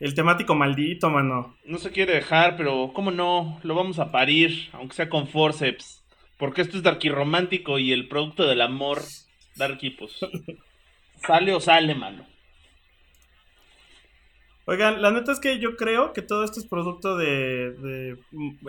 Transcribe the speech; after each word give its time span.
El 0.00 0.14
temático 0.14 0.56
maldito, 0.56 1.10
mano. 1.10 1.56
No 1.64 1.78
se 1.78 1.92
quiere 1.92 2.14
dejar, 2.14 2.56
pero 2.56 2.90
¿cómo 2.92 3.12
no? 3.12 3.60
Lo 3.62 3.76
vamos 3.76 4.00
a 4.00 4.10
parir, 4.10 4.68
aunque 4.72 4.96
sea 4.96 5.08
con 5.08 5.28
forceps. 5.28 6.02
Porque 6.38 6.62
esto 6.62 6.76
es 6.76 6.82
darky 6.82 7.08
romántico 7.08 7.78
y 7.78 7.92
el 7.92 8.08
producto 8.08 8.44
del 8.44 8.62
amor, 8.62 8.98
darky, 9.54 9.90
pues. 9.90 10.18
sale 11.26 11.54
o 11.54 11.60
sale, 11.60 11.94
mano. 11.94 12.26
Oigan, 14.64 15.02
la 15.02 15.12
neta 15.12 15.30
es 15.30 15.38
que 15.38 15.60
yo 15.60 15.76
creo 15.76 16.12
que 16.12 16.22
todo 16.22 16.42
esto 16.42 16.58
es 16.58 16.66
producto 16.66 17.16
de, 17.16 17.70
de 17.72 18.16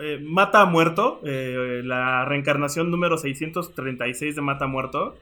eh, 0.02 0.18
Mata 0.22 0.60
a 0.60 0.66
Muerto, 0.66 1.20
eh, 1.24 1.82
la 1.84 2.24
reencarnación 2.24 2.90
número 2.90 3.16
636 3.16 4.36
de 4.36 4.42
Mata 4.42 4.66
a 4.66 4.68
Muerto. 4.68 5.16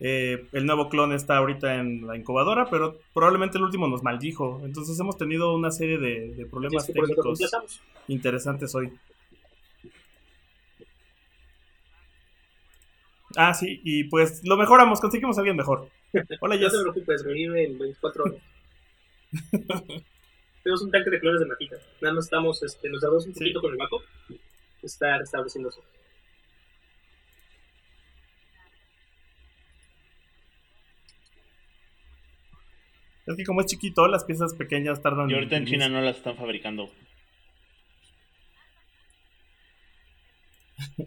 Eh, 0.00 0.46
el 0.52 0.64
nuevo 0.64 0.88
clon 0.88 1.12
está 1.12 1.36
ahorita 1.38 1.74
en 1.76 2.06
la 2.06 2.16
incubadora, 2.16 2.68
pero 2.70 2.98
probablemente 3.12 3.58
el 3.58 3.64
último 3.64 3.88
nos 3.88 4.02
maldijo. 4.02 4.60
Entonces 4.64 4.98
hemos 5.00 5.16
tenido 5.16 5.54
una 5.54 5.70
serie 5.72 5.98
de, 5.98 6.34
de 6.34 6.46
problemas 6.46 6.86
Sí, 6.86 6.92
técnicos 6.92 7.40
interesantes 8.06 8.74
hoy. 8.74 8.92
Ah, 13.36 13.52
sí, 13.54 13.80
y 13.84 14.04
pues 14.04 14.42
lo 14.44 14.56
mejoramos, 14.56 15.00
conseguimos 15.00 15.36
a 15.36 15.40
alguien 15.40 15.56
mejor. 15.56 15.88
Hola, 16.40 16.54
No 16.56 16.60
Jess. 16.62 16.72
te 16.72 16.80
preocupes, 16.82 17.24
revive 17.24 17.64
en 17.64 17.78
24 17.78 18.24
horas. 18.24 18.36
Tenemos 20.62 20.82
un 20.82 20.90
tanque 20.90 21.10
de 21.10 21.20
clones 21.20 21.40
de 21.40 21.46
matita. 21.46 21.76
Nada 22.00 22.14
más 22.14 22.24
estamos, 22.24 22.62
este, 22.62 22.88
nos 22.88 23.00
tardamos 23.00 23.26
un 23.26 23.34
Sí. 23.34 23.40
poquito 23.40 23.60
con 23.60 23.72
el 23.72 23.78
backup. 23.78 24.02
Está 24.82 25.18
restableciéndose. 25.18 25.80
Es 33.28 33.36
que 33.36 33.44
como 33.44 33.60
es 33.60 33.66
chiquito, 33.66 34.08
las 34.08 34.24
piezas 34.24 34.54
pequeñas 34.54 35.02
tardan 35.02 35.28
Y 35.28 35.34
ahorita 35.34 35.58
en 35.58 35.66
China 35.66 35.90
no 35.90 36.00
las 36.00 36.16
están 36.16 36.34
fabricando. 36.34 36.88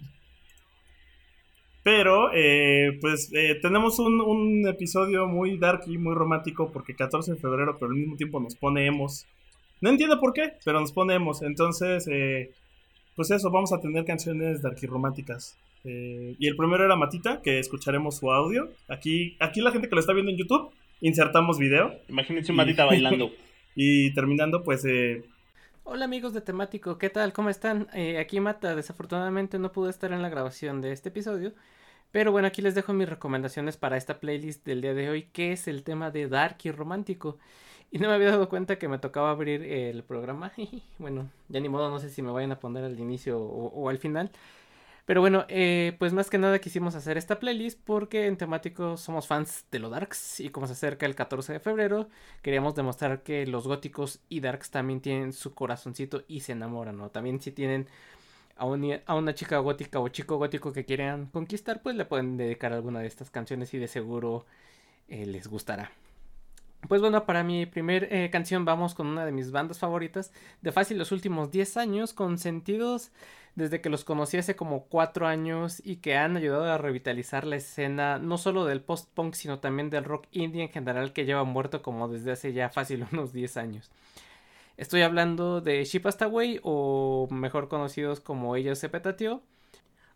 Pero, 1.83 2.31
eh, 2.31 2.99
pues, 3.01 3.33
eh, 3.33 3.57
tenemos 3.59 3.97
un, 3.97 4.21
un 4.21 4.67
episodio 4.67 5.27
muy 5.27 5.57
dark 5.57 5.81
y 5.87 5.97
muy 5.97 6.13
romántico 6.13 6.71
porque 6.71 6.93
14 6.93 7.31
de 7.31 7.39
febrero, 7.39 7.75
pero 7.79 7.91
al 7.91 7.97
mismo 7.97 8.15
tiempo 8.15 8.39
nos 8.39 8.53
ponemos. 8.55 9.25
No 9.79 9.89
entiendo 9.89 10.19
por 10.19 10.31
qué, 10.31 10.53
pero 10.63 10.79
nos 10.79 10.91
ponemos. 10.91 11.41
Entonces, 11.41 12.07
eh, 12.07 12.51
pues 13.15 13.31
eso, 13.31 13.49
vamos 13.49 13.73
a 13.73 13.81
tener 13.81 14.05
canciones 14.05 14.61
dark 14.61 14.77
y 14.79 14.85
románticas. 14.85 15.57
Eh, 15.83 16.35
y 16.37 16.47
el 16.47 16.55
primero 16.55 16.85
era 16.85 16.95
Matita, 16.95 17.41
que 17.41 17.57
escucharemos 17.57 18.17
su 18.17 18.31
audio. 18.31 18.69
Aquí, 18.87 19.35
aquí 19.39 19.59
la 19.61 19.71
gente 19.71 19.89
que 19.89 19.95
lo 19.95 20.01
está 20.01 20.13
viendo 20.13 20.31
en 20.31 20.37
YouTube, 20.37 20.71
insertamos 21.01 21.59
video. 21.59 21.93
Imagínense 22.07 22.51
un 22.51 22.57
matita 22.57 22.85
bailando. 22.85 23.31
Y 23.73 24.13
terminando, 24.13 24.63
pues, 24.63 24.83
eh, 24.83 25.23
Hola 25.85 26.03
amigos 26.03 26.33
de 26.33 26.41
Temático, 26.41 26.97
¿qué 26.97 27.09
tal? 27.09 27.31
¿Cómo 27.31 27.49
están? 27.49 27.87
Eh, 27.93 28.19
aquí 28.19 28.39
Mata, 28.41 28.75
desafortunadamente 28.75 29.59
no 29.59 29.71
pude 29.71 29.89
estar 29.89 30.11
en 30.11 30.21
la 30.21 30.27
grabación 30.27 30.81
de 30.81 30.91
este 30.91 31.07
episodio, 31.09 31.53
pero 32.11 32.33
bueno, 32.33 32.49
aquí 32.49 32.61
les 32.61 32.75
dejo 32.75 32.91
mis 32.91 33.09
recomendaciones 33.09 33.77
para 33.77 33.95
esta 33.95 34.19
playlist 34.19 34.65
del 34.65 34.81
día 34.81 34.93
de 34.93 35.09
hoy, 35.09 35.23
que 35.23 35.53
es 35.53 35.69
el 35.69 35.83
tema 35.83 36.11
de 36.11 36.27
Dark 36.27 36.57
y 36.63 36.71
Romántico. 36.71 37.37
Y 37.91 37.99
no 37.99 38.09
me 38.09 38.15
había 38.15 38.31
dado 38.31 38.49
cuenta 38.49 38.77
que 38.77 38.89
me 38.89 38.99
tocaba 38.99 39.31
abrir 39.31 39.63
el 39.63 40.03
programa. 40.03 40.51
bueno, 40.99 41.29
ya 41.47 41.61
ni 41.61 41.69
modo, 41.69 41.89
no 41.89 41.99
sé 41.99 42.09
si 42.09 42.21
me 42.21 42.31
vayan 42.31 42.51
a 42.51 42.59
poner 42.59 42.83
al 42.83 42.99
inicio 42.99 43.39
o, 43.39 43.67
o 43.67 43.89
al 43.89 43.97
final. 43.97 44.31
Pero 45.05 45.21
bueno, 45.21 45.45
eh, 45.49 45.95
pues 45.99 46.13
más 46.13 46.29
que 46.29 46.37
nada 46.37 46.59
quisimos 46.59 46.95
hacer 46.95 47.17
esta 47.17 47.39
playlist 47.39 47.79
porque 47.83 48.27
en 48.27 48.37
temático 48.37 48.97
somos 48.97 49.27
fans 49.27 49.65
de 49.71 49.79
lo 49.79 49.89
darks 49.89 50.39
y 50.39 50.49
como 50.49 50.67
se 50.67 50.73
acerca 50.73 51.05
el 51.05 51.15
14 51.15 51.53
de 51.53 51.59
febrero, 51.59 52.09
queríamos 52.41 52.75
demostrar 52.75 53.23
que 53.23 53.45
los 53.47 53.67
góticos 53.67 54.19
y 54.29 54.39
darks 54.41 54.71
también 54.71 55.01
tienen 55.01 55.33
su 55.33 55.53
corazoncito 55.53 56.23
y 56.27 56.41
se 56.41 56.53
enamoran, 56.53 56.97
¿no? 56.97 57.09
También 57.09 57.41
si 57.41 57.51
tienen 57.51 57.87
a, 58.57 58.65
un- 58.65 58.99
a 59.05 59.15
una 59.15 59.35
chica 59.35 59.57
gótica 59.59 59.99
o 59.99 60.09
chico 60.09 60.37
gótico 60.37 60.73
que 60.73 60.85
quieran 60.85 61.27
conquistar, 61.27 61.81
pues 61.83 61.95
le 61.95 62.05
pueden 62.05 62.37
dedicar 62.37 62.73
alguna 62.73 62.99
de 63.01 63.07
estas 63.07 63.29
canciones 63.31 63.73
y 63.73 63.79
de 63.79 63.87
seguro 63.87 64.45
eh, 65.09 65.25
les 65.27 65.47
gustará. 65.47 65.91
Pues 66.87 66.99
bueno, 66.99 67.25
para 67.25 67.43
mi 67.43 67.65
primer 67.65 68.07
eh, 68.11 68.29
canción 68.31 68.65
vamos 68.65 68.95
con 68.95 69.07
una 69.07 69.25
de 69.25 69.31
mis 69.31 69.51
bandas 69.51 69.79
favoritas 69.79 70.33
de 70.61 70.71
fácil 70.71 70.97
los 70.97 71.11
últimos 71.11 71.51
10 71.51 71.77
años, 71.77 72.13
con 72.13 72.37
sentidos 72.37 73.11
desde 73.55 73.81
que 73.81 73.89
los 73.89 74.03
conocí 74.03 74.37
hace 74.37 74.55
como 74.55 74.85
4 74.85 75.27
años 75.27 75.81
y 75.85 75.97
que 75.97 76.15
han 76.15 76.37
ayudado 76.37 76.71
a 76.71 76.77
revitalizar 76.77 77.45
la 77.45 77.57
escena 77.57 78.17
no 78.17 78.37
solo 78.37 78.65
del 78.65 78.81
post-punk, 78.81 79.35
sino 79.35 79.59
también 79.59 79.89
del 79.89 80.05
rock 80.05 80.27
indie 80.31 80.63
en 80.63 80.69
general 80.69 81.13
que 81.13 81.25
lleva 81.25 81.43
muerto 81.43 81.81
como 81.81 82.07
desde 82.07 82.31
hace 82.31 82.53
ya 82.53 82.69
fácil 82.69 83.05
unos 83.11 83.33
10 83.33 83.57
años. 83.57 83.91
Estoy 84.77 85.03
hablando 85.03 85.61
de 85.61 85.83
Ship 85.85 86.03
Away 86.21 86.59
o 86.63 87.27
mejor 87.29 87.67
conocidos 87.67 88.19
como 88.19 88.55
Ella 88.55 88.73
se 88.75 88.89
petateó 88.89 89.43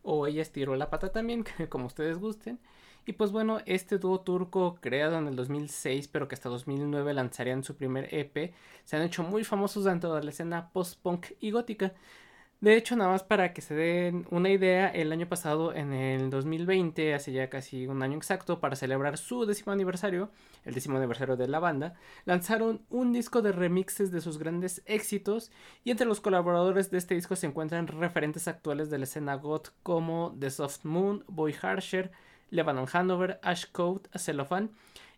o 0.02 0.28
Ella 0.28 0.42
estiró 0.42 0.76
la 0.76 0.90
pata 0.90 1.12
también, 1.12 1.46
como 1.70 1.86
ustedes 1.86 2.18
gusten. 2.18 2.60
Y 3.06 3.14
pues 3.14 3.32
bueno, 3.32 3.60
este 3.66 3.98
dúo 4.00 4.22
turco 4.22 4.78
creado 4.82 5.18
en 5.18 5.28
el 5.28 5.36
2006 5.36 6.08
pero 6.08 6.28
que 6.28 6.36
hasta 6.36 6.50
2009 6.50 7.14
lanzarían 7.14 7.64
su 7.64 7.76
primer 7.76 8.14
EP, 8.14 8.54
se 8.84 8.96
han 8.96 9.04
hecho 9.04 9.24
muy 9.24 9.44
famosos 9.44 9.84
dentro 9.84 10.14
de 10.16 10.24
la 10.24 10.30
escena 10.32 10.70
post-punk 10.72 11.28
y 11.40 11.52
gótica. 11.52 11.94
De 12.62 12.78
hecho, 12.78 12.96
nada 12.96 13.12
más 13.12 13.22
para 13.22 13.54
que 13.54 13.62
se 13.62 13.76
den 13.76 14.26
una 14.32 14.50
idea, 14.50 14.88
el 14.88 15.12
año 15.12 15.28
pasado, 15.28 15.74
en 15.74 15.94
el 15.94 16.30
2020, 16.30 17.14
hace 17.14 17.32
ya 17.34 17.50
casi 17.50 17.86
un 17.86 18.02
año 18.02 18.18
exacto, 18.18 18.60
para 18.60 18.76
celebrar 18.78 19.18
su 19.18 19.46
décimo 19.46 19.74
aniversario, 19.74 20.32
el 20.64 20.74
décimo 20.74 20.98
aniversario 20.98 21.36
de 21.36 21.48
la 21.48 21.60
banda, 21.60 21.96
lanzaron 22.24 22.82
un 22.90 23.12
disco 23.14 23.42
de 23.42 23.52
remixes 23.52 24.10
de 24.10 24.22
sus 24.22 24.40
grandes 24.40 24.82
éxitos 24.86 25.52
y 25.84 25.92
entre 25.92 26.08
los 26.08 26.22
colaboradores 26.22 26.90
de 26.90 26.98
este 26.98 27.14
disco 27.14 27.36
se 27.36 27.46
encuentran 27.46 27.88
referentes 27.88 28.48
actuales 28.48 28.90
de 28.90 28.98
la 29.00 29.04
escena 29.04 29.36
goth 29.36 29.70
como 29.84 30.36
The 30.40 30.50
Soft 30.50 30.86
Moon, 30.86 31.24
Boy 31.28 31.54
Harsher, 31.62 32.12
Lebanon 32.50 32.88
Hanover, 32.92 33.40
Ash 33.44 33.66
Code, 33.72 34.10
Cellophane 34.16 34.70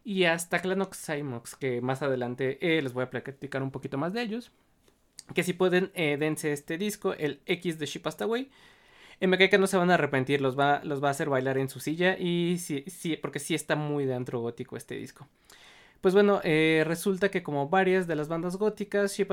y 0.03 0.23
hasta 0.23 0.59
Clanox 0.59 1.05
Cymox, 1.05 1.55
que 1.55 1.81
más 1.81 2.01
adelante 2.01 2.57
eh, 2.61 2.81
les 2.81 2.93
voy 2.93 3.03
a 3.03 3.09
platicar 3.09 3.61
un 3.61 3.71
poquito 3.71 3.97
más 3.97 4.13
de 4.13 4.21
ellos. 4.21 4.51
Que 5.33 5.43
si 5.43 5.53
pueden, 5.53 5.91
eh, 5.93 6.17
dense 6.17 6.53
este 6.53 6.77
disco, 6.77 7.13
el 7.13 7.41
X 7.45 7.79
de 7.79 7.85
Ship 7.85 8.03
Away. 8.21 8.49
Y 9.19 9.27
me 9.27 9.37
cae 9.37 9.49
que 9.49 9.57
no 9.57 9.67
se 9.67 9.77
van 9.77 9.89
a 9.89 9.95
arrepentir, 9.95 10.41
los 10.41 10.57
va, 10.57 10.81
los 10.83 11.03
va 11.03 11.09
a 11.09 11.11
hacer 11.11 11.27
bailar 11.27 11.57
en 11.57 11.69
su 11.69 11.79
silla 11.79 12.17
y 12.17 12.57
sí, 12.59 12.83
sí, 12.87 13.17
porque 13.17 13.39
sí 13.39 13.55
está 13.55 13.75
muy 13.75 14.05
de 14.05 14.13
antro 14.13 14.39
gótico 14.39 14.77
este 14.77 14.95
disco. 14.95 15.27
Pues 16.02 16.13
bueno, 16.13 16.41
eh, 16.44 16.84
resulta 16.85 17.30
que 17.31 17.41
como 17.41 17.69
varias 17.69 18.06
de 18.08 18.16
las 18.16 18.28
bandas 18.28 18.58
góticas, 18.58 19.18
Ship 19.18 19.28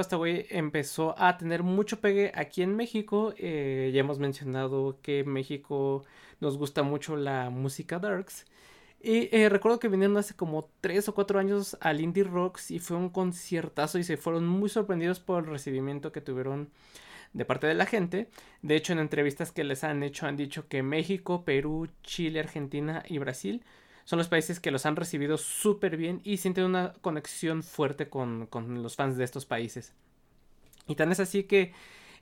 empezó 0.51 1.15
a 1.19 1.37
tener 1.37 1.63
mucho 1.63 2.01
pegue 2.01 2.33
aquí 2.35 2.63
en 2.63 2.75
México. 2.75 3.35
Eh, 3.37 3.91
ya 3.93 4.01
hemos 4.01 4.19
mencionado 4.19 4.99
que 5.03 5.21
en 5.21 5.29
México 5.31 6.05
nos 6.41 6.57
gusta 6.57 6.83
mucho 6.83 7.17
la 7.17 7.51
música 7.51 7.99
darks. 7.99 8.47
Y 9.03 9.29
eh, 9.37 9.51
recuerdo 9.51 9.79
que 9.79 9.89
vinieron 9.89 10.17
hace 10.17 10.35
como 10.35 10.71
3 10.81 11.11
o 11.11 11.15
4 11.15 11.39
años 11.39 11.77
al 11.81 12.01
Indie 12.01 12.25
Rocks 12.25 12.71
y 12.71 12.79
fue 12.79 12.97
un 12.97 13.11
conciertazo 13.11 13.99
y 13.99 14.05
se 14.05 14.17
fueron 14.17 14.47
muy 14.49 14.71
sorprendidos 14.71 15.21
por 15.21 15.45
el 15.45 15.51
recibimiento 15.51 16.13
que 16.13 16.23
tuvieron 16.23 16.71
de 17.35 17.45
parte 17.45 17.67
de 17.67 17.75
la 17.75 17.87
gente. 17.87 18.29
De 18.63 18.77
hecho, 18.77 18.95
en 18.95 19.01
entrevistas 19.01 19.53
que 19.53 19.65
les 19.65 19.85
han 19.85 20.03
hecho 20.03 20.27
han 20.27 20.37
dicho 20.39 20.69
que 20.69 20.83
México, 20.83 21.45
Perú, 21.45 21.89
Chile, 22.03 22.41
Argentina 22.41 23.03
y 23.07 23.19
Brasil 23.19 23.63
son 24.05 24.19
los 24.19 24.29
países 24.29 24.61
que 24.61 24.71
los 24.71 24.87
han 24.87 24.97
recibido 24.97 25.39
súper 25.39 25.97
bien 25.97 26.21
y 26.25 26.37
sienten 26.37 26.65
una 26.65 26.93
conexión 27.01 27.63
fuerte 27.63 28.09
con, 28.09 28.47
con 28.47 28.83
los 28.83 28.97
fans 28.97 29.17
de 29.17 29.25
estos 29.25 29.47
países. 29.47 29.95
Y 30.87 30.95
tan 30.95 31.11
es 31.11 31.21
así 31.21 31.45
que 31.45 31.73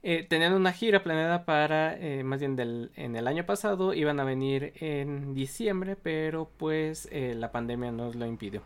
eh, 0.05 0.26
tenían 0.29 0.52
una 0.52 0.73
gira 0.73 1.02
planeada 1.02 1.44
para, 1.44 1.96
eh, 1.96 2.25
más 2.25 2.40
bien 2.40 2.58
en 2.96 3.17
el 3.17 3.26
año 3.26 3.46
pasado, 3.46 3.94
iban 3.94 4.19
a 4.20 4.25
venir 4.25 4.73
en 4.76 5.34
diciembre, 5.34 5.96
pero 5.96 6.50
pues 6.56 7.08
eh, 7.12 7.34
la 7.37 7.52
pandemia 7.52 7.93
nos 7.93 8.17
lo 8.17 8.26
impidió. 8.26 8.62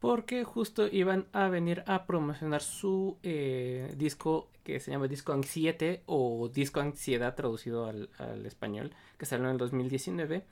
Porque 0.00 0.44
justo 0.44 0.86
iban 0.86 1.26
a 1.32 1.48
venir 1.48 1.82
a 1.86 2.06
promocionar 2.06 2.62
su 2.62 3.16
eh, 3.22 3.94
disco 3.96 4.48
que 4.62 4.78
se 4.78 4.90
llama 4.90 5.08
Disco 5.08 5.32
Anxiete 5.32 6.02
o 6.06 6.48
Disco 6.52 6.80
Ansiedad 6.80 7.34
traducido 7.34 7.86
al, 7.86 8.10
al 8.18 8.44
español, 8.46 8.92
que 9.18 9.26
salió 9.26 9.46
en 9.46 9.52
el 9.52 9.58
2019. 9.58 10.44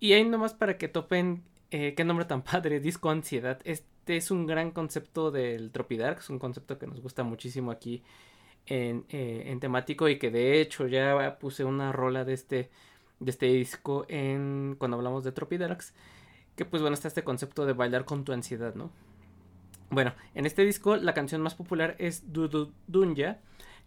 Y 0.00 0.12
ahí 0.12 0.24
nomás 0.24 0.54
para 0.54 0.78
que 0.78 0.88
topen 0.88 1.42
Eh, 1.70 1.94
qué 1.94 2.04
nombre 2.04 2.24
tan 2.24 2.42
padre, 2.44 2.80
disco 2.80 3.10
ansiedad. 3.10 3.60
Este 3.64 4.16
es 4.16 4.30
un 4.30 4.46
gran 4.46 4.70
concepto 4.70 5.30
del 5.30 5.70
Tropidark, 5.70 6.22
un 6.30 6.38
concepto 6.38 6.78
que 6.78 6.86
nos 6.86 7.00
gusta 7.02 7.24
muchísimo 7.24 7.70
aquí 7.70 8.02
en, 8.66 9.04
eh, 9.10 9.44
en 9.46 9.60
temático 9.60 10.08
y 10.08 10.18
que 10.18 10.30
de 10.30 10.60
hecho 10.60 10.86
ya 10.86 11.38
puse 11.38 11.64
una 11.64 11.92
rola 11.92 12.24
de 12.24 12.34
este, 12.34 12.70
de 13.20 13.30
este 13.30 13.46
disco 13.46 14.06
en 14.08 14.76
cuando 14.78 14.96
hablamos 14.96 15.24
de 15.24 15.32
Tropidarks. 15.32 15.94
Que 16.56 16.64
pues 16.64 16.82
bueno, 16.82 16.94
está 16.94 17.08
este 17.08 17.24
concepto 17.24 17.66
de 17.66 17.74
bailar 17.74 18.04
con 18.04 18.24
tu 18.24 18.32
ansiedad, 18.32 18.74
¿no? 18.74 18.90
Bueno, 19.90 20.14
en 20.34 20.46
este 20.46 20.64
disco 20.64 20.96
la 20.96 21.14
canción 21.14 21.40
más 21.42 21.54
popular 21.54 21.96
es 21.98 22.32
Dudu 22.32 22.72
Dunya, 22.86 23.40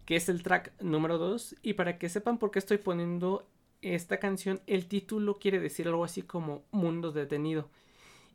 que 0.04 0.16
es 0.16 0.28
el 0.28 0.42
track 0.42 0.72
número 0.80 1.18
2. 1.18 1.56
Y 1.62 1.74
para 1.74 1.98
que 1.98 2.08
sepan 2.08 2.38
por 2.38 2.50
qué 2.50 2.58
estoy 2.60 2.78
poniendo 2.78 3.46
esta 3.82 4.18
canción, 4.18 4.60
el 4.66 4.86
título 4.88 5.38
quiere 5.38 5.60
decir 5.60 5.88
algo 5.88 6.04
así 6.04 6.22
como 6.22 6.62
Mundo 6.72 7.12
Detenido. 7.12 7.68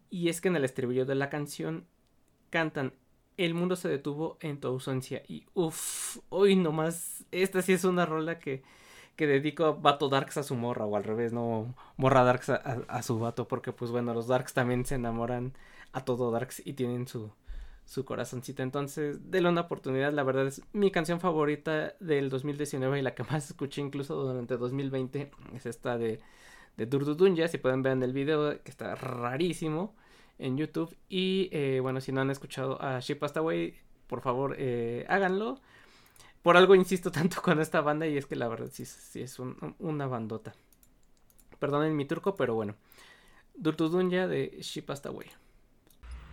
Y 0.09 0.29
es 0.29 0.41
que 0.41 0.49
en 0.49 0.55
el 0.57 0.65
estribillo 0.65 1.05
de 1.05 1.15
la 1.15 1.29
canción 1.29 1.85
cantan 2.49 2.93
El 3.37 3.53
mundo 3.53 3.75
se 3.75 3.89
detuvo 3.89 4.37
en 4.41 4.59
tu 4.59 4.67
ausencia. 4.69 5.23
Y 5.27 5.45
uff, 5.53 6.17
hoy 6.29 6.55
nomás, 6.55 7.25
esta 7.31 7.61
sí 7.61 7.73
es 7.73 7.83
una 7.85 8.05
rola 8.05 8.39
que, 8.39 8.63
que 9.15 9.27
dedico 9.27 9.65
a 9.65 9.71
Vato 9.73 10.09
Darks 10.09 10.37
a 10.37 10.43
su 10.43 10.55
morra, 10.55 10.85
o 10.85 10.95
al 10.95 11.03
revés, 11.03 11.33
no 11.33 11.75
morra 11.97 12.23
Darks 12.23 12.49
a, 12.49 12.55
a- 12.57 12.85
a 12.89 13.03
su 13.03 13.19
vato, 13.19 13.47
porque 13.47 13.73
pues 13.73 13.91
bueno, 13.91 14.13
los 14.13 14.27
Darks 14.27 14.53
también 14.53 14.85
se 14.85 14.95
enamoran 14.95 15.53
a 15.93 16.03
todo 16.05 16.31
Darks 16.31 16.61
y 16.65 16.73
tienen 16.73 17.07
su, 17.07 17.31
su 17.87 18.05
corazoncito. 18.05 18.63
Entonces, 18.63 19.31
denle 19.31 19.49
una 19.49 19.63
oportunidad. 19.63 20.13
La 20.13 20.23
verdad 20.23 20.47
es 20.47 20.61
mi 20.73 20.91
canción 20.91 21.21
favorita 21.21 21.95
del 22.01 22.29
2019 22.29 22.99
y 22.99 23.03
la 23.03 23.15
que 23.15 23.23
más 23.25 23.47
escuché 23.51 23.81
incluso 23.81 24.15
durante 24.15 24.57
2020 24.57 25.31
es 25.55 25.67
esta 25.67 25.97
de, 25.97 26.21
de 26.77 26.87
Durdudunya. 26.87 27.47
Si 27.49 27.59
pueden 27.59 27.83
ver 27.83 27.93
en 27.93 28.03
el 28.03 28.13
video, 28.13 28.61
que 28.63 28.71
está 28.71 28.95
rarísimo 28.95 29.95
en 30.39 30.57
YouTube. 30.57 30.95
Y 31.09 31.49
eh, 31.53 31.79
bueno, 31.81 32.01
si 32.01 32.11
no 32.13 32.21
han 32.21 32.31
escuchado 32.31 32.81
a 32.81 32.99
Ship 33.01 33.19
Away, 33.37 33.75
por 34.07 34.21
favor, 34.21 34.55
eh, 34.59 35.05
háganlo. 35.09 35.61
Por 36.43 36.57
algo 36.57 36.75
insisto 36.75 37.11
tanto 37.13 37.41
con 37.41 37.59
esta 37.61 37.81
banda 37.81 38.07
y 38.07 38.17
es 38.17 38.25
que 38.27 38.35
la 38.37 38.47
verdad 38.49 38.69
sí, 38.71 38.85
sí 38.85 39.21
es 39.21 39.39
un- 39.39 39.75
una 39.79 40.07
bandota. 40.07 40.55
Perdonen 41.59 41.95
mi 41.95 42.05
turco, 42.05 42.35
pero 42.35 42.55
bueno. 42.55 42.75
Durdudunya 43.55 44.27
de 44.27 44.59
Ship 44.61 44.89
Away. 45.05 45.27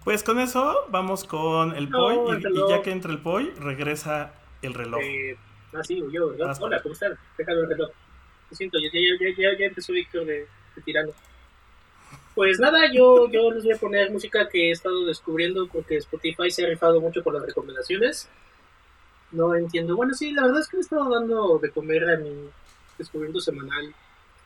Pues 0.04 0.22
con 0.22 0.38
eso 0.38 0.86
vamos 0.90 1.24
con 1.24 1.74
el 1.74 1.88
No, 1.88 1.98
Poi. 1.98 2.36
y, 2.38 2.68
ya 2.68 2.82
que 2.82 2.92
entra 2.92 3.10
el 3.10 3.18
Poi, 3.18 3.50
regresa 3.58 4.34
el 4.60 4.74
reloj. 4.74 5.00
Eh, 5.02 5.36
ah, 5.72 5.82
sí, 5.82 6.02
yo. 6.12 6.36
Vas, 6.36 6.60
Hola, 6.60 6.82
¿cómo 6.82 6.92
están? 6.92 7.18
Déjame 7.38 7.60
el 7.60 7.68
reloj. 7.70 7.90
Lo 8.50 8.56
siento, 8.56 8.78
ya, 8.78 8.88
ya, 8.92 9.00
ya, 9.18 9.34
ya, 9.36 9.58
ya 9.58 9.66
empezó 9.66 9.94
Víctor 9.94 10.26
de, 10.26 10.46
de 10.76 10.82
tirano. 10.84 11.12
Pues 12.34 12.58
nada, 12.58 12.92
yo, 12.92 13.30
yo 13.30 13.50
les 13.50 13.64
voy 13.64 13.72
a 13.72 13.78
poner 13.78 14.10
música 14.10 14.48
que 14.48 14.68
he 14.68 14.72
estado 14.72 15.06
descubriendo 15.06 15.68
porque 15.68 15.96
Spotify 15.96 16.50
se 16.50 16.66
ha 16.66 16.68
rifado 16.68 17.00
mucho 17.00 17.22
con 17.22 17.34
las 17.34 17.46
recomendaciones. 17.46 18.28
No 19.30 19.54
entiendo. 19.54 19.96
Bueno, 19.96 20.12
sí, 20.14 20.32
la 20.32 20.42
verdad 20.42 20.60
es 20.60 20.68
que 20.68 20.76
me 20.76 20.80
he 20.80 20.82
estado 20.82 21.08
dando 21.08 21.58
de 21.58 21.70
comer 21.70 22.10
a 22.10 22.16
mi 22.18 22.50
descubrimiento 22.98 23.40
semanal 23.40 23.94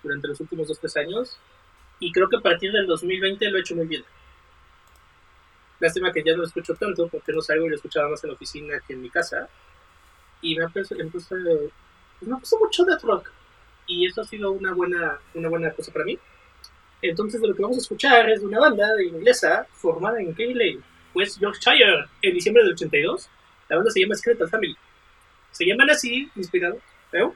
durante 0.02 0.28
los 0.28 0.40
últimos 0.40 0.68
2-3 0.68 1.00
años. 1.00 1.38
Y 1.98 2.12
creo 2.12 2.28
que 2.28 2.36
a 2.36 2.40
partir 2.40 2.70
del 2.70 2.86
2020 2.86 3.50
lo 3.50 3.58
he 3.58 3.60
hecho 3.60 3.74
muy 3.74 3.86
bien. 3.86 4.04
Lástima 5.80 6.12
que 6.12 6.22
ya 6.24 6.36
no 6.36 6.44
escucho 6.44 6.74
tanto 6.74 7.08
porque 7.08 7.32
no 7.32 7.40
salgo 7.40 7.66
y 7.66 7.70
lo 7.70 7.76
escuchaba 7.76 8.08
más 8.08 8.22
en 8.24 8.30
la 8.30 8.34
oficina 8.34 8.80
que 8.86 8.94
en 8.94 9.02
mi 9.02 9.10
casa. 9.10 9.48
Y 10.42 10.56
me 10.56 10.68
puesto, 10.68 10.94
me 10.94 11.04
puse, 11.06 11.34
pues 12.18 12.28
me 12.28 12.36
puesto 12.36 12.58
mucho 12.58 12.84
death 12.84 13.02
rock. 13.02 13.30
Y 13.86 14.06
eso 14.06 14.20
ha 14.20 14.24
sido 14.24 14.52
una 14.52 14.72
buena, 14.72 15.18
una 15.34 15.48
buena 15.48 15.72
cosa 15.72 15.92
para 15.92 16.04
mí. 16.04 16.18
Entonces, 17.00 17.40
de 17.40 17.48
lo 17.48 17.54
que 17.54 17.62
vamos 17.62 17.78
a 17.78 17.80
escuchar 17.80 18.28
es 18.28 18.40
de 18.40 18.46
una 18.46 18.58
banda 18.58 18.94
de 18.94 19.06
inglesa 19.06 19.66
formada 19.72 20.20
en 20.20 20.34
Keighley, 20.34 20.80
West 21.14 21.38
Yorkshire, 21.40 22.06
en 22.22 22.34
diciembre 22.34 22.62
del 22.64 22.72
82. 22.72 23.28
La 23.68 23.76
banda 23.76 23.90
se 23.90 24.00
llama 24.00 24.16
Skeletal 24.16 24.48
Family. 24.48 24.76
Se 25.52 25.64
llaman 25.64 25.90
así, 25.90 26.30
inspirado. 26.34 26.78
¿Veo? 27.12 27.34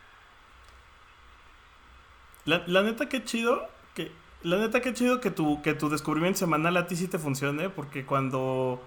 La, 2.45 2.65
la 2.67 2.83
neta, 2.83 3.09
qué 3.09 3.25
chido. 3.25 3.69
La 4.45 4.57
neta, 4.59 4.81
qué 4.81 4.93
chido 4.93 5.21
que 5.21 5.31
tu, 5.31 5.63
que 5.63 5.75
tu 5.75 5.89
descubrimiento 5.89 6.39
semanal 6.39 6.77
a 6.77 6.87
ti 6.87 6.97
sí 6.97 7.07
te 7.09 7.19
funcione. 7.19 7.69
Porque 7.71 8.05
cuando, 8.05 8.83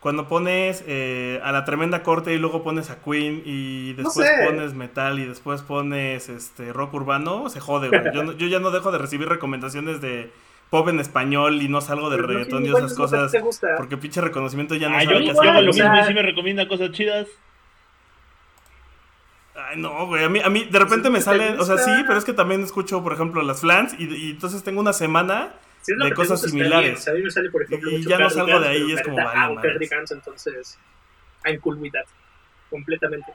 cuando 0.00 0.28
pones 0.28 0.84
eh, 0.86 1.40
a 1.42 1.50
la 1.52 1.64
tremenda 1.64 2.02
corte 2.02 2.32
y 2.34 2.38
luego 2.38 2.62
pones 2.62 2.90
a 2.90 3.02
Queen 3.02 3.42
y 3.44 3.92
después 3.94 4.28
sé. 4.28 4.44
pones 4.46 4.74
metal 4.74 5.18
y 5.18 5.24
después 5.24 5.62
pones 5.62 6.28
este 6.28 6.72
rock 6.72 6.94
urbano, 6.94 7.48
se 7.48 7.60
jode, 7.60 7.88
güey. 7.88 8.14
Yo, 8.14 8.22
no- 8.24 8.32
yo 8.32 8.46
ya 8.46 8.60
no 8.60 8.70
dejo 8.70 8.92
de 8.92 8.98
recibir 8.98 9.28
recomendaciones 9.28 10.00
de 10.00 10.30
pop 10.70 10.88
en 10.88 11.00
español 11.00 11.60
y 11.60 11.68
no 11.68 11.80
salgo 11.80 12.08
de 12.08 12.16
Pero 12.16 12.28
reggaetón 12.28 12.64
y 12.64 12.70
¿cuál 12.70 12.84
esas 12.84 12.96
cosas. 12.96 13.30
te 13.32 13.40
gusta? 13.40 13.68
Porque 13.76 13.96
pinche 13.98 14.20
reconocimiento 14.20 14.74
ya 14.76 14.88
no 14.88 14.96
Ah, 14.96 15.02
yo, 15.04 15.10
sabe 15.10 15.18
qué 15.20 15.26
yo 15.26 15.32
hacer. 15.32 15.64
lo 15.64 15.70
o 15.70 15.72
sea- 15.74 15.90
mismo 15.90 16.04
y 16.04 16.08
sí 16.08 16.14
me 16.14 16.22
recomienda 16.22 16.68
cosas 16.68 16.90
chidas. 16.92 17.26
Ay, 19.54 19.76
no, 19.76 20.06
güey. 20.06 20.24
A 20.24 20.28
mí, 20.28 20.40
a 20.40 20.48
mí 20.48 20.64
de 20.64 20.78
repente 20.78 21.10
me 21.10 21.18
¿te 21.18 21.24
salen. 21.24 21.60
O 21.60 21.64
sea, 21.64 21.76
sí, 21.78 21.90
pero 22.06 22.18
es 22.18 22.24
que 22.24 22.32
también 22.32 22.62
escucho, 22.62 23.02
por 23.02 23.12
ejemplo, 23.12 23.42
las 23.42 23.60
flans 23.60 23.94
y, 23.98 24.04
y 24.14 24.30
entonces 24.30 24.62
tengo 24.62 24.80
una 24.80 24.92
semana 24.92 25.54
Si 25.82 25.92
es 25.92 25.98
de 25.98 26.14
cosas 26.14 26.40
similares. 26.40 26.84
bien. 26.84 26.96
O 26.96 27.00
sea, 27.00 27.12
a 27.12 27.16
mí 27.16 27.22
me 27.22 27.30
sale, 27.30 27.50
por 27.50 27.62
ejemplo, 27.62 27.90
Y 27.90 27.98
mucho 27.98 28.08
ya 28.08 28.18
no 28.18 28.30
salgo 28.30 28.60
de 28.60 28.68
ahí 28.68 28.82
y 28.90 28.92
es 28.92 29.02
como, 29.02 29.16
vale, 29.16 29.30
ah, 29.34 29.50
entonces, 30.10 30.78
I'm 31.44 31.60
cool 31.60 31.76
with 31.78 31.92
that. 31.92 32.06
Completamente. 32.70 33.32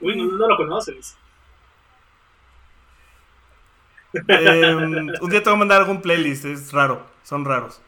Uy, 0.00 0.16
no, 0.16 0.24
no 0.24 0.48
lo 0.48 0.56
conoces. 0.56 1.16
Eh, 4.14 4.74
un 5.20 5.30
día 5.30 5.42
te 5.42 5.50
voy 5.50 5.56
a 5.56 5.58
mandar 5.58 5.80
algún 5.82 6.00
playlist, 6.00 6.46
es 6.46 6.72
raro, 6.72 7.04
son 7.22 7.44
raros. 7.44 7.82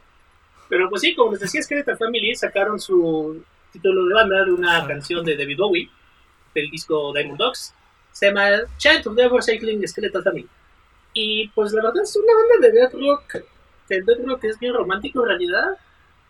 Pero 0.69 0.89
pues 0.91 1.01
sí, 1.01 1.15
como 1.15 1.33
les 1.33 1.41
decía, 1.41 1.63
Skeletal 1.63 1.97
Family 1.97 2.35
sacaron 2.35 2.79
su 2.79 3.43
título 3.73 4.07
de 4.07 4.15
banda 4.15 4.45
de 4.45 4.53
una 4.53 4.87
canción 4.87 5.25
de 5.25 5.37
David 5.37 5.59
Bowie, 5.59 5.91
del 6.55 6.71
disco 6.71 7.13
Diamond 7.13 7.39
Dogs. 7.39 7.75
Se 8.13 8.27
llama 8.27 8.49
Chant 8.79 9.07
of 9.07 9.17
the 9.17 9.29
Cycling 9.41 9.87
Skeletal 9.87 10.23
Family. 10.23 10.49
Y 11.13 11.49
pues 11.49 11.73
la 11.73 11.83
verdad 11.83 12.03
es 12.03 12.17
una 12.17 12.33
banda 12.35 12.69
de 12.69 12.73
death 12.73 12.95
rock. 12.95 13.45
que 13.89 13.95
El 13.95 14.05
death 14.05 14.25
rock 14.27 14.45
es 14.45 14.59
bien 14.59 14.75
romántico 14.75 15.23
en 15.23 15.29
realidad. 15.29 15.79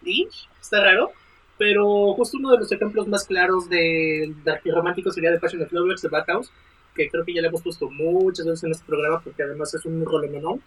Y 0.04 0.28
está 0.60 0.82
raro. 0.82 1.12
Pero 1.58 2.14
justo 2.14 2.38
uno 2.38 2.52
de 2.52 2.58
los 2.58 2.72
ejemplos 2.72 3.06
más 3.06 3.24
claros 3.24 3.68
de 3.68 4.34
dark 4.44 4.62
y 4.64 4.70
romántico 4.70 5.10
sería 5.10 5.32
The 5.32 5.40
Passion 5.40 5.62
of 5.62 5.72
Lovers 5.72 6.02
de 6.02 6.08
Backhouse. 6.08 6.50
Que 6.94 7.08
creo 7.08 7.24
que 7.24 7.34
ya 7.34 7.42
le 7.42 7.48
hemos 7.48 7.62
puesto 7.62 7.90
muchas 7.90 8.46
veces 8.46 8.64
en 8.64 8.70
este 8.72 8.86
programa 8.86 9.20
porque 9.20 9.42
además 9.42 9.72
es 9.74 9.84
un 9.84 10.04
rolomenón. 10.04 10.62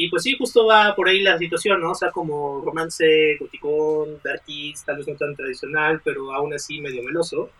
Y 0.00 0.08
pues 0.08 0.22
sí, 0.22 0.36
justo 0.38 0.64
va 0.64 0.94
por 0.94 1.08
ahí 1.08 1.22
la 1.22 1.36
situación, 1.38 1.80
¿no? 1.80 1.90
O 1.90 1.94
sea, 1.94 2.12
como 2.12 2.62
romance, 2.64 3.36
goticón, 3.40 4.20
darkies, 4.22 4.84
tal 4.84 4.98
vez 4.98 5.08
no 5.08 5.16
tan 5.16 5.34
tradicional, 5.34 6.00
pero 6.04 6.32
aún 6.32 6.54
así 6.54 6.80
medio 6.80 7.02
meloso. 7.02 7.50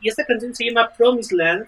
Y 0.00 0.08
esta 0.08 0.24
canción 0.24 0.54
se 0.54 0.66
llama 0.66 0.92
Promised 0.96 1.36
Land, 1.36 1.66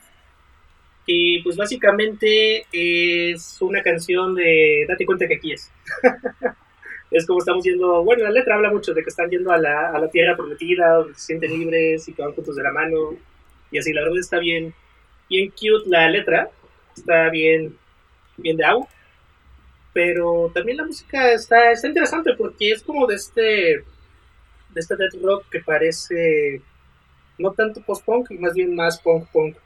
que 1.05 1.41
pues 1.43 1.57
básicamente 1.57 2.65
es 2.71 3.61
una 3.61 3.83
canción 3.83 4.37
de 4.37 4.87
date 4.89 5.05
cuenta 5.05 5.27
que 5.27 5.35
aquí 5.35 5.53
es. 5.53 5.73
es 7.11 7.27
como 7.27 7.41
estamos 7.41 7.65
yendo, 7.65 8.05
bueno, 8.05 8.23
la 8.23 8.31
letra 8.31 8.55
habla 8.55 8.71
mucho 8.71 8.95
de 8.95 9.03
que 9.03 9.11
están 9.11 9.31
yendo 9.31 9.51
a 9.51 9.59
la, 9.59 9.91
a 9.91 9.99
la 9.99 10.09
tierra 10.09 10.37
prometida, 10.37 10.95
donde 10.95 11.15
se 11.15 11.27
sienten 11.27 11.59
libres 11.59 12.07
y 12.09 12.13
que 12.13 12.23
van 12.23 12.35
juntos 12.35 12.55
de 12.55 12.63
la 12.63 12.71
mano. 12.71 13.17
Y 13.73 13.79
así, 13.79 13.93
la 13.93 14.03
verdad 14.03 14.21
está 14.21 14.39
bien, 14.39 14.73
bien 15.29 15.51
cute 15.51 15.91
la 15.91 16.09
letra, 16.09 16.51
está 16.97 17.31
bien, 17.31 17.77
bien 18.37 18.57
de 18.57 18.65
agua 18.65 18.87
pero 19.93 20.51
también 20.55 20.79
la 20.79 20.87
música 20.87 21.33
está, 21.33 21.73
está 21.73 21.89
interesante 21.89 22.33
porque 22.37 22.73
es 22.73 22.83
como 22.83 23.07
de 23.07 23.17
este 23.17 23.85
de 24.71 24.81
este 24.81 24.97
death 24.97 25.23
rock 25.23 25.45
que 25.51 25.61
parece 25.61 26.63
no 27.39 27.53
tanto 27.53 27.83
post-punk 27.83 28.31
más 28.33 28.55
bien 28.55 28.75
más 28.75 29.01
punk-punk. 29.01 29.57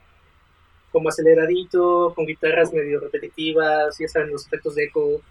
Como 0.91 1.09
aceleradito, 1.09 2.13
con 2.15 2.25
guitarras 2.25 2.73
medio 2.73 2.99
repetitivas, 2.99 3.97
ya 3.99 4.07
saben 4.07 4.31
los 4.31 4.45
efectos 4.47 4.75
de 4.75 4.85
eco 4.85 5.21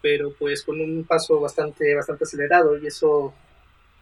pero 0.00 0.32
pues 0.32 0.64
con 0.64 0.80
un 0.80 1.04
paso 1.04 1.40
bastante 1.40 1.94
bastante 1.94 2.24
acelerado 2.24 2.76
y 2.76 2.86
eso 2.86 3.32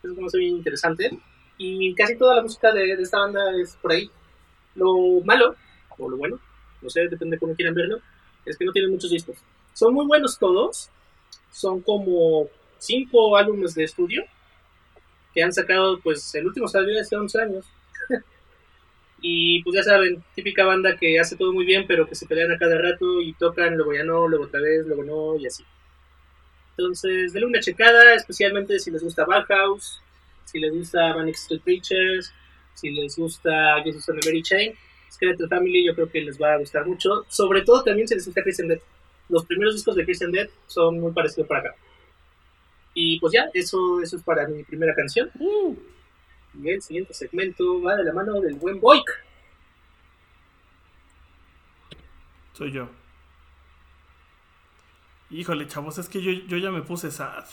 es 0.03 0.13
como 0.13 0.29
bien 0.33 0.57
interesante. 0.57 1.11
Y 1.59 1.95
casi 1.95 2.17
toda 2.17 2.37
la 2.37 2.43
música 2.43 2.73
de, 2.73 2.97
de 2.97 3.03
esta 3.03 3.19
banda 3.19 3.41
es 3.61 3.77
por 3.77 3.93
ahí. 3.93 4.11
Lo 4.75 5.21
malo 5.25 5.57
o 5.99 6.09
lo 6.09 6.17
bueno 6.17 6.41
no 6.83 6.91
sé, 6.91 7.09
depende 7.09 7.37
de 7.37 7.41
cómo 7.41 7.55
quieran 7.55 7.75
verlo 7.75 8.01
es 8.45 8.57
que 8.57 8.65
no 8.65 8.73
tienen 8.73 8.91
muchos 8.91 9.11
discos 9.11 9.37
son 9.73 9.95
muy 9.95 10.07
buenos 10.07 10.39
todos. 10.39 10.91
Son 11.53 11.81
como 11.81 12.49
cinco 12.79 13.37
álbumes 13.37 13.75
de 13.75 13.85
estudio 13.85 14.25
que 15.35 15.43
han 15.43 15.53
sacado, 15.53 16.01
pues 16.01 16.35
el 16.35 16.47
último 16.47 16.69
salió 16.69 17.01
hace 17.01 17.17
11 17.17 17.41
años. 17.41 17.67
y 19.23 19.63
pues 19.63 19.77
ya 19.77 19.83
saben, 19.83 20.23
típica 20.35 20.65
banda 20.65 20.97
que 20.97 21.21
hace 21.21 21.37
todo 21.37 21.53
muy 21.53 21.65
bien, 21.65 21.87
pero 21.87 22.09
que 22.09 22.15
se 22.15 22.27
pelean 22.27 22.53
a 22.53 22.59
cada 22.59 22.79
rato 22.79 23.21
y 23.21 23.33
tocan, 23.35 23.77
luego 23.77 23.95
ya 23.95 24.05
no, 24.05 24.27
luego 24.29 24.45
otra 24.45 24.61
vez, 24.61 24.87
luego 24.87 25.05
no, 25.05 25.37
y 25.37 25.47
así. 25.47 25.65
Entonces, 26.71 27.33
denle 27.33 27.47
una 27.47 27.61
checada, 27.61 28.15
especialmente 28.15 28.79
si 28.79 28.91
les 28.91 29.03
gusta 29.03 29.25
Bauhaus, 29.25 30.01
si 30.45 30.59
les 30.59 30.73
gusta 30.73 31.15
Manic 31.15 31.37
Street 31.37 31.63
Preachers, 31.63 32.33
si 32.75 32.91
les 32.91 33.17
gusta 33.17 33.83
Jesus 33.85 34.09
and 34.09 34.21
the 34.21 34.29
Mary 34.29 34.43
Chain. 34.43 34.75
Skeleton 35.11 35.49
Family 35.49 35.85
yo 35.85 35.95
creo 35.95 36.09
que 36.09 36.21
les 36.21 36.41
va 36.41 36.55
a 36.55 36.59
gustar 36.59 36.87
mucho. 36.87 37.27
Sobre 37.29 37.63
todo 37.63 37.83
también 37.85 38.09
si 38.09 38.15
les 38.15 38.25
gusta 38.25 38.43
Dead. 38.43 38.81
Los 39.31 39.47
primeros 39.47 39.75
discos 39.75 39.95
de 39.95 40.05
Christian 40.05 40.33
Dead 40.33 40.49
son 40.67 41.01
muy 41.01 41.13
parecidos 41.13 41.49
para 41.49 41.61
acá. 41.61 41.75
Y 42.93 43.19
pues 43.21 43.33
ya, 43.33 43.49
eso, 43.55 44.03
eso 44.03 44.17
es 44.17 44.23
para 44.23 44.47
mi 44.49 44.65
primera 44.65 44.95
canción. 44.95 45.31
Y 46.61 46.69
el 46.69 46.83
siguiente 46.83 47.15
segmento 47.15 47.81
va 47.81 47.97
de 47.97 48.05
la 48.05 48.13
mano 48.13 48.41
del 48.41 48.57
buen 48.57 48.81
Boik. 48.81 49.09
Soy 52.53 52.73
yo. 52.73 52.89
Híjole, 55.31 55.69
chavos, 55.69 55.97
es 55.99 56.09
que 56.09 56.21
yo, 56.21 56.33
yo 56.49 56.57
ya 56.57 56.73
me 56.73 56.83
puse 56.83 57.11
sad. 57.13 57.45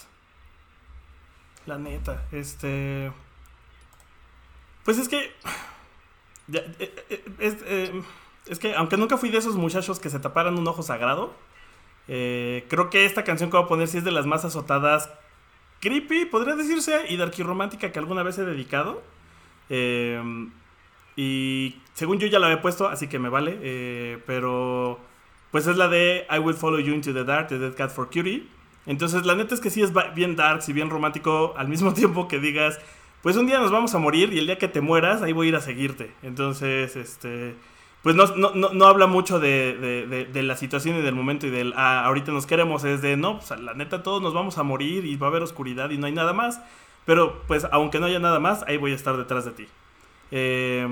La 1.68 1.78
neta, 1.78 2.26
este... 2.32 3.12
Pues 4.84 4.98
es 4.98 5.08
que... 5.08 5.32
ya, 6.48 6.62
eh, 6.80 7.06
eh, 7.10 7.26
es, 7.40 7.58
eh, 7.66 8.04
es 8.48 8.58
que 8.58 8.74
aunque 8.74 8.98
nunca 8.98 9.18
fui 9.18 9.30
de 9.30 9.38
esos 9.38 9.56
muchachos 9.56 10.00
que 10.00 10.10
se 10.10 10.20
taparan 10.20 10.58
un 10.58 10.68
ojo 10.68 10.82
sagrado, 10.82 11.36
eh, 12.08 12.66
creo 12.70 12.90
que 12.90 13.06
esta 13.06 13.24
canción 13.24 13.50
que 13.50 13.58
voy 13.58 13.66
a 13.66 13.70
poner 13.70 13.88
sí 13.88 13.98
es 13.98 14.04
de 14.04 14.12
las 14.12 14.26
más 14.26 14.46
azotadas, 14.46 15.10
creepy, 15.80 16.26
podría 16.26 16.56
decirse, 16.56 17.06
y 17.10 17.18
romántica 17.44 17.92
que 17.92 18.00
alguna 18.00 18.24
vez 18.24 18.38
he 18.38 18.46
dedicado. 18.46 19.02
Eh, 19.70 20.22
y 21.16 21.82
según 21.94 22.20
yo 22.20 22.28
ya 22.28 22.40
la 22.40 22.48
había 22.48 22.62
puesto, 22.62 22.88
así 22.88 23.08
que 23.08 23.20
me 23.20 23.30
vale. 23.30 23.58
eh, 23.62 24.20
pero 24.26 25.00
pues 25.52 25.66
es 25.68 25.78
la 25.78 25.88
de 25.88 26.28
I 26.30 26.40
Will 26.40 26.56
Follow 26.56 26.80
You 26.80 26.94
Into 26.94 27.14
the 27.14 27.24
Dark 27.24 27.50
de 27.50 27.60
Dead 27.60 27.74
Cat 27.74 27.92
for 27.92 28.08
Cutie. 28.08 28.48
Entonces 28.86 29.26
la 29.26 29.36
neta 29.36 29.56
es 29.56 29.62
que 29.62 29.70
sí 29.70 29.82
es 29.82 29.92
bien 30.16 30.36
dark 30.36 30.62
y 30.68 30.74
bien 30.74 30.90
romántico 30.90 31.54
al 31.58 31.68
mismo 31.68 31.94
tiempo 31.96 32.28
que 32.28 32.40
digas, 32.40 32.80
pues 33.22 33.36
un 33.36 33.48
día 33.48 33.60
nos 33.60 33.72
vamos 33.72 33.94
a 33.96 34.00
morir 34.00 34.32
y 34.34 34.40
el 34.40 34.46
día 34.46 34.58
que 34.58 34.68
te 34.68 34.82
mueras 34.82 35.22
ahí 35.22 35.34
voy 35.34 35.48
a 35.48 35.50
ir 35.50 35.56
a 35.56 35.62
seguirte. 35.62 36.12
Entonces, 36.24 36.96
este... 36.96 37.56
Pues 38.08 38.16
no, 38.16 38.26
no, 38.38 38.52
no, 38.56 38.70
no 38.70 38.86
habla 38.86 39.06
mucho 39.06 39.38
de, 39.38 40.26
de- 40.32 40.44
la 40.44 40.56
situación 40.56 40.96
y 40.96 41.02
del 41.02 41.14
momento 41.14 41.46
y 41.46 41.50
del, 41.50 41.74
ah, 41.76 42.06
ahorita 42.06 42.32
nos 42.32 42.46
queremos, 42.46 42.86
es 42.86 43.02
de, 43.02 43.18
no, 43.18 43.40
pues 43.40 43.60
la 43.60 43.74
neta 43.74 44.02
todos 44.02 44.22
nos 44.22 44.34
vamos 44.34 44.58
a 44.58 44.64
morir 44.64 45.04
y 45.04 45.18
va 45.18 45.28
a 45.28 45.30
haber 45.30 45.44
oscuridad 45.44 45.90
y 45.90 45.98
no 45.98 46.06
hay 46.06 46.14
nada 46.14 46.32
más. 46.32 46.62
Pero 47.04 47.42
pues 47.50 47.68
aunque 47.70 48.00
no 48.00 48.06
haya 48.06 48.20
nada 48.20 48.40
más, 48.40 48.64
ahí 48.66 48.78
voy 48.78 48.94
a 48.94 48.96
estar 48.96 49.18
detrás 49.18 49.44
de 49.44 49.52
ti. 49.52 49.68
Eh, 50.32 50.88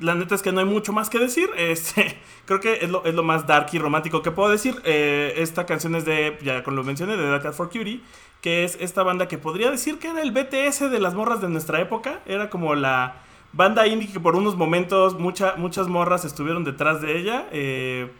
la 0.00 0.16
neta 0.16 0.34
es 0.34 0.42
que 0.42 0.50
no 0.50 0.58
hay 0.58 0.66
mucho 0.66 0.92
más 0.92 1.08
que 1.08 1.20
decir. 1.20 1.48
Este, 1.56 2.18
creo 2.46 2.58
que 2.58 2.78
es 2.82 2.90
lo, 2.90 3.04
es 3.04 3.14
lo 3.14 3.22
más 3.22 3.46
dark 3.46 3.68
y 3.72 3.78
romántico 3.78 4.22
que 4.22 4.32
puedo 4.32 4.50
decir. 4.50 4.82
Eh, 4.82 5.34
esta 5.36 5.66
canción 5.66 5.94
es 5.94 6.04
de, 6.04 6.36
ya 6.42 6.64
con 6.64 6.74
lo 6.74 6.82
mencioné, 6.82 7.16
de 7.16 7.30
Dark 7.30 7.44
Cat 7.44 7.54
for 7.54 7.68
Cutie, 7.68 8.00
que 8.40 8.64
es 8.64 8.76
esta 8.80 9.04
banda 9.04 9.28
que 9.28 9.38
podría 9.38 9.70
decir 9.70 10.00
que 10.00 10.08
era 10.08 10.20
el 10.20 10.32
BTS 10.32 10.90
de 10.90 10.98
las 10.98 11.14
morras 11.14 11.40
de 11.40 11.48
nuestra 11.48 11.80
época. 11.80 12.18
Era 12.26 12.50
como 12.50 12.74
la 12.74 13.22
banda 13.52 13.86
indie 13.86 14.10
que 14.12 14.20
por 14.20 14.34
unos 14.36 14.56
momentos 14.56 15.18
mucha- 15.18 15.56
muchas 15.56 15.88
morras 15.88 16.24
estuvieron 16.24 16.64
detrás 16.64 17.00
de 17.00 17.18
ella. 17.18 17.46
eh, 17.52 18.10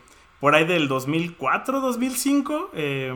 por 0.40 0.54
ahí 0.56 0.64
del 0.64 0.88
2004, 0.88 1.80
2005. 1.80 2.70
eh, 2.74 3.14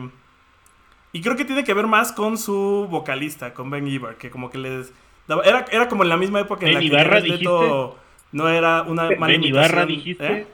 y 1.11 1.21
creo 1.21 1.35
que 1.35 1.45
tiene 1.45 1.63
que 1.63 1.73
ver 1.73 1.87
más 1.87 2.11
con 2.11 2.37
su 2.37 2.87
vocalista, 2.89 3.53
con 3.53 3.69
Ben 3.69 3.87
Ibar, 3.87 4.15
que 4.17 4.29
como 4.29 4.49
que 4.49 4.57
les... 4.57 4.93
daba- 5.27 5.43
Era, 5.43 5.65
era 5.71 5.87
como 5.89 6.03
en 6.03 6.09
la 6.09 6.17
misma 6.17 6.39
época 6.41 6.65
en 6.65 6.73
la 6.73 6.79
¿Ben 6.79 6.89
que 6.89 6.95
Ibarra 6.95 7.09
Jared 7.19 7.27
Leto 7.31 7.97
no 8.31 8.47
era 8.49 8.83
una 8.83 9.03
mala 9.11 9.27
Ben 9.27 9.43
Ibarra, 9.43 9.83
imitación, 9.83 9.87
dijiste. 9.87 10.27
¿eh? 10.27 10.47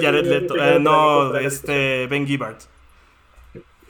Jared 0.00 0.26
Leto, 0.26 0.56
eh, 0.56 0.78
no, 0.78 1.34
este, 1.36 2.06
Ben 2.08 2.26
Gibbard. 2.26 2.56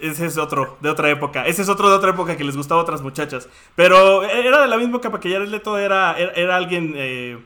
Ese 0.02 0.26
es 0.26 0.36
otro, 0.36 0.76
de 0.80 0.90
otra 0.90 1.08
época. 1.10 1.46
Ese 1.46 1.62
es 1.62 1.68
otro 1.68 1.88
de 1.88 1.94
otra 1.94 2.10
época 2.10 2.36
que 2.36 2.42
les 2.42 2.56
gustaba 2.56 2.80
a 2.80 2.82
otras 2.82 3.02
muchachas. 3.02 3.48
Pero 3.76 4.24
era 4.24 4.60
de 4.60 4.66
la 4.66 4.76
misma 4.76 5.00
capa 5.00 5.20
que 5.20 5.30
Jared 5.30 5.48
Leto 5.48 5.78
era, 5.78 6.16
era, 6.18 6.56
alguien 6.56 6.94
eh, 6.96 7.38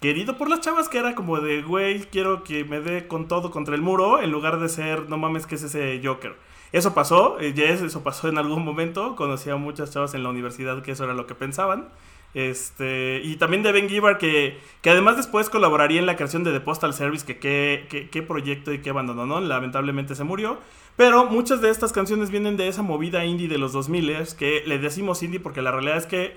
querido 0.00 0.38
por 0.38 0.48
las 0.48 0.60
chavas, 0.60 0.88
que 0.88 0.98
era 0.98 1.16
como 1.16 1.40
de, 1.40 1.62
güey, 1.62 2.04
quiero 2.04 2.44
que 2.44 2.64
me 2.64 2.80
dé 2.80 3.08
con 3.08 3.26
todo 3.26 3.50
contra 3.50 3.74
el 3.74 3.82
muro, 3.82 4.22
en 4.22 4.30
lugar 4.30 4.60
de 4.60 4.68
ser, 4.68 5.08
no 5.08 5.18
mames, 5.18 5.46
que 5.46 5.56
es 5.56 5.64
ese 5.64 6.00
Joker. 6.02 6.36
Eso 6.70 6.94
pasó, 6.94 7.40
eh, 7.40 7.52
yes, 7.52 7.82
eso 7.82 8.04
pasó 8.04 8.28
en 8.28 8.38
algún 8.38 8.64
momento. 8.64 9.16
Conocí 9.16 9.50
a 9.50 9.56
muchas 9.56 9.90
chavas 9.90 10.14
en 10.14 10.22
la 10.22 10.28
universidad 10.28 10.82
que 10.82 10.92
eso 10.92 11.02
era 11.02 11.14
lo 11.14 11.26
que 11.26 11.34
pensaban. 11.34 11.88
Este, 12.34 13.22
y 13.24 13.36
también 13.36 13.62
de 13.62 13.72
Ben 13.72 13.88
Gibbard, 13.88 14.18
que, 14.18 14.58
que 14.82 14.90
además 14.90 15.16
después 15.16 15.48
colaboraría 15.48 15.98
en 15.98 16.04
la 16.06 16.16
creación 16.16 16.44
de 16.44 16.52
The 16.52 16.60
Postal 16.60 16.92
Service, 16.94 17.24
que 17.24 17.38
qué, 17.38 18.22
proyecto 18.22 18.72
y 18.72 18.80
qué 18.80 18.90
abandonó, 18.90 19.26
¿no? 19.26 19.40
Lamentablemente 19.40 20.14
se 20.14 20.24
murió. 20.24 20.58
Pero 20.96 21.24
muchas 21.26 21.60
de 21.60 21.70
estas 21.70 21.92
canciones 21.92 22.30
vienen 22.30 22.56
de 22.56 22.68
esa 22.68 22.82
movida 22.82 23.24
indie 23.24 23.48
de 23.48 23.58
los 23.58 23.72
2000 23.72 24.36
que 24.36 24.62
le 24.66 24.78
decimos 24.78 25.22
indie 25.22 25.40
porque 25.40 25.62
la 25.62 25.70
realidad 25.70 25.96
es 25.96 26.06
que 26.06 26.36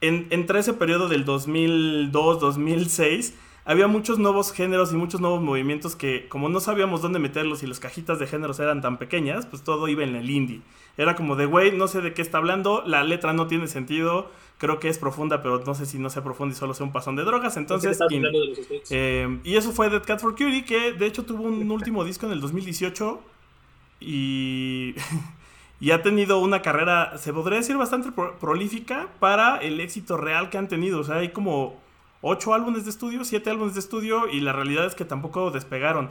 en, 0.00 0.26
entre 0.30 0.58
ese 0.58 0.74
periodo 0.74 1.08
del 1.08 1.24
2002-2006 1.24 3.34
había 3.64 3.86
muchos 3.86 4.18
nuevos 4.18 4.52
géneros 4.52 4.92
y 4.92 4.96
muchos 4.96 5.20
nuevos 5.20 5.40
movimientos 5.42 5.94
que 5.94 6.26
como 6.28 6.48
no 6.48 6.58
sabíamos 6.60 7.02
dónde 7.02 7.20
meterlos 7.20 7.62
y 7.62 7.66
las 7.66 7.78
cajitas 7.78 8.18
de 8.18 8.26
géneros 8.26 8.58
eran 8.58 8.80
tan 8.80 8.98
pequeñas, 8.98 9.46
pues 9.46 9.62
todo 9.62 9.86
iba 9.86 10.02
en 10.02 10.16
el 10.16 10.28
indie. 10.28 10.62
Era 10.96 11.14
como 11.14 11.36
de, 11.36 11.46
güey, 11.46 11.72
no 11.76 11.88
sé 11.88 12.00
de 12.02 12.12
qué 12.14 12.22
está 12.22 12.38
hablando, 12.38 12.82
la 12.86 13.02
letra 13.04 13.32
no 13.32 13.46
tiene 13.46 13.66
sentido, 13.68 14.30
creo 14.58 14.78
que 14.80 14.88
es 14.88 14.98
profunda, 14.98 15.40
pero 15.42 15.62
no 15.64 15.74
sé 15.74 15.86
si 15.86 15.98
no 15.98 16.10
sea 16.10 16.22
profunda 16.22 16.54
y 16.54 16.58
solo 16.58 16.74
sea 16.74 16.84
un 16.84 16.92
pasón 16.92 17.16
de 17.16 17.24
drogas, 17.24 17.56
entonces... 17.56 17.98
De 18.30 18.30
los. 18.32 18.58
Eh, 18.90 19.38
y 19.44 19.56
eso 19.56 19.72
fue 19.72 19.88
Dead 19.88 20.02
Cat 20.04 20.20
for 20.20 20.32
Cutie, 20.32 20.64
que 20.64 20.92
de 20.92 21.06
hecho 21.06 21.24
tuvo 21.24 21.44
un 21.44 21.70
último 21.70 22.04
disco 22.04 22.26
en 22.26 22.32
el 22.32 22.40
2018 22.40 23.20
y, 24.00 24.94
y 25.80 25.90
ha 25.92 26.02
tenido 26.02 26.38
una 26.40 26.62
carrera, 26.62 27.16
se 27.18 27.32
podría 27.32 27.58
decir, 27.58 27.76
bastante 27.76 28.12
pro- 28.12 28.38
prolífica 28.38 29.08
para 29.18 29.56
el 29.58 29.80
éxito 29.80 30.16
real 30.16 30.50
que 30.50 30.58
han 30.58 30.68
tenido. 30.68 31.00
O 31.00 31.04
sea, 31.04 31.16
hay 31.16 31.30
como 31.30 31.80
ocho 32.22 32.52
álbumes 32.52 32.84
de 32.84 32.90
estudio, 32.90 33.24
siete 33.24 33.48
álbumes 33.50 33.74
de 33.74 33.80
estudio 33.80 34.28
y 34.28 34.40
la 34.40 34.52
realidad 34.52 34.84
es 34.86 34.94
que 34.94 35.04
tampoco 35.04 35.50
despegaron. 35.50 36.10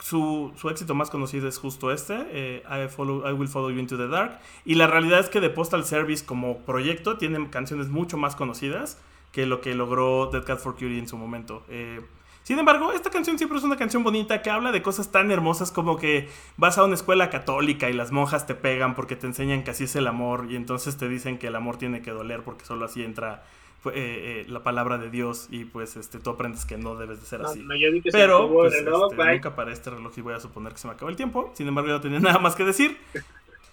Su, 0.00 0.52
su 0.56 0.68
éxito 0.68 0.94
más 0.94 1.10
conocido 1.10 1.48
es 1.48 1.58
justo 1.58 1.92
este, 1.92 2.16
eh, 2.30 2.62
I, 2.68 3.00
Will 3.32 3.48
Follow 3.48 3.70
You 3.70 3.78
Into 3.78 3.96
the 3.96 4.08
Dark. 4.08 4.40
Y 4.64 4.74
la 4.74 4.86
realidad 4.86 5.20
es 5.20 5.28
que 5.28 5.40
The 5.40 5.50
Postal 5.50 5.84
Service 5.84 6.24
como 6.24 6.58
proyecto 6.58 7.16
tiene 7.18 7.50
canciones 7.50 7.88
mucho 7.88 8.16
más 8.16 8.36
conocidas 8.36 8.98
que 9.32 9.46
lo 9.46 9.60
que 9.60 9.74
logró 9.74 10.30
Dead 10.32 10.44
Cat 10.44 10.58
for 10.58 10.74
Cutie 10.74 10.98
en 10.98 11.08
su 11.08 11.16
momento. 11.16 11.64
Eh, 11.68 12.00
sin 12.42 12.58
embargo, 12.58 12.92
esta 12.92 13.10
canción 13.10 13.38
siempre 13.38 13.58
es 13.58 13.64
una 13.64 13.76
canción 13.76 14.02
bonita 14.02 14.42
que 14.42 14.50
habla 14.50 14.72
de 14.72 14.82
cosas 14.82 15.12
tan 15.12 15.30
hermosas 15.30 15.70
como 15.70 15.96
que 15.96 16.28
vas 16.56 16.78
a 16.78 16.84
una 16.84 16.94
escuela 16.94 17.30
católica 17.30 17.90
y 17.90 17.92
las 17.92 18.12
monjas 18.12 18.46
te 18.46 18.54
pegan 18.54 18.94
porque 18.94 19.14
te 19.14 19.26
enseñan 19.26 19.62
que 19.62 19.70
así 19.70 19.84
es 19.84 19.94
el 19.94 20.06
amor 20.06 20.46
y 20.50 20.56
entonces 20.56 20.96
te 20.96 21.08
dicen 21.08 21.38
que 21.38 21.48
el 21.48 21.56
amor 21.56 21.76
tiene 21.76 22.02
que 22.02 22.10
doler 22.10 22.42
porque 22.42 22.64
solo 22.64 22.86
así 22.86 23.04
entra 23.04 23.44
eh, 23.86 23.92
eh, 23.94 24.44
la 24.48 24.62
palabra 24.62 24.98
de 24.98 25.10
Dios 25.10 25.48
y 25.50 25.64
pues 25.64 25.96
este 25.96 26.18
tú 26.20 26.30
aprendes 26.30 26.64
que 26.66 26.76
no 26.76 26.96
debes 26.96 27.20
de 27.20 27.26
ser 27.26 27.40
No, 27.40 27.48
así. 27.48 27.60
no, 27.60 27.74
yo 27.76 27.90
vi 27.92 28.02
que 28.02 28.10
se 28.10 28.18
Pero 28.18 28.48
pues, 28.52 28.72
reloj, 28.74 29.12
este, 29.12 29.24
nunca 29.32 29.56
para 29.56 29.72
este 29.72 29.90
reloj 29.90 30.12
y 30.16 30.20
voy 30.20 30.34
a 30.34 30.40
suponer 30.40 30.72
que 30.72 30.78
se 30.78 30.86
me 30.88 30.94
acabó 30.94 31.08
el 31.10 31.16
tiempo. 31.16 31.50
Sin 31.54 31.66
embargo, 31.68 31.88
yo 31.88 31.94
no 31.94 32.00
tenía 32.00 32.20
nada 32.20 32.38
más 32.38 32.54
que 32.56 32.64
decir. 32.64 32.98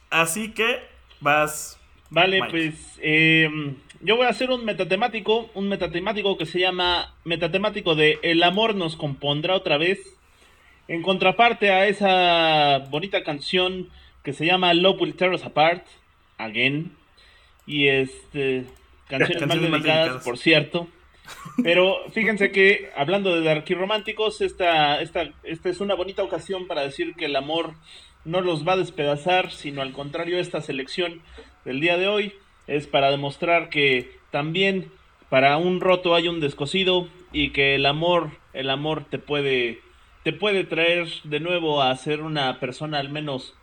Así 0.09 0.51
que 0.53 0.79
vas. 1.19 1.79
Vale, 2.09 2.39
Mike. 2.41 2.51
pues 2.51 2.97
eh, 3.01 3.75
yo 4.01 4.15
voy 4.15 4.27
a 4.27 4.29
hacer 4.29 4.49
un 4.49 4.63
metatemático, 4.63 5.49
un 5.53 5.67
metatemático 5.67 6.37
que 6.37 6.45
se 6.45 6.59
llama 6.59 7.13
metatemático 7.25 7.95
de 7.95 8.19
El 8.21 8.43
amor 8.43 8.75
nos 8.75 8.95
compondrá 8.95 9.55
otra 9.55 9.77
vez, 9.77 9.99
en 10.87 11.01
contraparte 11.01 11.69
a 11.71 11.87
esa 11.87 12.79
bonita 12.89 13.23
canción 13.23 13.89
que 14.23 14.31
se 14.31 14.45
llama 14.45 14.73
Love 14.73 15.01
Will 15.01 15.15
Tear 15.15 15.33
Us 15.33 15.43
Apart, 15.43 15.85
Again, 16.37 16.91
y 17.65 17.87
este 17.87 18.65
canciones 19.07 19.37
Canciones 19.39 19.47
mal 19.47 19.71
dedicadas, 19.71 19.97
dedicadas. 19.99 20.23
por 20.23 20.37
cierto. 20.37 20.87
Pero 21.63 21.97
fíjense 22.11 22.51
que 22.51 22.89
hablando 22.95 23.39
de 23.39 23.49
arquirrománticos, 23.49 24.41
esta, 24.41 25.01
esta, 25.01 25.29
esta 25.43 25.69
es 25.69 25.79
una 25.81 25.95
bonita 25.95 26.23
ocasión 26.23 26.67
para 26.67 26.81
decir 26.81 27.15
que 27.15 27.25
el 27.25 27.35
amor 27.35 27.73
no 28.25 28.41
los 28.41 28.67
va 28.67 28.73
a 28.73 28.77
despedazar, 28.77 29.51
sino 29.51 29.81
al 29.81 29.93
contrario, 29.93 30.39
esta 30.39 30.61
selección 30.61 31.21
del 31.65 31.79
día 31.79 31.97
de 31.97 32.07
hoy 32.07 32.33
es 32.67 32.87
para 32.87 33.11
demostrar 33.11 33.69
que 33.69 34.17
también 34.31 34.91
para 35.29 35.57
un 35.57 35.81
roto 35.81 36.15
hay 36.15 36.27
un 36.27 36.39
descosido 36.39 37.07
y 37.31 37.51
que 37.51 37.75
el 37.75 37.85
amor, 37.85 38.31
el 38.53 38.69
amor 38.69 39.05
te 39.09 39.17
puede, 39.19 39.79
te 40.23 40.33
puede 40.33 40.63
traer 40.63 41.07
de 41.23 41.39
nuevo 41.39 41.81
a 41.81 41.95
ser 41.95 42.21
una 42.21 42.59
persona 42.59 42.99
al 42.99 43.09
menos 43.09 43.55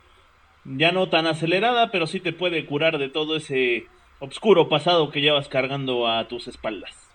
ya 0.65 0.91
no 0.91 1.09
tan 1.09 1.27
acelerada, 1.27 1.91
pero 1.91 2.07
sí 2.07 2.19
te 2.19 2.33
puede 2.33 2.65
curar 2.65 2.97
de 2.97 3.09
todo 3.09 3.35
ese 3.35 3.85
oscuro 4.19 4.69
pasado 4.69 5.11
que 5.11 5.21
llevas 5.21 5.47
cargando 5.47 6.07
a 6.07 6.27
tus 6.27 6.47
espaldas. 6.47 7.09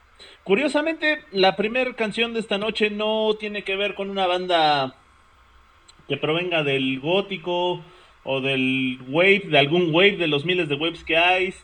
Curiosamente, 0.45 1.23
la 1.33 1.57
primera 1.57 1.95
canción 1.95 2.35
de 2.35 2.41
esta 2.41 2.59
noche 2.59 2.91
no 2.91 3.35
tiene 3.39 3.63
que 3.63 3.77
ver 3.77 3.95
con 3.95 4.11
una 4.11 4.27
banda 4.27 4.97
que 6.09 6.17
provenga 6.17 6.63
del 6.63 6.99
gótico 7.01 7.83
o 8.25 8.41
del 8.41 8.99
wave, 9.09 9.45
de 9.47 9.59
algún 9.59 9.95
wave 9.95 10.17
de 10.17 10.27
los 10.27 10.45
miles 10.45 10.69
de 10.69 10.75
waves 10.75 11.05
que 11.05 11.17
hay, 11.17 11.55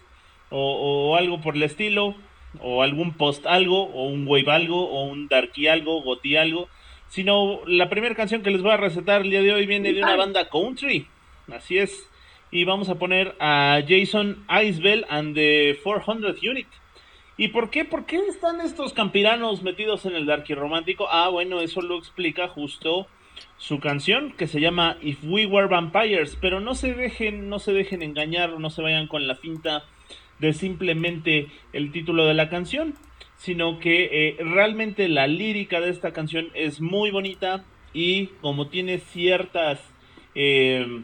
o, 0.51 1.11
o 1.11 1.17
algo 1.17 1.41
por 1.41 1.57
el 1.57 1.63
estilo, 1.63 2.15
o 2.61 2.83
algún 2.83 3.15
post 3.15 3.47
algo, 3.47 3.85
o 3.85 4.07
un 4.07 4.27
wave 4.27 4.51
algo, 4.51 4.89
o 4.89 5.05
un 5.05 5.29
darky 5.29 5.69
algo, 5.69 6.03
goti 6.03 6.37
algo, 6.37 6.69
sino 7.09 7.61
la 7.67 7.89
primera 7.89 8.15
canción 8.15 8.43
que 8.43 8.51
les 8.51 8.63
voy 8.63 8.73
a 8.73 8.77
recetar 8.77 9.23
el 9.23 9.31
día 9.31 9.43
de 9.43 9.53
hoy 9.53 9.67
viene 9.67 9.93
de 9.93 10.03
una 10.03 10.17
banda 10.17 10.49
country, 10.49 11.07
así 11.53 11.79
es, 11.79 12.09
y 12.51 12.65
vamos 12.65 12.89
a 12.89 12.97
poner 12.97 13.35
a 13.41 13.81
Jason 13.87 14.45
Isbell 14.49 15.05
and 15.09 15.35
the 15.35 15.79
400 15.83 16.43
Unit. 16.43 16.69
¿Y 17.37 17.49
por 17.49 17.71
qué? 17.71 17.85
¿Por 17.85 18.07
qué 18.07 18.17
están 18.29 18.61
estos 18.61 18.93
campiranos 18.93 19.63
metidos 19.63 20.07
en 20.07 20.17
el 20.17 20.27
darky 20.27 20.55
romántico? 20.55 21.07
Ah, 21.11 21.29
bueno, 21.29 21.61
eso 21.61 21.83
lo 21.83 21.99
explica 21.99 22.49
justo 22.49 23.07
su 23.59 23.81
canción 23.81 24.33
que 24.33 24.47
se 24.47 24.61
llama 24.61 24.97
If 25.03 25.19
We 25.25 25.47
Were 25.47 25.69
Vampires, 25.69 26.39
pero 26.41 26.61
no 26.61 26.75
se 26.75 26.95
dejen, 26.95 27.49
no 27.49 27.59
se 27.59 27.73
dejen 27.73 28.03
engañar, 28.03 28.59
no 28.59 28.71
se 28.71 28.83
vayan 28.83 29.07
con 29.07 29.27
la 29.27 29.35
finta 29.35 29.85
de 30.39 30.53
simplemente 30.53 31.49
el 31.73 31.93
título 31.93 32.27
de 32.27 32.35
la 32.35 32.49
canción, 32.49 32.95
sino 33.37 33.79
que 33.79 34.09
eh, 34.11 34.37
realmente 34.41 35.09
la 35.09 35.27
lírica 35.27 35.81
de 35.81 35.91
esta 35.91 36.13
canción 36.13 36.49
es 36.55 36.81
muy 36.81 37.11
bonita 37.11 37.65
y 37.93 38.27
como 38.41 38.69
tiene 38.69 38.99
ciertas, 38.99 39.81
eh, 40.35 41.03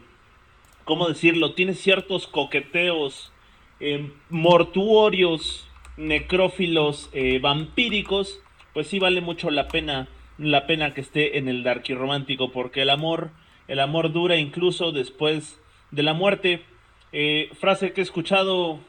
¿cómo 0.85 1.07
decirlo? 1.07 1.53
Tiene 1.53 1.73
ciertos 1.73 2.27
coqueteos 2.27 3.31
eh, 3.79 4.09
mortuorios, 4.29 5.67
necrófilos, 5.97 7.09
eh, 7.13 7.39
vampíricos, 7.39 8.39
pues 8.73 8.87
sí 8.87 8.99
vale 8.99 9.21
mucho 9.21 9.49
la 9.51 9.67
pena, 9.67 10.07
la 10.37 10.65
pena 10.67 10.93
que 10.93 11.01
esté 11.01 11.37
en 11.37 11.47
el 11.47 11.63
darky 11.63 11.93
romántico, 11.93 12.51
porque 12.51 12.81
el 12.83 12.89
amor, 12.89 13.31
el 13.67 13.79
amor 13.79 14.11
dura 14.11 14.37
incluso 14.37 14.91
después 14.91 15.59
de 15.91 16.03
la 16.03 16.13
muerte. 16.13 16.63
Eh, 17.11 17.49
frase 17.59 17.93
que 17.93 18.01
he 18.01 18.03
escuchado 18.03 18.79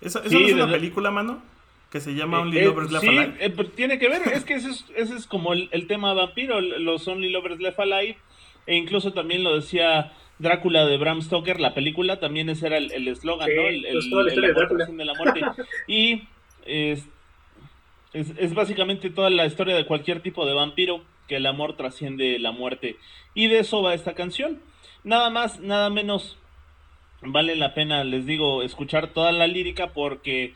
¿Eso, 0.00 0.18
eso 0.20 0.30
Sí, 0.30 0.40
no 0.40 0.46
es 0.48 0.54
una 0.54 0.70
película, 0.70 1.10
mano? 1.12 1.42
Que 1.90 2.00
se 2.00 2.14
llama 2.14 2.40
Only 2.40 2.58
Eh, 2.58 2.64
Lovers 2.64 2.90
Left 2.90 3.04
sí, 3.04 3.08
Alive. 3.08 3.50
pero 3.56 3.68
tiene 3.70 3.98
que 4.00 4.08
ver, 4.08 4.22
es 4.34 4.44
que 4.44 4.54
ese 4.54 4.70
es, 4.70 4.84
ese 4.96 5.14
es 5.16 5.26
como 5.26 5.52
el, 5.52 5.68
el 5.70 5.86
tema 5.86 6.12
vampiro, 6.14 6.60
los 6.60 7.06
Only 7.06 7.30
Lovers 7.30 7.60
Left 7.60 7.78
Alive, 7.78 8.16
e 8.66 8.76
incluso 8.76 9.12
también 9.12 9.44
lo 9.44 9.54
decía 9.54 10.12
Drácula 10.38 10.84
de 10.86 10.96
Bram 10.98 11.22
Stoker, 11.22 11.60
la 11.60 11.72
película, 11.74 12.20
también 12.20 12.48
ese 12.50 12.66
era 12.66 12.76
el 12.78 12.92
el 12.92 13.08
eslogan, 13.08 13.48
¿no? 13.54 13.62
El, 13.62 13.84
el- 13.86 13.98
pues 14.10 14.32
el 14.34 14.40
de 14.42 14.52
Drácula. 14.52 14.86
la 15.04 15.14
muerte. 15.14 15.40
Y 15.86 16.24
es, 16.66 17.06
es, 18.12 18.32
es 18.38 18.54
básicamente 18.54 19.10
toda 19.10 19.30
la 19.30 19.46
historia 19.46 19.76
de 19.76 19.86
cualquier 19.86 20.20
tipo 20.20 20.44
de 20.46 20.54
vampiro, 20.54 21.02
que 21.28 21.36
el 21.36 21.46
amor 21.46 21.76
trasciende 21.76 22.38
la 22.38 22.52
muerte. 22.52 22.96
Y 23.34 23.48
de 23.48 23.60
eso 23.60 23.82
va 23.82 23.94
esta 23.94 24.14
canción. 24.14 24.60
Nada 25.04 25.30
más, 25.30 25.60
nada 25.60 25.90
menos 25.90 26.38
vale 27.22 27.56
la 27.56 27.74
pena, 27.74 28.04
les 28.04 28.26
digo, 28.26 28.62
escuchar 28.62 29.08
toda 29.08 29.32
la 29.32 29.46
lírica 29.46 29.88
porque 29.92 30.54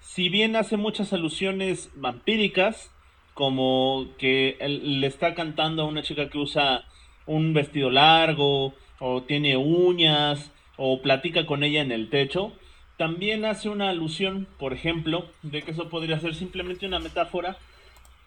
si 0.00 0.28
bien 0.28 0.56
hace 0.56 0.76
muchas 0.76 1.12
alusiones 1.12 1.90
vampíricas, 1.94 2.90
como 3.34 4.08
que 4.18 4.56
le 4.60 5.06
está 5.06 5.34
cantando 5.34 5.82
a 5.82 5.86
una 5.86 6.02
chica 6.02 6.28
que 6.28 6.38
usa 6.38 6.84
un 7.26 7.54
vestido 7.54 7.90
largo, 7.90 8.74
o 9.04 9.24
tiene 9.24 9.56
uñas, 9.56 10.52
o 10.76 11.02
platica 11.02 11.44
con 11.44 11.64
ella 11.64 11.82
en 11.82 11.90
el 11.90 12.08
techo, 12.08 12.52
también 12.96 13.44
hace 13.44 13.68
una 13.68 13.88
alusión, 13.88 14.46
por 14.60 14.72
ejemplo, 14.72 15.26
de 15.42 15.62
que 15.62 15.72
eso 15.72 15.88
podría 15.88 16.20
ser 16.20 16.36
simplemente 16.36 16.86
una 16.86 17.00
metáfora 17.00 17.56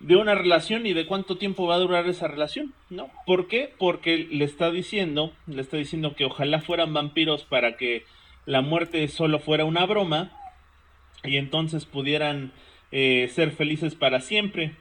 de 0.02 0.18
una 0.18 0.36
relación 0.36 0.86
y 0.86 0.92
de 0.92 1.06
cuánto 1.06 1.38
tiempo 1.38 1.66
va 1.66 1.76
a 1.76 1.80
durar 1.80 2.06
esa 2.08 2.28
relación, 2.28 2.74
¿no? 2.90 3.10
¿Por 3.26 3.48
qué? 3.48 3.74
Porque 3.78 4.28
le 4.30 4.44
está 4.44 4.70
diciendo, 4.70 5.32
le 5.48 5.62
está 5.62 5.78
diciendo 5.78 6.14
que 6.14 6.26
ojalá 6.26 6.60
fueran 6.60 6.94
vampiros 6.94 7.46
para 7.46 7.78
que 7.78 8.04
la 8.46 8.62
muerte 8.62 9.08
solo 9.08 9.40
fuera 9.40 9.64
una 9.64 9.86
broma 9.86 10.34
y 11.24 11.38
entonces 11.38 11.86
pudieran 11.86 12.52
eh, 12.92 13.30
ser 13.34 13.52
felices 13.52 13.96
para 13.96 14.20
siempre. 14.20 14.76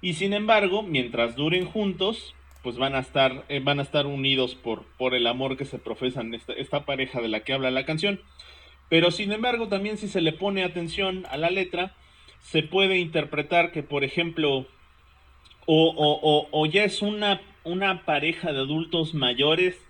Y 0.00 0.14
sin 0.14 0.32
embargo, 0.32 0.82
mientras 0.82 1.36
duren 1.36 1.66
juntos, 1.66 2.34
pues 2.66 2.78
van 2.78 2.96
a 2.96 2.98
estar, 2.98 3.44
eh, 3.48 3.60
van 3.62 3.78
a 3.78 3.82
estar 3.84 4.06
unidos 4.06 4.56
por, 4.56 4.82
por 4.98 5.14
el 5.14 5.28
amor 5.28 5.56
que 5.56 5.64
se 5.64 5.78
profesan 5.78 6.34
esta, 6.34 6.52
esta 6.52 6.84
pareja 6.84 7.20
de 7.20 7.28
la 7.28 7.44
que 7.44 7.52
habla 7.52 7.70
la 7.70 7.84
canción. 7.86 8.20
Pero 8.88 9.12
sin 9.12 9.30
embargo, 9.30 9.68
también 9.68 9.98
si 9.98 10.08
se 10.08 10.20
le 10.20 10.32
pone 10.32 10.64
atención 10.64 11.26
a 11.30 11.36
la 11.36 11.48
letra, 11.48 11.94
se 12.40 12.64
puede 12.64 12.98
interpretar 12.98 13.70
que, 13.70 13.84
por 13.84 14.02
ejemplo, 14.02 14.66
o, 15.64 15.94
o- 15.96 16.48
o- 16.50 16.66
ya 16.66 16.82
es 16.82 17.02
una, 17.02 17.40
una 17.62 18.04
pareja 18.04 18.52
de 18.52 18.58
adultos 18.58 19.14
mayores 19.14 19.80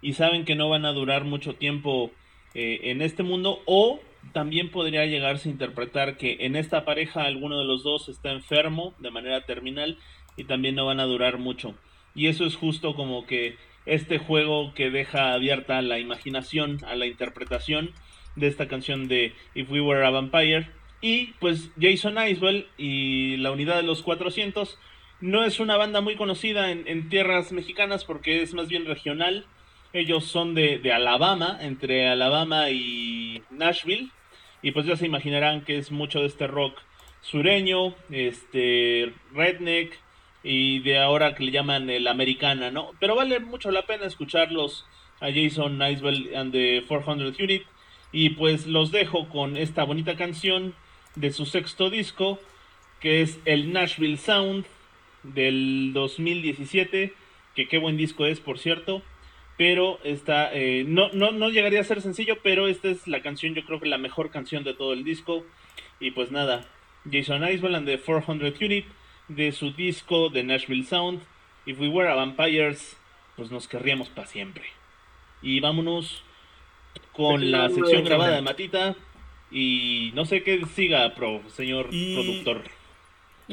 y 0.00 0.14
saben 0.14 0.46
que 0.46 0.54
no 0.54 0.70
van 0.70 0.86
a 0.86 0.92
durar 0.94 1.24
mucho 1.24 1.56
tiempo 1.56 2.12
eh, 2.54 2.80
en 2.84 3.02
este 3.02 3.24
mundo, 3.24 3.60
o 3.66 4.00
también 4.32 4.70
podría 4.70 5.04
llegarse 5.04 5.50
a 5.50 5.52
interpretar 5.52 6.16
que 6.16 6.38
en 6.46 6.56
esta 6.56 6.86
pareja 6.86 7.24
alguno 7.24 7.58
de 7.58 7.66
los 7.66 7.82
dos 7.82 8.08
está 8.08 8.32
enfermo 8.32 8.94
de 9.00 9.10
manera 9.10 9.44
terminal 9.44 9.98
y 10.38 10.44
también 10.44 10.76
no 10.76 10.86
van 10.86 10.98
a 10.98 11.04
durar 11.04 11.36
mucho. 11.36 11.74
Y 12.14 12.26
eso 12.28 12.44
es 12.44 12.56
justo 12.56 12.94
como 12.94 13.26
que 13.26 13.56
este 13.86 14.18
juego 14.18 14.74
que 14.74 14.90
deja 14.90 15.32
abierta 15.32 15.82
la 15.82 15.98
imaginación, 15.98 16.78
a 16.86 16.94
la 16.94 17.06
interpretación 17.06 17.90
de 18.36 18.46
esta 18.46 18.68
canción 18.68 19.08
de 19.08 19.32
If 19.54 19.70
We 19.70 19.80
Were 19.80 20.04
a 20.04 20.10
Vampire. 20.10 20.70
Y 21.00 21.28
pues 21.40 21.70
Jason 21.80 22.16
Isbell 22.16 22.68
y 22.78 23.36
la 23.38 23.50
unidad 23.50 23.76
de 23.76 23.82
los 23.82 24.02
400 24.02 24.78
no 25.20 25.44
es 25.44 25.60
una 25.60 25.76
banda 25.76 26.00
muy 26.00 26.16
conocida 26.16 26.70
en, 26.70 26.86
en 26.86 27.08
tierras 27.08 27.52
mexicanas 27.52 28.04
porque 28.04 28.42
es 28.42 28.54
más 28.54 28.68
bien 28.68 28.86
regional. 28.86 29.46
Ellos 29.92 30.24
son 30.24 30.54
de, 30.54 30.78
de 30.78 30.92
Alabama, 30.92 31.58
entre 31.60 32.08
Alabama 32.08 32.70
y 32.70 33.42
Nashville. 33.50 34.10
Y 34.62 34.70
pues 34.70 34.86
ya 34.86 34.96
se 34.96 35.06
imaginarán 35.06 35.64
que 35.64 35.76
es 35.76 35.90
mucho 35.90 36.20
de 36.20 36.26
este 36.26 36.46
rock 36.46 36.78
sureño, 37.20 37.94
este 38.10 39.12
redneck 39.32 39.92
y 40.42 40.80
de 40.80 40.98
ahora 40.98 41.34
que 41.34 41.44
le 41.44 41.52
llaman 41.52 41.88
el 41.90 42.06
americana, 42.08 42.70
¿no? 42.70 42.92
Pero 42.98 43.14
vale 43.14 43.38
mucho 43.40 43.70
la 43.70 43.86
pena 43.86 44.06
escucharlos 44.06 44.86
a 45.20 45.30
Jason 45.32 45.80
Isbell 45.80 46.34
and 46.34 46.52
the 46.52 46.84
400 46.86 47.38
Unit. 47.38 47.62
Y 48.10 48.30
pues 48.30 48.66
los 48.66 48.90
dejo 48.90 49.28
con 49.28 49.56
esta 49.56 49.84
bonita 49.84 50.16
canción 50.16 50.74
de 51.14 51.32
su 51.32 51.46
sexto 51.46 51.88
disco, 51.88 52.38
que 53.00 53.22
es 53.22 53.38
el 53.44 53.72
Nashville 53.72 54.18
Sound 54.18 54.66
del 55.22 55.92
2017, 55.94 57.14
que 57.54 57.68
qué 57.68 57.78
buen 57.78 57.96
disco 57.96 58.26
es, 58.26 58.40
por 58.40 58.58
cierto. 58.58 59.02
Pero 59.56 59.98
esta, 60.02 60.52
eh, 60.52 60.84
no, 60.86 61.10
no, 61.12 61.30
no 61.30 61.50
llegaría 61.50 61.80
a 61.80 61.84
ser 61.84 62.02
sencillo, 62.02 62.38
pero 62.42 62.66
esta 62.66 62.88
es 62.88 63.06
la 63.06 63.22
canción, 63.22 63.54
yo 63.54 63.64
creo 63.64 63.80
que 63.80 63.88
la 63.88 63.98
mejor 63.98 64.30
canción 64.30 64.64
de 64.64 64.74
todo 64.74 64.92
el 64.92 65.04
disco. 65.04 65.44
Y 66.00 66.10
pues 66.10 66.32
nada, 66.32 66.66
Jason 67.10 67.48
Isbell 67.48 67.76
and 67.76 67.86
the 67.86 67.98
400 67.98 68.60
Unit 68.60 68.86
de 69.34 69.52
su 69.52 69.72
disco 69.72 70.28
de 70.28 70.42
Nashville 70.44 70.84
Sound. 70.84 71.22
If 71.66 71.78
we 71.78 71.88
were 71.88 72.08
a 72.10 72.14
vampires, 72.14 72.96
pues 73.36 73.50
nos 73.50 73.68
querríamos 73.68 74.08
para 74.08 74.26
siempre. 74.26 74.64
Y 75.42 75.60
vámonos 75.60 76.22
con 77.12 77.50
la 77.50 77.68
sección 77.68 78.04
grabada 78.04 78.36
de 78.36 78.42
Matita. 78.42 78.96
Y 79.50 80.12
no 80.14 80.24
sé 80.24 80.42
qué 80.42 80.64
siga, 80.74 81.14
pro, 81.14 81.42
señor 81.50 81.88
Y- 81.90 82.14
productor. 82.14 82.62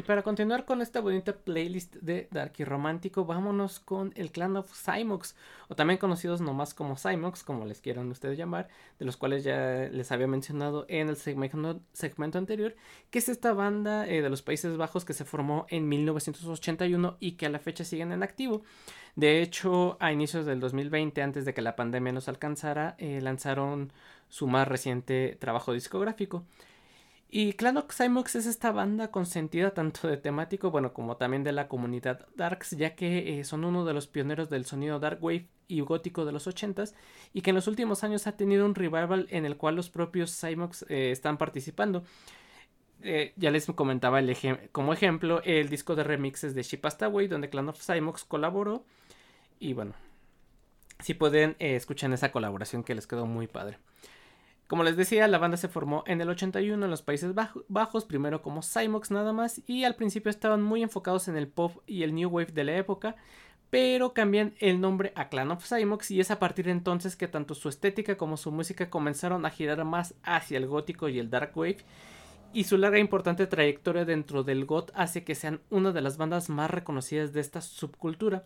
Y 0.00 0.02
para 0.02 0.22
continuar 0.22 0.64
con 0.64 0.80
esta 0.80 1.02
bonita 1.02 1.36
playlist 1.36 1.94
de 1.96 2.26
Darky 2.30 2.64
Romántico, 2.64 3.26
vámonos 3.26 3.80
con 3.80 4.14
el 4.16 4.32
clan 4.32 4.56
of 4.56 4.72
Cymox, 4.72 5.36
o 5.68 5.74
también 5.74 5.98
conocidos 5.98 6.40
nomás 6.40 6.72
como 6.72 6.96
Cymox, 6.96 7.44
como 7.44 7.66
les 7.66 7.82
quieran 7.82 8.10
ustedes 8.10 8.38
llamar, 8.38 8.68
de 8.98 9.04
los 9.04 9.18
cuales 9.18 9.44
ya 9.44 9.90
les 9.92 10.10
había 10.10 10.26
mencionado 10.26 10.86
en 10.88 11.10
el 11.10 11.16
segmento, 11.16 11.82
segmento 11.92 12.38
anterior, 12.38 12.74
que 13.10 13.18
es 13.18 13.28
esta 13.28 13.52
banda 13.52 14.08
eh, 14.08 14.22
de 14.22 14.30
los 14.30 14.40
Países 14.40 14.78
Bajos 14.78 15.04
que 15.04 15.12
se 15.12 15.26
formó 15.26 15.66
en 15.68 15.86
1981 15.86 17.18
y 17.20 17.32
que 17.32 17.44
a 17.44 17.50
la 17.50 17.58
fecha 17.58 17.84
siguen 17.84 18.12
en 18.12 18.22
activo. 18.22 18.62
De 19.16 19.42
hecho, 19.42 19.98
a 20.00 20.12
inicios 20.12 20.46
del 20.46 20.60
2020, 20.60 21.20
antes 21.20 21.44
de 21.44 21.52
que 21.52 21.60
la 21.60 21.76
pandemia 21.76 22.12
nos 22.12 22.26
alcanzara, 22.26 22.94
eh, 22.96 23.20
lanzaron 23.20 23.92
su 24.30 24.46
más 24.46 24.66
reciente 24.66 25.36
trabajo 25.38 25.74
discográfico. 25.74 26.46
Y 27.32 27.52
Clan 27.52 27.76
of 27.76 27.94
Cymox 27.94 28.34
es 28.34 28.46
esta 28.46 28.72
banda 28.72 29.12
consentida 29.12 29.72
tanto 29.72 30.08
de 30.08 30.16
temático, 30.16 30.72
bueno, 30.72 30.92
como 30.92 31.16
también 31.16 31.44
de 31.44 31.52
la 31.52 31.68
comunidad 31.68 32.26
Darks, 32.34 32.72
ya 32.72 32.96
que 32.96 33.38
eh, 33.38 33.44
son 33.44 33.64
uno 33.64 33.84
de 33.84 33.94
los 33.94 34.08
pioneros 34.08 34.50
del 34.50 34.64
sonido 34.64 34.98
Dark 34.98 35.22
Wave 35.22 35.46
y 35.68 35.80
gótico 35.80 36.24
de 36.24 36.32
los 36.32 36.48
80s, 36.48 36.92
y 37.32 37.42
que 37.42 37.50
en 37.50 37.56
los 37.56 37.68
últimos 37.68 38.02
años 38.02 38.26
ha 38.26 38.36
tenido 38.36 38.66
un 38.66 38.74
revival 38.74 39.28
en 39.30 39.46
el 39.46 39.56
cual 39.56 39.76
los 39.76 39.90
propios 39.90 40.36
Cymox 40.40 40.84
eh, 40.88 41.12
están 41.12 41.38
participando. 41.38 42.02
Eh, 43.02 43.32
ya 43.36 43.52
les 43.52 43.64
comentaba 43.66 44.18
el 44.18 44.36
como 44.72 44.92
ejemplo 44.92 45.40
el 45.44 45.68
disco 45.68 45.94
de 45.94 46.02
remixes 46.02 46.56
de 46.56 46.64
Ship 46.64 46.84
Away, 46.84 47.28
donde 47.28 47.48
Clan 47.48 47.68
of 47.68 47.80
Cymox 47.80 48.24
colaboró, 48.24 48.84
y 49.60 49.72
bueno, 49.72 49.94
si 50.98 51.14
pueden, 51.14 51.54
escuchen 51.60 52.12
esa 52.12 52.32
colaboración 52.32 52.82
que 52.82 52.96
les 52.96 53.06
quedó 53.06 53.24
muy 53.26 53.46
padre. 53.46 53.78
Como 54.70 54.84
les 54.84 54.96
decía, 54.96 55.26
la 55.26 55.38
banda 55.38 55.56
se 55.56 55.66
formó 55.66 56.04
en 56.06 56.20
el 56.20 56.28
81 56.28 56.84
en 56.84 56.90
los 56.92 57.02
Países 57.02 57.34
Baj- 57.34 57.64
Bajos, 57.66 58.04
primero 58.04 58.40
como 58.40 58.62
Cymox 58.62 59.10
nada 59.10 59.32
más, 59.32 59.62
y 59.66 59.82
al 59.82 59.96
principio 59.96 60.30
estaban 60.30 60.62
muy 60.62 60.84
enfocados 60.84 61.26
en 61.26 61.36
el 61.36 61.48
pop 61.48 61.78
y 61.88 62.04
el 62.04 62.14
new 62.14 62.30
wave 62.30 62.52
de 62.52 62.62
la 62.62 62.76
época, 62.76 63.16
pero 63.68 64.14
cambian 64.14 64.54
el 64.60 64.80
nombre 64.80 65.12
a 65.16 65.28
Clan 65.28 65.50
of 65.50 65.66
Cymox 65.66 66.12
y 66.12 66.20
es 66.20 66.30
a 66.30 66.38
partir 66.38 66.66
de 66.66 66.70
entonces 66.70 67.16
que 67.16 67.26
tanto 67.26 67.56
su 67.56 67.68
estética 67.68 68.16
como 68.16 68.36
su 68.36 68.52
música 68.52 68.90
comenzaron 68.90 69.44
a 69.44 69.50
girar 69.50 69.84
más 69.84 70.14
hacia 70.22 70.58
el 70.58 70.68
gótico 70.68 71.08
y 71.08 71.18
el 71.18 71.30
dark 71.30 71.50
wave, 71.56 71.78
y 72.52 72.62
su 72.62 72.78
larga 72.78 72.98
e 72.98 73.00
importante 73.00 73.48
trayectoria 73.48 74.04
dentro 74.04 74.44
del 74.44 74.66
goth 74.66 74.92
hace 74.94 75.24
que 75.24 75.34
sean 75.34 75.62
una 75.70 75.90
de 75.90 76.00
las 76.00 76.16
bandas 76.16 76.48
más 76.48 76.70
reconocidas 76.70 77.32
de 77.32 77.40
esta 77.40 77.60
subcultura. 77.60 78.44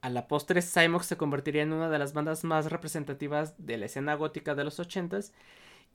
A 0.00 0.10
la 0.10 0.28
postre, 0.28 0.62
Cymox 0.62 1.06
se 1.06 1.16
convertiría 1.16 1.62
en 1.62 1.72
una 1.72 1.90
de 1.90 1.98
las 1.98 2.12
bandas 2.12 2.44
más 2.44 2.70
representativas 2.70 3.54
de 3.58 3.78
la 3.78 3.86
escena 3.86 4.14
gótica 4.14 4.54
de 4.54 4.64
los 4.64 4.78
80s 4.78 5.32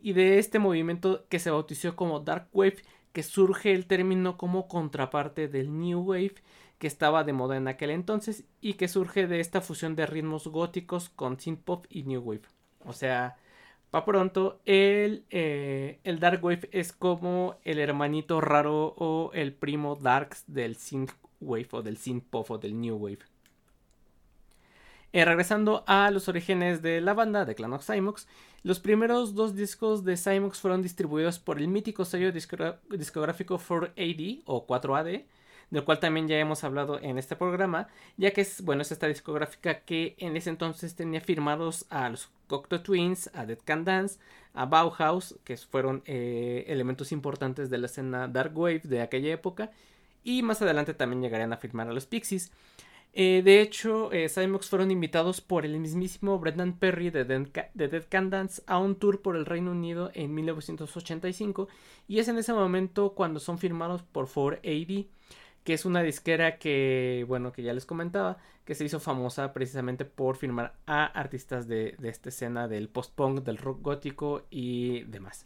y 0.02 0.14
de 0.14 0.40
este 0.40 0.60
movimiento 0.60 1.26
que 1.30 1.40
se 1.40 1.52
bautizó 1.52 1.96
como 1.96 2.20
Dark 2.20 2.50
Wave, 2.54 2.84
que 3.14 3.24
surge 3.24 3.74
el 3.74 3.86
término 3.86 4.38
como 4.38 4.68
contraparte 4.68 5.48
del 5.48 5.78
New 5.80 6.02
Wave 6.02 6.36
que 6.84 6.88
estaba 6.88 7.24
de 7.24 7.32
moda 7.32 7.56
en 7.56 7.70
aquel 7.70 7.92
entonces 7.92 8.44
y 8.60 8.74
que 8.74 8.90
surge 8.90 9.26
de 9.26 9.40
esta 9.40 9.62
fusión 9.62 9.96
de 9.96 10.06
ritmos 10.06 10.48
góticos 10.48 11.08
con 11.08 11.38
synth-pop 11.40 11.86
y 11.90 12.04
New 12.04 12.22
Wave. 12.22 12.42
O 12.86 12.92
sea, 12.92 13.38
pa' 13.90 14.04
pronto, 14.04 14.60
el, 14.66 15.26
eh, 15.30 16.02
el 16.04 16.20
Dark 16.20 16.44
Wave 16.44 16.68
es 16.74 16.92
como 16.92 17.56
el 17.64 17.80
hermanito 17.80 18.42
raro 18.42 18.94
o 18.98 19.32
el 19.34 19.54
primo 19.54 19.96
Darks 19.96 20.44
del 20.48 20.76
synth 20.76 21.14
Wave 21.40 21.70
o 21.72 21.82
del 21.84 21.98
synth-pop 21.98 22.52
o 22.52 22.58
del 22.58 22.78
New 22.78 22.98
Wave. 22.98 23.33
Eh, 25.14 25.26
regresando 25.26 25.84
a 25.86 26.10
los 26.10 26.28
orígenes 26.28 26.82
de 26.82 27.00
la 27.00 27.14
banda 27.14 27.46
de 27.46 27.54
Clan 27.54 27.74
of 27.74 27.86
Cymox, 27.86 28.28
los 28.64 28.80
primeros 28.80 29.36
dos 29.36 29.56
discos 29.56 30.04
de 30.04 30.18
Cymox 30.18 30.60
fueron 30.60 30.82
distribuidos 30.82 31.38
por 31.38 31.60
el 31.60 31.68
mítico 31.68 32.04
sello 32.04 32.32
discográfico 32.32 33.60
4AD 33.60 34.42
o 34.46 34.66
4AD, 34.66 35.26
del 35.70 35.84
cual 35.84 36.00
también 36.00 36.28
ya 36.28 36.40
hemos 36.40 36.64
hablado 36.64 37.00
en 37.00 37.20
este 37.20 37.36
programa, 37.36 37.90
ya 38.18 38.32
que 38.32 38.42
es, 38.42 38.64
bueno, 38.64 38.82
es 38.82 38.92
esta 38.92 39.08
discográfica 39.08 39.82
que 39.82 40.16
en 40.18 40.36
ese 40.36 40.50
entonces 40.50 40.96
tenía 40.96 41.22
firmados 41.22 41.86
a 41.92 42.10
los 42.10 42.32
Cocteau 42.48 42.82
Twins, 42.82 43.30
a 43.36 43.46
Dead 43.46 43.60
Can 43.64 43.86
Dance, 43.86 44.20
a 44.56 44.66
Bauhaus, 44.66 45.36
que 45.44 45.58
fueron 45.58 46.02
eh, 46.08 46.66
elementos 46.70 47.12
importantes 47.12 47.70
de 47.70 47.78
la 47.78 47.86
escena 47.86 48.28
Dark 48.28 48.58
Wave 48.58 48.82
de 48.86 49.02
aquella 49.02 49.32
época, 49.32 49.70
y 50.24 50.42
más 50.42 50.64
adelante 50.64 50.96
también 50.96 51.22
llegarían 51.22 51.54
a 51.54 51.58
firmar 51.58 51.88
a 51.88 51.94
los 51.94 52.08
Pixies. 52.08 52.52
Eh, 53.16 53.44
de 53.46 53.62
hecho, 53.62 54.12
eh, 54.12 54.28
fueron 54.62 54.90
invitados 54.90 55.40
por 55.40 55.66
el 55.66 55.80
mismísimo 55.80 56.40
Brendan 56.40 56.74
Perry 56.74 57.12
de, 57.12 57.26
Dead 57.26 58.04
Can 58.10 58.32
Dance 58.32 58.64
a 58.66 58.80
un 58.80 58.96
tour 58.96 59.22
por 59.22 59.36
el 59.36 59.46
Reino 59.46 59.72
Unido 59.72 60.10
en 60.16 60.34
1985 60.34 61.68
y 62.08 62.18
es 62.18 62.28
en 62.28 62.40
ese 62.40 62.54
momento 62.54 63.14
cuando 63.14 63.40
son 63.40 63.60
firmados 63.60 64.02
por 64.02 64.28
4AD, 64.28 65.06
que 65.64 65.74
es 65.74 65.86
una 65.86 66.02
disquera 66.02 66.58
que, 66.58 67.24
bueno, 67.28 67.52
que 67.54 67.62
ya 67.62 67.74
les 67.74 67.86
comentaba, 67.86 68.38
que 68.66 68.74
se 68.74 68.86
hizo 68.86 69.00
famosa 69.00 69.54
precisamente 69.54 70.06
por 70.06 70.36
firmar 70.36 70.74
a 70.88 71.06
artistas 71.06 71.68
de, 71.68 71.96
de 72.00 72.10
esta 72.10 72.30
escena 72.30 72.68
del 72.68 72.90
post-punk, 72.90 73.44
del 73.44 73.60
rock 73.60 73.80
gótico 73.82 74.44
y 74.50 75.04
demás. 75.04 75.46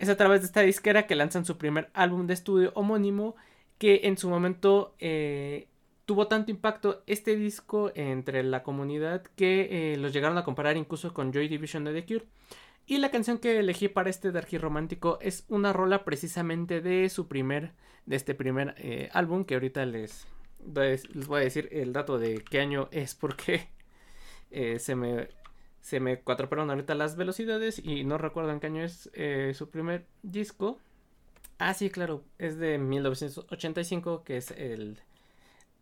Es 0.00 0.08
a 0.08 0.16
través 0.16 0.40
de 0.40 0.46
esta 0.46 0.62
disquera 0.62 1.06
que 1.06 1.14
lanzan 1.14 1.44
su 1.44 1.56
primer 1.56 1.90
álbum 1.94 2.26
de 2.26 2.34
estudio 2.34 2.72
homónimo 2.74 3.36
que 3.78 4.02
en 4.04 4.18
su 4.18 4.28
momento 4.28 4.94
eh, 4.98 5.68
tuvo 6.04 6.28
tanto 6.28 6.50
impacto 6.50 7.02
este 7.06 7.36
disco 7.36 7.90
entre 7.94 8.42
la 8.42 8.62
comunidad 8.62 9.22
que 9.36 9.92
eh, 9.92 9.96
los 9.96 10.12
llegaron 10.12 10.38
a 10.38 10.44
comparar 10.44 10.76
incluso 10.76 11.14
con 11.14 11.32
Joy 11.32 11.48
Division 11.48 11.84
de 11.84 11.92
The 11.92 12.06
Cure. 12.06 12.26
Y 12.86 12.98
la 12.98 13.10
canción 13.10 13.38
que 13.38 13.58
elegí 13.58 13.88
para 13.88 14.10
este 14.10 14.30
Darky 14.30 14.58
romántico 14.58 15.18
es 15.22 15.44
una 15.48 15.72
rola 15.72 16.04
precisamente 16.04 16.82
de 16.82 17.08
su 17.08 17.28
primer, 17.28 17.72
de 18.04 18.16
este 18.16 18.34
primer 18.34 18.74
eh, 18.78 19.08
álbum 19.12 19.44
que 19.44 19.54
ahorita 19.54 19.86
les, 19.86 20.26
les 20.74 21.26
voy 21.26 21.40
a 21.40 21.44
decir 21.44 21.68
el 21.72 21.94
dato 21.94 22.18
de 22.18 22.44
qué 22.44 22.60
año 22.60 22.88
es 22.90 23.14
porque 23.14 23.68
eh, 24.50 24.78
se 24.78 24.94
me 24.94 25.28
se 25.80 26.00
me 26.00 26.20
cuatropearon 26.20 26.70
ahorita 26.70 26.94
las 26.94 27.14
velocidades 27.14 27.78
y 27.78 28.04
no 28.04 28.16
recuerdo 28.16 28.50
en 28.50 28.60
qué 28.60 28.68
año 28.68 28.84
es 28.84 29.10
su 29.54 29.68
primer 29.68 30.06
disco. 30.22 30.78
Ah, 31.58 31.74
sí, 31.74 31.90
claro, 31.90 32.24
es 32.38 32.58
de 32.58 32.78
1985, 32.78 34.24
que 34.24 34.38
es 34.38 34.50
el, 34.52 34.98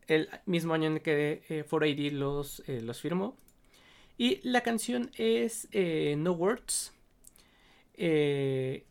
el 0.08 0.28
mismo 0.46 0.74
año 0.74 0.88
en 0.88 1.00
que 1.00 1.42
eh, 1.48 1.64
4AD 1.68 2.10
los, 2.12 2.62
eh, 2.68 2.80
los 2.80 3.00
firmó. 3.00 3.36
Y 4.18 4.40
la 4.42 4.60
canción 4.62 5.10
es 5.16 5.68
eh, 5.72 6.14
No 6.18 6.32
Words. 6.32 6.92
Eh, 7.94 8.84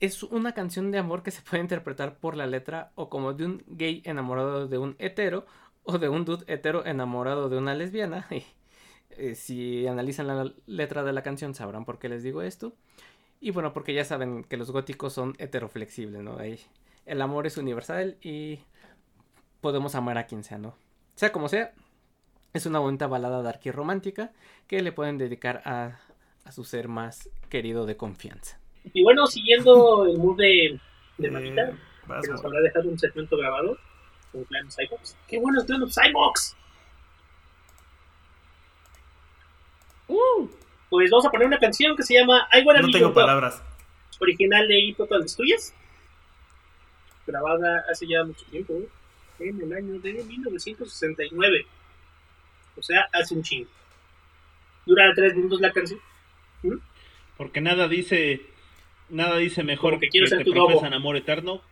es 0.00 0.22
una 0.22 0.52
canción 0.52 0.90
de 0.90 0.98
amor 0.98 1.22
que 1.22 1.30
se 1.30 1.42
puede 1.42 1.62
interpretar 1.62 2.18
por 2.18 2.36
la 2.36 2.46
letra 2.46 2.92
o 2.94 3.08
como 3.08 3.32
de 3.32 3.46
un 3.46 3.64
gay 3.66 4.02
enamorado 4.04 4.68
de 4.68 4.78
un 4.78 4.94
hetero 4.98 5.46
o 5.82 5.98
de 5.98 6.08
un 6.08 6.24
dude 6.24 6.44
hetero 6.46 6.84
enamorado 6.86 7.48
de 7.48 7.58
una 7.58 7.74
lesbiana. 7.74 8.28
si 9.34 9.86
analizan 9.86 10.28
la 10.28 10.52
letra 10.66 11.02
de 11.02 11.12
la 11.12 11.22
canción 11.22 11.54
sabrán 11.54 11.84
por 11.84 11.98
qué 11.98 12.08
les 12.08 12.22
digo 12.22 12.42
esto. 12.42 12.74
Y 13.40 13.50
bueno, 13.50 13.72
porque 13.72 13.94
ya 13.94 14.04
saben 14.04 14.44
que 14.44 14.56
los 14.56 14.70
góticos 14.70 15.12
son 15.12 15.34
heteroflexibles, 15.38 16.22
¿no? 16.22 16.38
El 17.06 17.22
amor 17.22 17.46
es 17.46 17.56
universal 17.56 18.18
y 18.20 18.60
podemos 19.60 19.94
amar 19.94 20.18
a 20.18 20.26
quien 20.26 20.44
sea, 20.44 20.58
¿no? 20.58 20.76
Sea 21.14 21.32
como 21.32 21.48
sea, 21.48 21.72
es 22.52 22.66
una 22.66 22.78
bonita 22.78 23.06
balada 23.06 23.42
dark 23.42 23.60
y 23.64 23.70
romántica 23.70 24.32
que 24.66 24.82
le 24.82 24.92
pueden 24.92 25.18
dedicar 25.18 25.62
a, 25.64 25.98
a 26.44 26.52
su 26.52 26.64
ser 26.64 26.88
más 26.88 27.28
querido 27.48 27.86
de 27.86 27.96
confianza. 27.96 28.58
Y 28.92 29.02
bueno, 29.02 29.26
siguiendo 29.26 30.06
el 30.06 30.18
mood 30.18 30.38
de, 30.38 30.80
de 31.18 31.30
Matita, 31.30 31.72
que 32.22 32.28
nos 32.28 32.44
habrá 32.44 32.60
dejado 32.60 32.88
un 32.88 32.98
segmento 32.98 33.36
grabado 33.36 33.76
con 34.32 34.44
Clan 34.44 34.70
Cybox. 34.70 35.16
¡Qué 35.26 35.38
bueno 35.38 35.60
es 35.60 35.66
Clan 35.66 35.82
Cybox! 35.90 36.56
Uh, 40.06 40.48
pues 40.88 41.10
vamos 41.10 41.26
a 41.26 41.30
poner 41.30 41.46
una 41.46 41.58
canción 41.58 41.94
que 41.94 42.02
se 42.02 42.14
llama 42.14 42.48
I 42.52 42.64
Wanna 42.64 42.80
No 42.80 42.90
tengo 42.90 43.12
palabras. 43.12 43.62
Original 44.20 44.66
de 44.66 44.78
Hip 44.80 45.00
Hop 45.00 45.10
Tuyas. 45.36 45.74
Grabada 47.26 47.84
hace 47.90 48.06
ya 48.06 48.24
mucho 48.24 48.44
tiempo, 48.46 48.72
¿eh? 48.72 48.88
En 49.40 49.60
el 49.60 49.72
año 49.72 49.98
de 50.00 50.24
1969. 50.24 51.66
O 52.76 52.82
sea, 52.82 53.06
hace 53.12 53.34
un 53.34 53.42
chingo. 53.42 53.70
Dura 54.86 55.12
tres 55.14 55.34
minutos 55.34 55.60
la 55.60 55.72
canción. 55.72 56.00
¿Mm? 56.62 56.76
Porque 57.36 57.60
nada 57.60 57.88
dice 57.88 58.40
nada 59.08 59.38
dice 59.38 59.62
mejor 59.62 59.92
Como 59.92 60.00
que 60.00 60.08
quiero 60.08 60.26
ser 60.26 60.38
te 60.38 60.44
tu 60.44 60.52
profesan 60.52 60.92
amor 60.92 61.16
eterno 61.16 61.62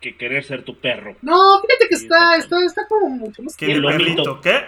que 0.00 0.16
querer 0.16 0.44
ser 0.44 0.62
tu 0.62 0.78
perro. 0.78 1.16
No, 1.22 1.60
fíjate 1.62 1.88
que 1.88 1.94
está, 1.94 2.36
está, 2.36 2.64
está 2.64 2.86
como 2.86 3.08
mucho 3.08 3.42
más 3.42 3.56
¿Qué 3.56 3.66
tierno. 3.66 3.90
lo 3.90 3.96
perrito? 3.96 4.20
mito. 4.20 4.40
¿Qué? 4.40 4.60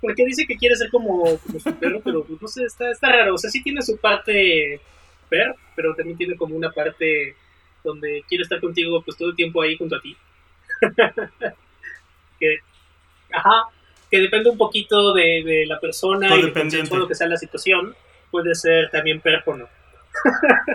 Porque 0.00 0.24
dice 0.24 0.46
que 0.46 0.56
quiere 0.56 0.76
ser 0.76 0.90
como, 0.90 1.38
como 1.38 1.58
su 1.58 1.74
perro, 1.76 2.00
pero 2.04 2.24
pues, 2.24 2.40
no 2.40 2.48
sé, 2.48 2.64
está, 2.64 2.90
está 2.90 3.10
raro. 3.10 3.34
O 3.34 3.38
sea, 3.38 3.50
sí 3.50 3.62
tiene 3.62 3.82
su 3.82 3.96
parte 3.98 4.80
per, 5.28 5.54
pero 5.74 5.94
también 5.94 6.16
tiene 6.16 6.36
como 6.36 6.54
una 6.54 6.70
parte 6.70 7.34
donde 7.82 8.22
quiere 8.28 8.42
estar 8.42 8.60
contigo 8.60 9.02
pues 9.02 9.16
todo 9.16 9.30
el 9.30 9.36
tiempo 9.36 9.62
ahí 9.62 9.76
junto 9.76 9.96
a 9.96 10.00
ti. 10.00 10.16
que, 12.40 12.58
ajá, 13.32 13.64
que 14.10 14.18
depende 14.18 14.50
un 14.50 14.58
poquito 14.58 15.12
de, 15.14 15.42
de 15.44 15.66
la 15.66 15.78
persona 15.80 16.26
y 16.26 16.30
de 16.30 16.36
Codependiente. 16.36 16.76
consensuado 16.78 17.08
que 17.08 17.14
sea 17.14 17.26
la 17.28 17.36
situación. 17.36 17.94
Puede 18.30 18.54
ser 18.54 18.90
también 18.90 19.20
per 19.20 19.42
o 19.46 19.56
no. 19.56 19.68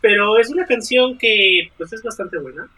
pero 0.00 0.38
es 0.38 0.50
una 0.50 0.66
canción 0.66 1.18
que 1.18 1.70
pues 1.76 1.92
es 1.92 2.02
bastante 2.02 2.38
buena. 2.38 2.68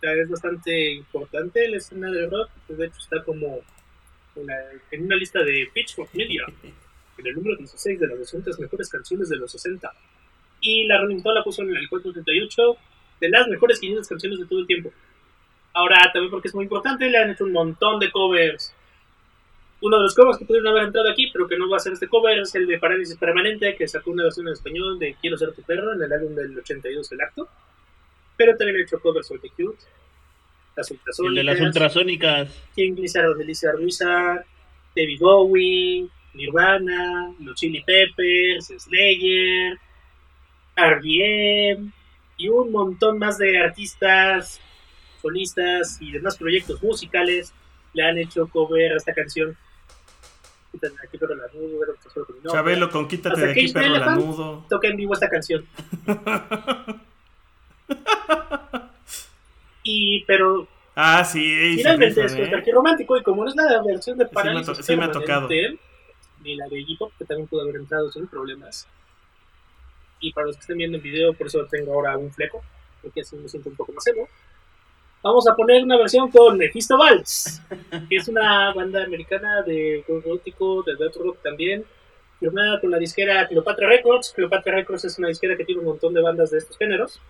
Es 0.00 0.28
bastante 0.30 0.92
importante 0.92 1.68
la 1.68 1.78
escena 1.78 2.10
del 2.10 2.30
rock. 2.30 2.50
De 2.68 2.86
hecho, 2.86 2.98
está 2.98 3.22
como 3.24 3.60
en, 4.36 4.46
la- 4.46 4.70
en 4.92 5.04
una 5.04 5.16
lista 5.16 5.40
de 5.42 5.68
Pitchfork 5.74 6.14
Media, 6.14 6.44
en 6.62 7.26
el 7.26 7.34
número 7.34 7.56
16 7.56 7.98
de 7.98 8.06
las 8.06 8.18
200 8.18 8.60
mejores 8.60 8.88
canciones 8.88 9.28
de 9.28 9.36
los 9.36 9.50
60. 9.50 9.92
Y 10.60 10.84
la 10.86 11.00
Rolling 11.00 11.16
Stone 11.16 11.34
la 11.34 11.42
puso 11.44 11.62
en 11.62 11.74
el 11.76 11.88
438 11.88 12.76
de 13.20 13.28
las 13.28 13.48
mejores 13.48 13.80
500 13.80 14.06
canciones 14.08 14.38
de 14.38 14.46
todo 14.46 14.60
el 14.60 14.66
tiempo. 14.68 14.92
Ahora, 15.74 16.10
también 16.12 16.30
porque 16.30 16.48
es 16.48 16.54
muy 16.54 16.64
importante, 16.64 17.08
le 17.08 17.18
han 17.18 17.30
hecho 17.30 17.44
un 17.44 17.52
montón 17.52 18.00
de 18.00 18.10
covers. 18.10 18.74
Uno 19.80 19.96
de 19.96 20.02
los 20.02 20.14
covers 20.14 20.38
que 20.38 20.44
pudieron 20.44 20.68
haber 20.68 20.84
entrado 20.84 21.08
aquí, 21.10 21.30
pero 21.32 21.46
que 21.46 21.56
no 21.56 21.68
va 21.68 21.76
a 21.76 21.80
ser 21.80 21.92
este 21.92 22.08
cover, 22.08 22.38
es 22.38 22.54
el 22.54 22.66
de 22.66 22.78
Parálisis 22.78 23.16
Permanente, 23.16 23.76
que 23.76 23.86
sacó 23.86 24.10
una 24.10 24.24
versión 24.24 24.48
en 24.48 24.54
español 24.54 24.98
de 24.98 25.14
Quiero 25.20 25.36
ser 25.36 25.52
tu 25.52 25.62
perro 25.62 25.92
en 25.92 26.02
el 26.02 26.12
álbum 26.12 26.34
del 26.34 26.58
82, 26.58 27.12
El 27.12 27.20
Acto. 27.20 27.48
Pero 28.36 28.56
también 28.56 28.78
ha 28.78 28.82
hecho 28.82 29.00
covers 29.00 29.28
sobre 29.28 29.42
The 29.42 29.50
Cute, 29.50 29.78
las 30.74 30.90
El 30.90 30.96
de 30.96 31.00
Ultrasónicas, 31.00 31.44
las 31.44 31.60
ultrasónicas. 31.60 32.68
King 32.74 32.94
Lizard 32.96 33.36
de 33.36 33.84
Wizard, 33.84 34.44
David 34.96 35.20
Bowie, 35.20 36.08
Nirvana, 36.34 37.34
los 37.40 37.54
Chili 37.56 37.82
Peppers, 37.82 38.72
Slayer, 38.78 39.78
R.E.M. 40.76 41.90
y 42.36 42.48
un 42.48 42.70
montón 42.70 43.18
más 43.18 43.38
de 43.38 43.58
artistas, 43.58 44.60
solistas 45.20 45.98
y 46.00 46.12
demás 46.12 46.36
proyectos 46.36 46.82
musicales 46.82 47.52
le 47.94 48.02
han 48.04 48.18
hecho 48.18 48.46
cover 48.48 48.92
a 48.92 48.96
esta 48.96 49.12
canción. 49.14 49.56
Quítate 50.72 50.94
de 50.94 51.06
aquí, 51.08 51.18
pero 51.18 51.34
la 51.34 51.46
nudo, 51.54 51.82
era 51.82 51.92
otro 51.92 52.10
solo 52.10 52.26
con 52.26 52.36
mi 52.36 52.42
nombre. 52.42 52.58
Chabelo, 52.58 52.90
con 52.90 53.08
quítate 53.08 53.34
Hasta 53.34 53.46
de 53.46 53.52
aquí, 53.52 53.72
perro 53.72 53.96
lanudo. 53.98 54.64
Toca 54.68 54.88
en 54.88 54.96
vivo 54.96 55.14
esta 55.14 55.28
canción. 55.30 55.66
y, 59.82 60.24
pero 60.24 60.68
Ah, 61.00 61.24
sí, 61.24 61.74
Finalmente 61.76 62.24
es 62.24 62.34
¿eh? 62.34 62.50
aquí 62.56 62.72
romántico 62.72 63.16
y 63.16 63.22
como 63.22 63.44
no 63.44 63.48
es 63.50 63.54
la 63.54 63.80
versión 63.84 64.18
de 64.18 64.26
Parálisis 64.26 64.66
to- 64.78 64.82
sí 64.82 64.96
me 64.96 65.04
ha 65.04 65.12
tocado. 65.12 65.48
Ni 65.48 66.56
la 66.56 66.66
de 66.68 66.80
Hip 66.80 66.98
que 67.16 67.24
también 67.24 67.46
pudo 67.46 67.62
haber 67.62 67.76
entrado 67.76 68.10
sin 68.10 68.26
problemas. 68.26 68.86
Y 70.20 70.32
para 70.32 70.48
los 70.48 70.56
que 70.56 70.60
estén 70.62 70.76
viendo 70.78 70.96
el 70.96 71.02
video, 71.02 71.32
por 71.34 71.46
eso 71.46 71.64
tengo 71.70 71.92
ahora 71.94 72.16
un 72.18 72.32
fleco, 72.32 72.64
porque 73.00 73.20
así 73.20 73.36
me 73.36 73.48
siento 73.48 73.68
un 73.68 73.76
poco 73.76 73.92
más 73.92 74.04
emo. 74.08 74.28
Vamos 75.20 75.48
a 75.48 75.56
poner 75.56 75.82
una 75.82 75.98
versión 75.98 76.30
con 76.30 76.56
Mephisto 76.56 76.96
Valls, 76.96 77.60
que 78.08 78.16
es 78.16 78.28
una 78.28 78.72
banda 78.72 79.02
americana 79.02 79.62
de 79.62 80.04
gótico, 80.06 80.84
de 80.84 80.94
death 80.94 81.16
rock 81.16 81.42
también, 81.42 81.84
firmada 82.38 82.80
con 82.80 82.92
la 82.92 82.98
disquera 82.98 83.48
Cleopatra 83.48 83.88
Records. 83.88 84.32
Cleopatra 84.32 84.76
Records 84.76 85.06
es 85.06 85.18
una 85.18 85.26
disquera 85.26 85.56
que 85.56 85.64
tiene 85.64 85.80
un 85.80 85.88
montón 85.88 86.14
de 86.14 86.22
bandas 86.22 86.52
de 86.52 86.58
estos 86.58 86.78
géneros. 86.78 87.20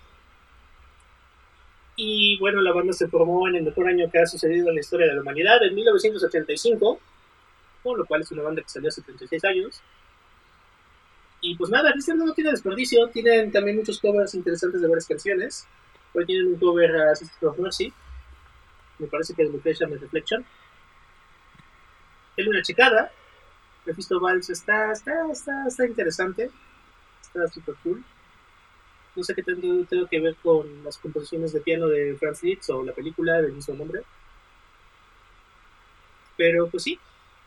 Y 1.96 2.38
bueno, 2.38 2.60
la 2.60 2.72
banda 2.72 2.92
se 2.92 3.08
formó 3.08 3.48
en 3.48 3.56
el 3.56 3.62
mejor 3.62 3.88
año 3.88 4.10
que 4.10 4.18
ha 4.18 4.26
sucedido 4.26 4.68
en 4.68 4.74
la 4.74 4.80
historia 4.80 5.06
de 5.06 5.14
la 5.14 5.22
humanidad, 5.22 5.64
en 5.64 5.74
1985, 5.74 7.00
con 7.82 7.98
lo 7.98 8.04
cual 8.04 8.20
es 8.20 8.30
una 8.30 8.42
banda 8.42 8.60
que 8.60 8.68
salió 8.68 8.90
hace 8.90 9.00
36 9.00 9.44
años. 9.44 9.82
Y 11.40 11.56
pues 11.56 11.70
nada, 11.70 11.90
este 11.96 12.14
no 12.14 12.34
tiene 12.34 12.50
desperdicio, 12.50 13.08
tienen 13.08 13.50
también 13.50 13.78
muchos 13.78 13.98
covers 13.98 14.34
interesantes 14.34 14.82
de 14.82 14.88
varias 14.88 15.06
canciones. 15.06 15.66
Hoy 16.18 16.26
tienen 16.26 16.48
un 16.48 16.56
cover 16.58 16.96
a 16.96 17.14
Sister 17.14 17.48
of 17.48 17.58
Mercy, 17.60 17.92
me 18.98 19.06
parece 19.06 19.34
que 19.34 19.44
es 19.44 19.52
Reflection 19.52 19.92
and 19.92 20.00
Reflection. 20.00 20.44
Es 22.36 22.44
una 22.44 22.60
checada. 22.60 23.12
Mephisto 23.86 24.18
Valls 24.18 24.50
está, 24.50 24.90
está, 24.90 25.30
está, 25.30 25.68
está 25.68 25.86
interesante, 25.86 26.50
está 27.22 27.46
super 27.46 27.76
cool. 27.84 28.02
No 29.14 29.22
sé 29.22 29.32
qué 29.32 29.44
tengo, 29.44 29.84
tengo 29.84 30.08
que 30.08 30.18
ver 30.18 30.34
con 30.42 30.82
las 30.82 30.98
composiciones 30.98 31.52
de 31.52 31.60
piano 31.60 31.86
de 31.86 32.16
Franz 32.18 32.42
Liszt 32.42 32.68
o 32.70 32.84
la 32.84 32.92
película 32.92 33.40
del 33.40 33.52
mismo 33.52 33.76
nombre. 33.76 34.02
Pero 36.36 36.68
pues 36.68 36.82
sí, 36.82 36.98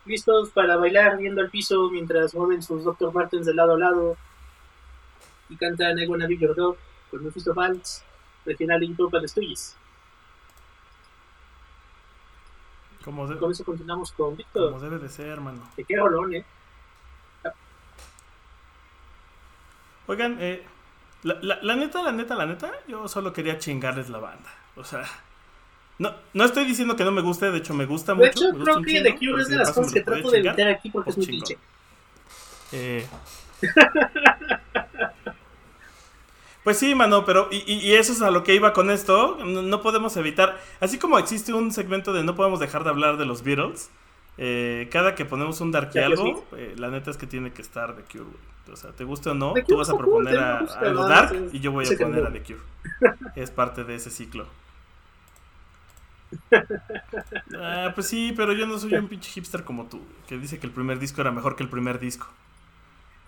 listos 0.06 0.48
para 0.48 0.78
bailar 0.78 1.18
viendo 1.18 1.42
al 1.42 1.50
piso 1.50 1.90
mientras 1.90 2.34
mueven 2.34 2.62
sus 2.62 2.84
Dr. 2.84 3.12
Martens 3.12 3.44
de 3.44 3.52
lado 3.52 3.74
a 3.74 3.78
lado 3.78 4.16
y 5.50 5.56
cantan 5.56 5.98
I 5.98 6.06
Wanna 6.06 6.26
Be 6.26 6.38
Your 6.38 6.54
Dog 6.54 6.78
con 7.10 7.22
Mephisto 7.22 7.52
Valls, 7.52 8.02
regional 8.44 8.82
Intro 8.82 9.08
para 9.10 9.26
Stooges. 9.26 9.76
Como, 13.04 13.26
de- 13.26 13.36
Con 13.38 13.50
eso 13.50 13.64
continuamos 13.64 14.12
con 14.12 14.36
Víctor. 14.36 14.70
como 14.70 14.80
debe 14.82 14.98
de 14.98 15.08
ser, 15.08 15.26
hermano. 15.28 15.60
Que 15.76 15.84
qué 15.84 15.96
rolón, 15.96 16.34
eh. 16.34 16.44
Oigan, 20.06 20.36
eh, 20.40 20.62
la, 21.22 21.34
la- 21.42 21.58
la 21.62 21.76
neta, 21.76 22.02
la 22.02 22.12
neta, 22.12 22.34
la 22.34 22.46
neta, 22.46 22.70
yo 22.88 23.08
solo 23.08 23.32
quería 23.32 23.58
chingarles 23.58 24.08
la 24.08 24.18
banda. 24.18 24.50
O 24.76 24.84
sea, 24.84 25.04
no, 25.98 26.14
no 26.32 26.44
estoy 26.44 26.64
diciendo 26.64 26.96
que 26.96 27.04
no 27.04 27.12
me 27.12 27.22
guste, 27.22 27.50
de 27.50 27.58
hecho 27.58 27.74
me 27.74 27.86
gusta 27.86 28.12
De 28.14 28.18
mucho. 28.26 28.30
hecho, 28.30 28.42
me 28.52 28.58
gusta 28.58 28.72
creo 28.72 28.82
que 28.84 29.02
The 29.02 29.16
Cure 29.18 29.42
es 29.42 29.48
de 29.48 29.54
de 29.54 29.58
las 29.60 29.72
cosas 29.72 29.92
que 29.92 30.00
trato 30.00 30.30
de 30.30 30.42
meter 30.42 30.68
aquí 30.68 30.90
porque 30.90 31.10
es 31.10 31.16
muy 31.16 31.26
cliché. 31.26 31.58
Eh, 32.72 33.06
Pues 36.64 36.78
sí, 36.78 36.94
mano, 36.94 37.24
pero 37.24 37.48
y, 37.50 37.56
y- 37.72 37.94
eso 37.94 38.12
es 38.12 38.22
a 38.22 38.30
lo 38.30 38.44
que 38.44 38.54
iba 38.54 38.72
con 38.72 38.90
esto. 38.90 39.36
No, 39.44 39.62
no 39.62 39.82
podemos 39.82 40.16
evitar, 40.16 40.60
así 40.80 40.98
como 40.98 41.18
existe 41.18 41.52
un 41.52 41.72
segmento 41.72 42.12
de 42.12 42.22
no 42.22 42.36
podemos 42.36 42.60
dejar 42.60 42.84
de 42.84 42.90
hablar 42.90 43.16
de 43.16 43.26
los 43.26 43.42
Beatles, 43.42 43.90
eh, 44.38 44.88
cada 44.92 45.14
que 45.16 45.24
ponemos 45.24 45.60
un 45.60 45.72
darky 45.72 45.98
algo, 45.98 46.46
eh, 46.56 46.74
la 46.78 46.88
neta 46.90 47.10
es 47.10 47.16
que 47.16 47.26
tiene 47.26 47.52
que 47.52 47.62
estar 47.62 47.96
The 47.96 48.02
Cure, 48.02 48.24
güey. 48.24 48.52
O 48.72 48.76
sea, 48.76 48.92
te 48.92 49.02
guste 49.04 49.30
o 49.30 49.34
no, 49.34 49.54
The 49.54 49.62
tú 49.62 49.66
Cure 49.66 49.78
vas 49.78 49.90
a 49.90 49.96
proponer 49.98 50.38
a, 50.38 50.60
gusta, 50.60 50.78
a 50.78 50.80
algo 50.82 51.02
¿no? 51.02 51.08
dark 51.08 51.48
y 51.52 51.58
yo 51.60 51.72
voy 51.72 51.84
a 51.84 51.98
poner 51.98 52.24
a. 52.26 52.32
The 52.32 52.42
Cure. 52.42 52.60
Es 53.36 53.50
parte 53.50 53.82
de 53.84 53.96
ese 53.96 54.10
ciclo. 54.10 54.46
Ah, 57.58 57.92
pues 57.94 58.08
sí, 58.08 58.32
pero 58.36 58.52
yo 58.52 58.66
no 58.66 58.78
soy 58.78 58.94
un 58.94 59.08
pinche 59.08 59.30
hipster 59.30 59.64
como 59.64 59.86
tú, 59.86 60.00
que 60.26 60.38
dice 60.38 60.58
que 60.58 60.66
el 60.66 60.72
primer 60.72 60.98
disco 60.98 61.20
era 61.20 61.30
mejor 61.30 61.56
que 61.56 61.62
el 61.62 61.68
primer 61.68 61.98
disco. 61.98 62.26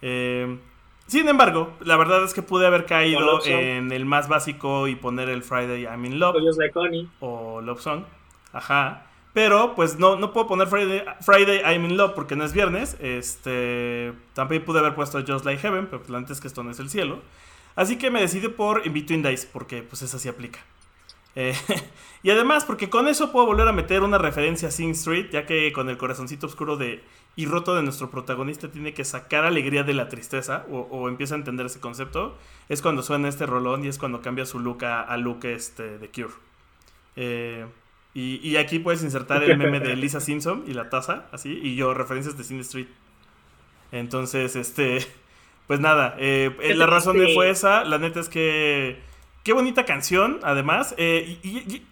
Eh, 0.03 0.59
sin 1.07 1.29
embargo, 1.29 1.75
la 1.81 1.97
verdad 1.97 2.25
es 2.25 2.33
que 2.35 2.43
pude 2.43 2.67
haber 2.67 2.87
caído 2.87 3.21
Love 3.21 3.45
Song. 3.45 3.53
en 3.53 3.93
el 3.93 4.05
más 4.05 4.29
básico 4.29 4.89
y 4.89 4.95
poner 4.97 5.29
el 5.29 5.43
Friday 5.43 5.83
I'm 5.85 6.05
in 6.05 6.19
Love 6.19 6.37
O 6.37 6.41
Just 6.41 6.59
Like 6.59 6.79
Honey. 6.79 7.09
o 7.21 7.61
Love 7.61 7.81
Song. 7.81 8.05
Ajá. 8.53 9.07
Pero 9.33 9.75
pues 9.75 9.99
no, 9.99 10.17
no 10.17 10.33
puedo 10.33 10.47
poner 10.47 10.69
Friday, 10.69 11.05
Friday 11.21 11.61
I'm 11.65 11.85
in 11.85 11.97
Love 11.97 12.13
porque 12.15 12.37
no 12.37 12.45
es 12.45 12.53
viernes. 12.53 12.97
Este. 13.01 14.13
También 14.33 14.65
pude 14.65 14.79
haber 14.79 14.95
puesto 14.95 15.19
Just 15.27 15.45
Like 15.45 15.61
Heaven, 15.61 15.87
pero 15.87 16.03
pues, 16.03 16.15
antes 16.15 16.41
que 16.41 16.47
esto 16.47 16.63
no 16.63 16.71
es 16.71 16.79
el 16.79 16.89
cielo. 16.89 17.21
Así 17.77 17.99
que 17.99 18.11
me 18.11 18.21
decidí 18.21 18.47
por 18.49 18.87
In 18.87 18.93
Between 18.95 19.23
Days, 19.23 19.45
porque 19.47 19.83
pues 19.83 20.03
esa 20.03 20.19
sí 20.21 20.29
aplica. 20.29 20.61
Eh, 21.37 21.55
y 22.23 22.31
además, 22.31 22.65
porque 22.65 22.91
con 22.91 23.09
eso 23.09 23.33
puedo 23.33 23.47
volver 23.47 23.69
a 23.69 23.73
meter 23.73 24.03
una 24.03 24.19
referencia 24.19 24.69
a 24.69 24.71
Sing 24.71 24.91
Street, 24.91 25.31
ya 25.31 25.47
que 25.47 25.73
con 25.73 25.89
el 25.89 25.97
corazoncito 25.97 26.47
oscuro 26.47 26.77
de 26.77 27.03
y 27.37 27.47
roto 27.47 27.75
de 27.75 27.83
nuestro 27.83 28.11
protagonista 28.11 28.71
tiene 28.71 28.95
que 28.95 29.05
sacar 29.05 29.45
alegría 29.45 29.83
de 29.83 29.93
la 29.95 30.09
tristeza, 30.09 30.65
o, 30.71 30.81
o 30.91 31.09
empieza 31.09 31.35
a 31.35 31.39
entender 31.39 31.67
ese 31.67 31.81
concepto, 31.81 32.37
es 32.69 32.81
cuando 32.81 33.03
suena 33.03 33.29
este 33.29 33.47
rolón 33.47 33.85
y 33.85 33.89
es 33.89 33.99
cuando 33.99 34.23
cambia 34.23 34.47
su 34.47 34.61
look 34.61 34.85
a, 34.85 35.03
a 35.03 35.17
look 35.17 35.45
este, 35.45 35.99
de 35.99 36.09
Cure. 36.09 36.35
Eh, 37.17 37.67
y, 38.15 38.37
y 38.49 38.57
aquí 38.57 38.79
puedes 38.79 39.03
insertar 39.03 39.43
el 39.43 39.59
meme 39.59 39.81
de 39.81 39.97
Lisa 39.97 40.21
Simpson 40.21 40.65
y 40.69 40.75
la 40.75 40.89
taza, 40.89 41.27
así, 41.33 41.59
y 41.61 41.75
yo 41.75 41.93
referencias 41.95 42.39
de 42.39 42.45
Sing 42.45 42.61
Street. 42.61 42.87
Entonces, 43.91 44.55
este, 44.55 45.05
pues 45.67 45.81
nada, 45.81 46.15
eh, 46.19 46.55
eh, 46.61 46.75
la 46.75 46.87
razón 46.87 47.19
de 47.19 47.35
fue 47.35 47.51
esa, 47.51 47.85
la 47.85 47.99
neta 47.99 48.21
es 48.21 48.29
que 48.29 48.99
qué 49.45 49.53
bonita 49.53 49.85
canción, 49.85 50.41
además, 50.43 50.95
eh, 50.99 51.39
y, 51.43 51.49
y- 51.49 51.59
y- 51.77 51.87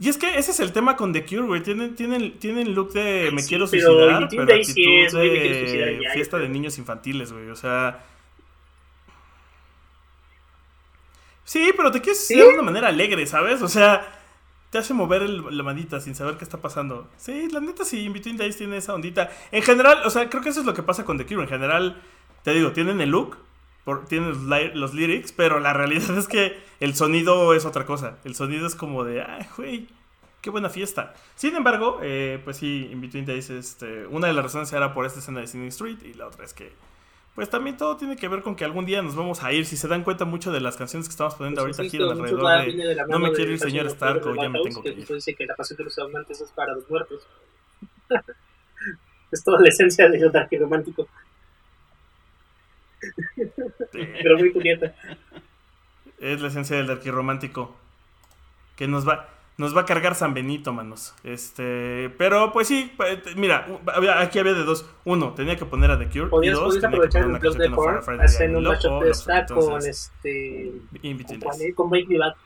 y 0.00 0.08
es 0.08 0.18
que 0.18 0.36
ese 0.38 0.50
es 0.50 0.58
el 0.58 0.72
tema 0.72 0.96
con 0.96 1.12
The 1.12 1.24
Cure, 1.24 1.42
güey, 1.42 1.62
tienen, 1.62 1.94
tienen, 1.94 2.38
tienen 2.40 2.74
look 2.74 2.92
de 2.92 3.30
me 3.32 3.42
sí, 3.42 3.48
quiero 3.50 3.68
pero 3.70 3.92
suicidar, 3.92 4.28
pero 4.28 4.46
sí 4.64 4.70
actitud 4.70 5.04
es 5.06 5.14
muy 5.14 5.28
me 5.30 5.40
quiero 5.40 5.54
suicidar 5.60 5.88
de 5.88 6.02
ya, 6.02 6.10
fiesta 6.14 6.38
de 6.38 6.48
niños 6.48 6.78
infantiles, 6.78 7.32
güey, 7.32 7.48
o 7.50 7.54
sea... 7.56 8.04
Sí, 11.44 11.72
pero 11.76 11.90
te 11.90 12.00
quieres 12.00 12.18
suicidar 12.26 12.48
de 12.48 12.54
una 12.54 12.62
manera 12.62 12.88
alegre, 12.88 13.26
¿sabes? 13.26 13.60
O 13.62 13.68
sea, 13.68 14.06
te 14.70 14.78
hace 14.78 14.94
mover 14.94 15.22
el- 15.22 15.44
la 15.56 15.62
manita 15.62 16.00
sin 16.00 16.14
saber 16.14 16.36
qué 16.38 16.44
está 16.44 16.58
pasando. 16.62 17.08
Sí, 17.18 17.48
la 17.52 17.60
neta 17.60 17.84
sí, 17.84 18.00
In 18.04 18.12
Between 18.14 18.36
Days 18.38 18.56
tiene 18.56 18.78
esa 18.78 18.94
ondita. 18.94 19.30
En 19.52 19.62
general, 19.62 20.02
o 20.06 20.10
sea, 20.10 20.28
creo 20.30 20.42
que 20.42 20.48
eso 20.48 20.60
es 20.60 20.66
lo 20.66 20.74
que 20.74 20.82
pasa 20.82 21.04
con 21.04 21.18
The 21.18 21.26
Cure. 21.26 21.42
En 21.42 21.48
general, 21.48 22.00
te 22.42 22.52
digo, 22.54 22.72
tienen 22.72 23.00
el 23.02 23.10
look, 23.10 23.36
por- 23.84 24.06
tienen 24.06 24.30
los, 24.30 24.74
los 24.74 24.94
lyrics, 24.94 25.32
pero 25.32 25.60
la 25.60 25.72
realidad 25.72 26.16
es 26.18 26.28
que 26.28 26.58
el 26.80 26.94
sonido 26.94 27.54
es 27.54 27.64
otra 27.64 27.86
cosa. 27.86 28.18
El 28.24 28.34
sonido 28.34 28.66
es 28.66 28.74
como 28.74 29.04
de, 29.04 29.22
ay, 29.22 29.46
güey, 29.56 29.88
qué 30.40 30.50
buena 30.50 30.68
fiesta. 30.70 31.14
Sin 31.36 31.54
embargo, 31.56 31.98
eh, 32.02 32.40
pues 32.44 32.56
sí, 32.58 32.88
In 32.90 33.00
Between 33.00 33.24
Days, 33.26 33.50
este, 33.50 34.06
una 34.06 34.26
de 34.26 34.32
las 34.34 34.44
razones 34.44 34.72
era 34.72 34.92
por 34.94 35.06
esta 35.06 35.18
escena 35.20 35.40
de 35.40 35.46
Singing 35.46 35.68
Street 35.68 35.98
y 36.04 36.14
la 36.14 36.26
otra 36.26 36.44
es 36.44 36.52
que, 36.54 36.72
pues 37.34 37.50
también 37.50 37.76
todo 37.76 37.96
tiene 37.96 38.14
que 38.16 38.28
ver 38.28 38.42
con 38.42 38.54
que 38.54 38.64
algún 38.64 38.86
día 38.86 39.02
nos 39.02 39.16
vamos 39.16 39.42
a 39.42 39.52
ir. 39.52 39.66
Si 39.66 39.76
se 39.76 39.88
dan 39.88 40.04
cuenta 40.04 40.24
mucho 40.24 40.52
de 40.52 40.60
las 40.60 40.76
canciones 40.76 41.08
que 41.08 41.12
estamos 41.12 41.34
poniendo 41.34 41.62
Pues, 41.62 41.78
ahorita 41.78 41.90
giran 41.90 42.10
alrededor 42.12 42.64
de... 42.96 43.06
no 43.08 43.18
me 43.18 43.32
quiero 43.32 43.50
ir, 43.52 43.58
señor 43.58 43.86
Stark, 43.86 44.24
o 44.26 44.34
ya 44.36 44.48
me 44.48 44.62
tengo 44.62 44.82
que 44.82 44.90
ir. 44.90 45.06
dice 45.06 45.34
que 45.34 45.44
la 45.46 45.56
pasión 45.56 45.76
de 45.78 45.84
los 45.84 45.98
amantes 45.98 46.40
es 46.40 46.50
para 46.52 46.74
los 46.74 46.88
muertos. 46.88 47.26
es 49.32 49.42
toda 49.42 49.60
la 49.60 49.68
esencia 49.68 50.08
de 50.08 50.30
Dark 50.30 50.48
y 50.52 50.58
romántico, 50.58 51.08
pero 53.92 54.38
muy 54.38 54.52
Julieta. 54.52 54.94
Es 56.18 56.40
la 56.40 56.48
esencia 56.48 56.76
del 56.76 56.90
arquirromántico. 56.90 57.74
Que 58.76 58.88
nos 58.88 59.06
va, 59.08 59.28
nos 59.56 59.76
va 59.76 59.82
a 59.82 59.84
cargar 59.84 60.14
San 60.14 60.34
Benito, 60.34 60.72
manos. 60.72 61.14
Este, 61.22 62.10
pero 62.18 62.52
pues 62.52 62.66
sí, 62.68 62.92
te- 63.22 63.34
mira, 63.36 63.66
aquí 64.18 64.38
había 64.38 64.54
de 64.54 64.64
dos. 64.64 64.84
Uno, 65.04 65.32
tenía 65.34 65.56
que 65.56 65.64
poner 65.64 65.90
a 65.90 65.98
The 65.98 66.06
Cure. 66.08 66.30
y 66.46 66.50
dos, 66.50 66.78
que 66.78 66.86
aprovechar 66.86 67.22
poner 67.22 67.36
el 67.36 67.42
canción 67.42 67.58
de 67.58 67.64
que 67.64 67.70
no 67.70 67.76
fuera 67.76 67.92
Korn, 67.92 68.04
Friday 68.04 68.24
hacen 68.26 68.50
I'm 68.52 68.56
un 68.58 68.66
o 68.66 69.00
de. 69.04 69.14
Stack 69.14 69.48
con 69.52 69.86
este. 69.86 70.72
Between 70.90 71.16
con, 71.74 71.90
Me 71.90 72.02
Back. 72.18 72.36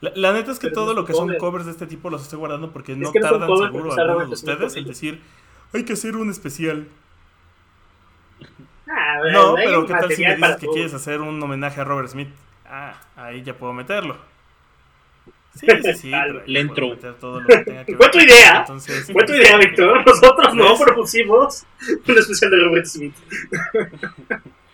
La, 0.00 0.10
la 0.16 0.32
neta 0.32 0.50
es 0.50 0.58
que 0.58 0.66
Pero 0.68 0.74
todo 0.82 0.94
lo 0.94 1.04
que 1.04 1.12
son 1.12 1.26
cover. 1.28 1.38
covers 1.38 1.64
de 1.66 1.70
este 1.70 1.86
tipo 1.86 2.10
los 2.10 2.22
estoy 2.22 2.38
guardando 2.38 2.72
porque 2.72 2.96
no 2.96 3.12
tardan 3.12 3.46
seguro 3.48 3.70
porque 3.72 3.88
está 3.90 4.02
alguno 4.02 4.26
de 4.26 4.32
ustedes 4.34 4.76
en 4.76 4.84
decir 4.84 5.22
hay 5.72 5.84
que 5.84 5.92
hacer 5.94 6.16
un 6.16 6.30
especial. 6.30 6.86
Ah, 8.88 9.20
ver, 9.22 9.32
No, 9.32 9.54
pero 9.54 9.86
¿qué 9.86 9.92
tal 9.94 10.12
si 10.12 10.22
me 10.22 10.36
dices 10.36 10.56
que 10.56 10.66
quieres 10.68 10.94
hacer 10.94 11.20
un 11.20 11.42
homenaje 11.42 11.80
a 11.80 11.84
Robert 11.84 12.08
Smith? 12.08 12.28
Ah, 12.66 12.94
ahí 13.16 13.42
ya 13.42 13.54
puedo 13.56 13.72
meterlo. 13.72 14.16
Sí, 15.54 15.66
sí, 15.82 15.94
sí. 15.94 16.10
Le. 16.46 16.66
Fue 16.66 18.10
tu 18.10 18.18
idea. 18.18 18.60
Entonces, 18.60 19.10
Fue 19.12 19.24
tu 19.24 19.32
idea, 19.34 19.56
Víctor. 19.58 20.04
Nosotros 20.06 20.54
no 20.54 20.78
propusimos 20.78 21.64
un 22.08 22.18
especial 22.18 22.50
de 22.50 22.56
Robert 22.64 22.86
Smith. 22.86 23.14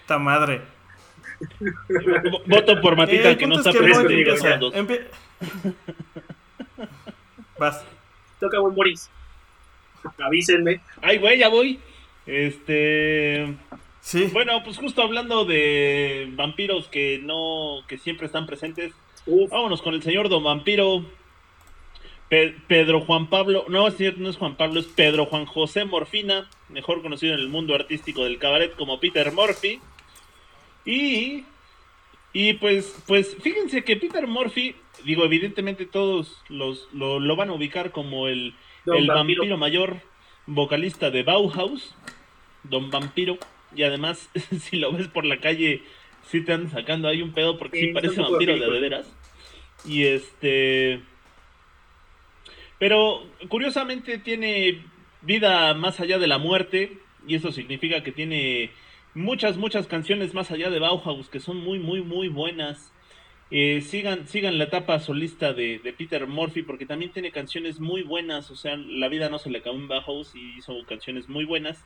Puta 0.03 0.19
madre. 0.19 0.63
Voto 2.47 2.81
por 2.81 2.97
Matita 2.97 3.31
Eh, 3.31 3.39
que 3.39 3.47
no 3.47 3.57
está 3.57 3.71
es 3.71 3.77
que 3.77 3.83
presente 3.83 4.37
segundos. 4.37 4.75
Empie- 4.75 5.07
Vas. 7.59 7.85
Toca 8.41 8.59
buen 8.61 8.75
Boris. 8.75 9.11
Avísenme. 10.19 10.81
Ay, 11.03 11.19
güey, 11.19 11.39
ya 11.39 11.49
voy. 11.49 11.79
Este. 12.27 13.55
Sí. 14.01 14.29
Bueno, 14.33 14.63
pues 14.65 14.79
justo 14.79 15.03
hablando 15.03 15.45
de 15.45 16.29
vampiros 16.33 16.89
que 16.89 17.21
no. 17.23 17.83
que 17.89 17.99
siempre 17.99 18.27
están 18.27 18.47
presentes. 18.47 18.93
Uf, 19.27 19.51
Vámonos 19.51 19.83
con 19.83 19.95
el 19.95 20.03
señor 20.03 20.29
Don 20.29 20.43
Vampiro. 20.45 21.05
Pe- 22.29 22.55
Pedro 22.67 23.01
Juan 23.01 23.29
Pablo. 23.31 23.65
No, 23.69 23.89
es 23.89 23.97
cierto, 23.97 24.21
no 24.21 24.29
es 24.29 24.37
Juan 24.37 24.57
Pablo, 24.57 24.81
es 24.81 24.87
Pedro 24.87 25.27
Juan 25.27 25.47
José 25.47 25.85
Morfina. 25.85 26.49
Mejor 26.69 27.01
conocido 27.03 27.35
en 27.35 27.41
el 27.41 27.49
mundo 27.49 27.75
artístico 27.75 28.25
del 28.25 28.39
cabaret 28.39 28.75
como 28.77 29.01
Peter 29.01 29.33
Murphy. 29.33 29.81
Y. 30.85 31.45
Y 32.35 32.53
pues, 32.55 33.03
pues 33.07 33.37
fíjense 33.41 33.83
que 33.85 33.97
Peter 33.97 34.27
Murphy, 34.27 34.77
digo, 35.05 35.25
evidentemente 35.25 35.87
todos 35.87 36.43
los, 36.51 36.87
lo, 36.93 37.19
lo 37.21 37.37
van 37.37 37.49
a 37.49 37.55
ubicar 37.55 37.91
como 37.91 38.29
el, 38.29 38.55
el 38.97 39.07
Vampiro. 39.07 39.43
vampiro. 39.43 39.57
mayor 39.57 40.01
vocalista 40.47 41.11
de 41.11 41.23
Bauhaus, 41.23 41.95
Don 42.65 42.91
Vampiro, 42.91 43.39
y 43.75 43.83
además 43.83 44.31
si 44.61 44.77
lo 44.77 44.93
ves 44.93 45.09
por 45.09 45.25
la 45.25 45.39
calle 45.39 45.83
sí 46.29 46.43
te 46.43 46.53
andan 46.53 46.71
sacando 46.71 47.09
ahí 47.09 47.23
un 47.23 47.33
pedo 47.33 47.59
porque 47.59 47.81
sí, 47.81 47.87
Sí, 47.87 47.93
parece 47.93 48.21
vampiro 48.21 48.55
de, 48.55 48.71
de 48.71 48.81
veras. 48.81 49.17
Y 49.85 50.05
este. 50.05 51.01
Pero 52.79 53.27
curiosamente 53.49 54.19
tiene 54.19 54.83
vida 55.23 55.75
más 55.75 56.01
allá 56.01 56.19
de 56.19 56.27
la 56.27 56.39
muerte. 56.39 56.99
Y 57.27 57.35
eso 57.35 57.53
significa 57.53 58.03
que 58.03 58.13
tiene 58.13 58.71
muchas, 59.15 59.57
muchas 59.57 59.87
canciones 59.87 60.35
más 60.35 60.51
allá 60.51 60.71
de 60.71 60.79
Bauhaus 60.79 61.29
que 61.29 61.41
son 61.41 61.59
muy, 61.59 61.79
muy, 61.79 62.03
muy 62.03 62.29
buenas. 62.29 62.93
Eh, 63.51 63.81
sigan, 63.81 64.29
sigan 64.29 64.59
la 64.59 64.65
etapa 64.65 65.01
solista 65.01 65.55
de, 65.55 65.81
Peter 65.97 66.27
Murphy 66.27 66.63
porque 66.63 66.85
también 66.85 67.13
tiene 67.13 67.31
canciones 67.31 67.81
muy 67.81 68.03
buenas. 68.03 68.51
O 68.51 68.57
sea, 68.57 68.77
la 68.77 69.09
vida 69.09 69.29
no 69.29 69.39
se 69.39 69.51
le 69.51 69.59
acabó 69.59 69.77
en 69.77 69.89
Bauhaus 69.89 70.35
y 70.35 70.59
hizo 70.59 70.75
canciones 70.87 71.29
muy 71.29 71.45
buenas. 71.45 71.83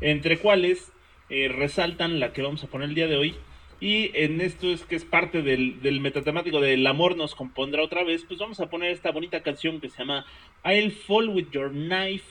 Entre 0.00 0.38
cuales 0.38 0.92
eh, 1.30 1.48
resaltan 1.48 2.20
la 2.20 2.32
que 2.32 2.42
vamos 2.42 2.64
a 2.64 2.66
poner 2.68 2.88
el 2.88 2.94
día 2.94 3.06
de 3.06 3.16
hoy. 3.16 3.34
Y 3.80 4.10
en 4.14 4.40
esto 4.40 4.72
es 4.72 4.84
que 4.84 4.96
es 4.96 5.04
parte 5.04 5.42
del, 5.42 5.82
del 5.82 6.00
metatemático 6.00 6.60
del 6.60 6.86
amor 6.86 7.16
nos 7.16 7.34
compondrá 7.34 7.82
otra 7.82 8.02
vez. 8.02 8.24
Pues 8.26 8.40
vamos 8.40 8.58
a 8.60 8.70
poner 8.70 8.90
esta 8.90 9.10
bonita 9.10 9.42
canción 9.42 9.80
que 9.80 9.90
se 9.90 9.98
llama 9.98 10.26
I'll 10.64 10.92
Fall 10.92 11.28
With 11.28 11.50
Your 11.52 11.70
Knife 11.70 12.26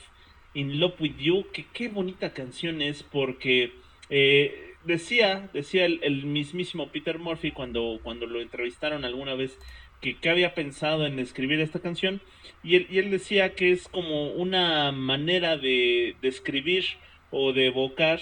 In 0.52 0.78
Love 0.78 1.00
With 1.00 1.16
You. 1.16 1.46
Que 1.52 1.64
qué 1.72 1.88
bonita 1.88 2.34
canción 2.34 2.82
es 2.82 3.02
porque 3.02 3.72
eh, 4.10 4.73
decía, 4.84 5.48
decía 5.52 5.84
el, 5.84 6.24
mismísimo 6.24 6.88
Peter 6.88 7.18
Murphy 7.18 7.50
cuando, 7.50 8.00
cuando 8.02 8.26
lo 8.26 8.40
entrevistaron 8.40 9.04
alguna 9.04 9.34
vez 9.34 9.58
que, 10.00 10.16
que 10.18 10.30
había 10.30 10.54
pensado 10.54 11.06
en 11.06 11.18
escribir 11.18 11.60
esta 11.60 11.80
canción. 11.80 12.20
Y 12.62 12.76
él, 12.76 12.86
y 12.90 12.98
él 12.98 13.10
decía 13.10 13.54
que 13.54 13.72
es 13.72 13.88
como 13.88 14.28
una 14.28 14.92
manera 14.92 15.56
de, 15.56 16.16
de 16.20 16.28
escribir 16.28 16.84
o 17.30 17.52
de 17.52 17.66
evocar 17.66 18.20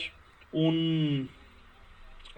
un 0.53 1.29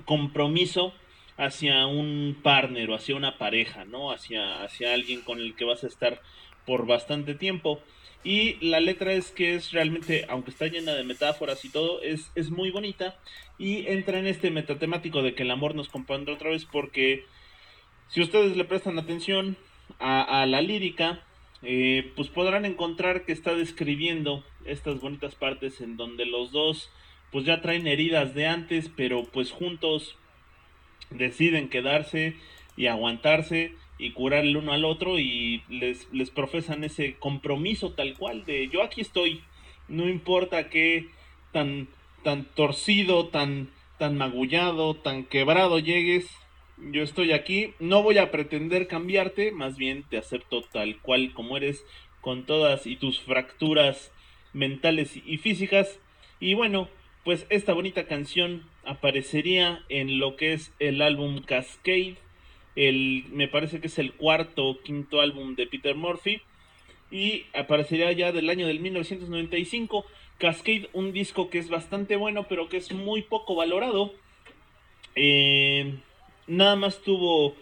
compromiso 0.05 0.93
hacia 1.37 1.87
un 1.87 2.37
partner 2.43 2.91
o 2.91 2.95
hacia 2.95 3.17
una 3.17 3.39
pareja, 3.39 3.85
¿no? 3.85 4.11
Hacia, 4.11 4.63
hacia 4.63 4.95
alguien 4.95 5.21
con 5.23 5.41
el 5.41 5.55
que 5.55 5.65
vas 5.65 5.85
a 5.85 5.89
estar 5.89 6.21
por 6.67 6.87
bastante 6.87 7.35
tiempo. 7.35 7.81
Y 8.25 8.57
la 8.67 8.81
letra 8.81 9.13
es 9.13 9.31
que 9.31 9.55
es 9.55 9.71
realmente, 9.73 10.25
aunque 10.29 10.51
está 10.51 10.67
llena 10.67 10.95
de 10.95 11.05
metáforas 11.05 11.65
y 11.65 11.69
todo, 11.69 12.01
es, 12.03 12.33
es 12.35 12.51
muy 12.51 12.71
bonita. 12.71 13.17
Y 13.59 13.87
entra 13.87 14.19
en 14.19 14.27
este 14.27 14.51
metatemático 14.51 15.23
de 15.23 15.35
que 15.35 15.43
el 15.43 15.51
amor 15.51 15.75
nos 15.75 15.91
compondrá 15.91 16.35
otra 16.35 16.51
vez 16.51 16.65
porque 16.65 17.27
si 18.09 18.23
ustedes 18.23 18.57
le 18.57 18.65
prestan 18.65 18.99
atención 18.99 19.57
a, 19.99 20.43
a 20.43 20.47
la 20.47 20.63
lírica, 20.63 21.23
eh, 21.63 22.13
pues 22.17 22.29
podrán 22.29 22.65
encontrar 22.65 23.25
que 23.25 23.33
está 23.33 23.55
describiendo 23.55 24.45
estas 24.65 25.01
bonitas 25.01 25.35
partes 25.35 25.81
en 25.81 25.97
donde 25.97 26.27
los 26.27 26.51
dos 26.53 26.91
pues 27.31 27.47
ya 27.47 27.61
traen 27.63 27.87
heridas 27.87 28.35
de 28.35 28.47
antes, 28.47 28.91
pero 28.95 29.25
pues 29.25 29.51
juntos 29.51 30.17
deciden 31.11 31.69
quedarse 31.69 32.37
y 32.77 32.87
aguantarse 32.87 33.75
y 33.99 34.13
curar 34.13 34.45
el 34.45 34.57
uno 34.57 34.73
al 34.73 34.85
otro 34.85 35.19
y 35.19 35.63
les, 35.69 36.09
les 36.13 36.31
profesan 36.31 36.85
ese 36.85 37.15
compromiso 37.19 37.93
tal 37.93 38.15
cual 38.15 38.45
de 38.45 38.69
yo 38.69 38.83
aquí 38.83 39.01
estoy, 39.01 39.43
no 39.89 40.09
importa 40.09 40.69
que 40.69 41.09
tan, 41.53 41.89
tan 42.23 42.45
torcido, 42.45 43.29
tan, 43.29 43.71
tan 43.99 44.17
magullado, 44.17 44.95
tan 44.95 45.25
quebrado 45.25 45.79
llegues, 45.79 46.29
yo 46.77 47.03
estoy 47.03 47.33
aquí, 47.33 47.75
no 47.79 48.03
voy 48.03 48.19
a 48.19 48.31
pretender 48.31 48.89
cambiarte, 48.89 49.53
más 49.53 49.77
bien 49.77 50.05
te 50.09 50.19
acepto 50.19 50.63
tal 50.63 50.99
cual 50.99 51.33
como 51.33 51.57
eres, 51.57 51.85
con 52.21 52.45
todas 52.45 52.87
y 52.87 52.97
tus 52.97 53.21
fracturas 53.21 54.11
mentales 54.53 55.17
y 55.17 55.37
físicas. 55.39 56.01
Y 56.41 56.55
bueno, 56.55 56.89
pues 57.23 57.47
esta 57.49 57.73
bonita 57.73 58.07
canción 58.07 58.65
aparecería 58.85 59.85
en 59.89 60.19
lo 60.19 60.37
que 60.37 60.53
es 60.53 60.73
el 60.79 61.01
álbum 61.03 61.43
Cascade. 61.43 62.17
El, 62.77 63.25
me 63.31 63.49
parece 63.49 63.81
que 63.81 63.87
es 63.87 63.99
el 63.99 64.13
cuarto 64.13 64.67
o 64.67 64.81
quinto 64.81 65.21
álbum 65.21 65.55
de 65.55 65.67
Peter 65.67 65.95
Murphy. 65.95 66.41
Y 67.11 67.45
aparecería 67.55 68.11
ya 68.13 68.33
del 68.33 68.51
año 68.51 68.67
del 68.67 68.81
1995. 68.81 70.05
Cascade, 70.39 70.89
un 70.93 71.13
disco 71.13 71.49
que 71.49 71.59
es 71.59 71.69
bastante 71.69 72.17
bueno, 72.17 72.47
pero 72.49 72.69
que 72.69 72.77
es 72.77 72.93
muy 72.93 73.23
poco 73.23 73.55
valorado. 73.55 74.13
Eh, 75.15 75.95
nada 76.47 76.77
más 76.77 77.03
tuvo, 77.03 77.55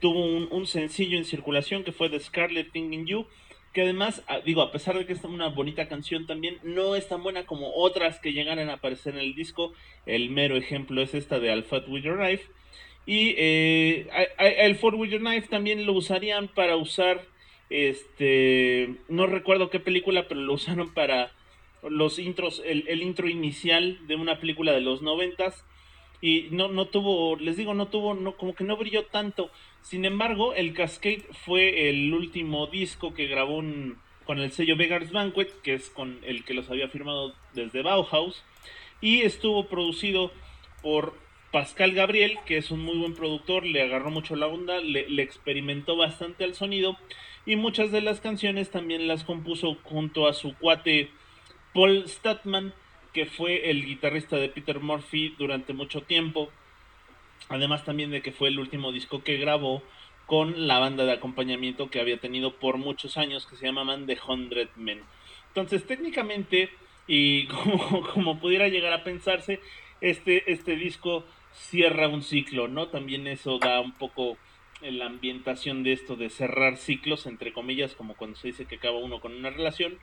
tuvo 0.00 0.24
un, 0.24 0.66
sencillo 0.66 1.18
en 1.18 1.24
circulación 1.24 1.84
que 1.84 1.92
fue 1.92 2.08
The 2.08 2.20
Scarlet 2.20 2.72
Thing 2.72 2.92
in 2.92 3.06
You. 3.06 3.26
Que 3.72 3.82
además, 3.82 4.22
digo, 4.46 4.62
a 4.62 4.70
pesar 4.70 4.96
de 4.96 5.04
que 5.04 5.12
es 5.12 5.24
una 5.24 5.48
bonita 5.48 5.88
canción 5.88 6.26
también, 6.26 6.58
no 6.62 6.94
es 6.94 7.08
tan 7.08 7.22
buena 7.24 7.44
como 7.44 7.74
otras 7.74 8.20
que 8.20 8.32
llegaran 8.32 8.70
a 8.70 8.74
aparecer 8.74 9.14
en 9.14 9.20
el 9.20 9.34
disco. 9.34 9.72
El 10.06 10.30
mero 10.30 10.56
ejemplo 10.56 11.02
es 11.02 11.12
esta 11.12 11.40
de 11.40 11.60
Fight 11.62 11.88
With 11.88 12.02
Your 12.02 12.18
Knife. 12.18 12.44
Y 13.06 13.34
eh, 13.36 14.08
el 14.38 14.76
For 14.76 14.94
With 14.94 15.10
Your 15.10 15.20
Knife 15.20 15.48
también 15.48 15.84
lo 15.86 15.92
usarían 15.92 16.48
para 16.48 16.76
usar, 16.76 17.24
este, 17.70 18.94
no 19.08 19.26
recuerdo 19.26 19.70
qué 19.70 19.80
película, 19.80 20.26
pero 20.28 20.40
lo 20.40 20.54
usaron 20.54 20.92
para 20.94 21.32
los 21.82 22.18
intros, 22.18 22.62
el, 22.64 22.84
el 22.88 23.02
intro 23.02 23.28
inicial 23.28 23.98
de 24.06 24.16
una 24.16 24.40
película 24.40 24.72
de 24.72 24.80
los 24.80 25.02
noventas 25.02 25.64
y 26.24 26.48
no, 26.52 26.68
no 26.68 26.86
tuvo, 26.86 27.36
les 27.36 27.58
digo, 27.58 27.74
no 27.74 27.88
tuvo, 27.88 28.14
no, 28.14 28.36
como 28.38 28.54
que 28.54 28.64
no 28.64 28.78
brilló 28.78 29.04
tanto. 29.04 29.50
Sin 29.82 30.06
embargo, 30.06 30.54
el 30.54 30.72
Cascade 30.72 31.22
fue 31.44 31.90
el 31.90 32.14
último 32.14 32.66
disco 32.66 33.12
que 33.12 33.26
grabó 33.26 33.62
con 34.24 34.38
el 34.38 34.50
sello 34.50 34.74
Beggars 34.74 35.12
Banquet, 35.12 35.60
que 35.60 35.74
es 35.74 35.90
con 35.90 36.20
el 36.24 36.44
que 36.44 36.54
los 36.54 36.70
había 36.70 36.88
firmado 36.88 37.34
desde 37.52 37.82
Bauhaus, 37.82 38.42
y 39.02 39.20
estuvo 39.20 39.66
producido 39.66 40.32
por 40.82 41.14
Pascal 41.54 41.92
Gabriel, 41.92 42.40
que 42.46 42.56
es 42.56 42.72
un 42.72 42.80
muy 42.80 42.98
buen 42.98 43.14
productor, 43.14 43.64
le 43.64 43.80
agarró 43.80 44.10
mucho 44.10 44.34
la 44.34 44.48
onda, 44.48 44.80
le, 44.80 45.22
experimentó 45.22 45.96
bastante 45.96 46.42
al 46.42 46.56
sonido, 46.56 46.98
y 47.46 47.54
muchas 47.54 47.92
de 47.92 48.00
las 48.00 48.20
canciones 48.20 48.72
también 48.72 49.06
las 49.06 49.22
compuso 49.22 49.78
junto 49.84 50.26
a 50.26 50.32
su 50.32 50.56
cuate 50.56 51.10
Paul 51.72 52.08
Statman, 52.08 52.74
que 53.12 53.26
fue 53.26 53.70
el 53.70 53.86
guitarrista 53.86 54.34
de 54.34 54.48
Peter 54.48 54.80
Murphy 54.80 55.36
durante 55.38 55.74
mucho 55.74 56.00
tiempo. 56.00 56.50
Además 57.48 57.84
también 57.84 58.10
de 58.10 58.20
que 58.20 58.32
fue 58.32 58.48
el 58.48 58.58
último 58.58 58.90
disco 58.90 59.22
que 59.22 59.36
grabó 59.36 59.80
con 60.26 60.66
la 60.66 60.80
banda 60.80 61.04
de 61.04 61.12
acompañamiento 61.12 61.88
que 61.88 62.00
había 62.00 62.18
tenido 62.18 62.56
por 62.56 62.78
muchos 62.78 63.16
años, 63.16 63.46
que 63.46 63.54
se 63.54 63.66
llamaban 63.66 64.06
The 64.06 64.18
Hundred 64.26 64.70
Men. 64.74 65.02
Entonces 65.50 65.86
técnicamente, 65.86 66.70
y 67.06 67.46
como, 67.46 68.08
como 68.08 68.40
pudiera 68.40 68.66
llegar 68.66 68.92
a 68.92 69.04
pensarse, 69.04 69.60
este, 70.00 70.50
este 70.50 70.74
disco 70.74 71.24
cierra 71.54 72.08
un 72.08 72.22
ciclo, 72.22 72.68
¿no? 72.68 72.88
También 72.88 73.26
eso 73.26 73.58
da 73.58 73.80
un 73.80 73.92
poco 73.92 74.36
la 74.82 75.06
ambientación 75.06 75.82
de 75.82 75.92
esto 75.92 76.16
de 76.16 76.30
cerrar 76.30 76.76
ciclos, 76.76 77.26
entre 77.26 77.52
comillas, 77.52 77.94
como 77.94 78.14
cuando 78.14 78.36
se 78.36 78.48
dice 78.48 78.66
que 78.66 78.76
acaba 78.76 78.98
uno 78.98 79.20
con 79.20 79.34
una 79.34 79.50
relación. 79.50 79.98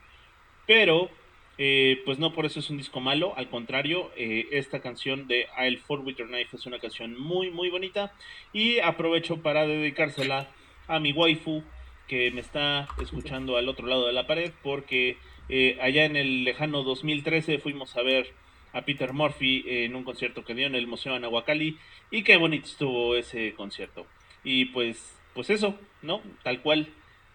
Pero 0.66 1.10
eh, 1.58 2.00
pues 2.04 2.18
no 2.18 2.32
por 2.32 2.46
eso 2.46 2.60
es 2.60 2.70
un 2.70 2.78
disco 2.78 3.00
malo, 3.00 3.34
al 3.36 3.48
contrario, 3.50 4.10
eh, 4.16 4.48
esta 4.52 4.80
canción 4.80 5.28
de 5.28 5.46
I'll 5.58 5.78
Fall 5.78 6.00
With 6.00 6.16
Your 6.16 6.28
Knife 6.28 6.56
es 6.56 6.66
una 6.66 6.78
canción 6.78 7.18
muy 7.18 7.50
muy 7.50 7.68
bonita 7.68 8.14
y 8.54 8.78
aprovecho 8.78 9.42
para 9.42 9.66
dedicársela 9.66 10.48
a 10.88 10.98
mi 10.98 11.12
waifu 11.12 11.62
que 12.08 12.30
me 12.30 12.40
está 12.40 12.88
escuchando 13.02 13.58
al 13.58 13.68
otro 13.68 13.86
lado 13.86 14.06
de 14.06 14.14
la 14.14 14.26
pared 14.26 14.52
porque 14.62 15.18
eh, 15.50 15.78
allá 15.82 16.06
en 16.06 16.16
el 16.16 16.44
lejano 16.44 16.82
2013 16.84 17.58
fuimos 17.58 17.96
a 17.96 18.02
ver 18.02 18.32
a 18.72 18.82
Peter 18.82 19.12
Murphy 19.12 19.64
en 19.66 19.94
un 19.94 20.04
concierto 20.04 20.44
que 20.44 20.54
dio 20.54 20.66
en 20.66 20.74
el 20.74 20.86
Museo 20.86 21.14
Anahuacalli 21.14 21.78
y 22.10 22.22
qué 22.22 22.36
bonito 22.36 22.66
estuvo 22.66 23.16
ese 23.16 23.54
concierto 23.54 24.06
y 24.44 24.66
pues 24.66 25.16
pues 25.34 25.50
eso, 25.50 25.78
¿no? 26.02 26.20
Tal 26.42 26.60
cual 26.60 26.88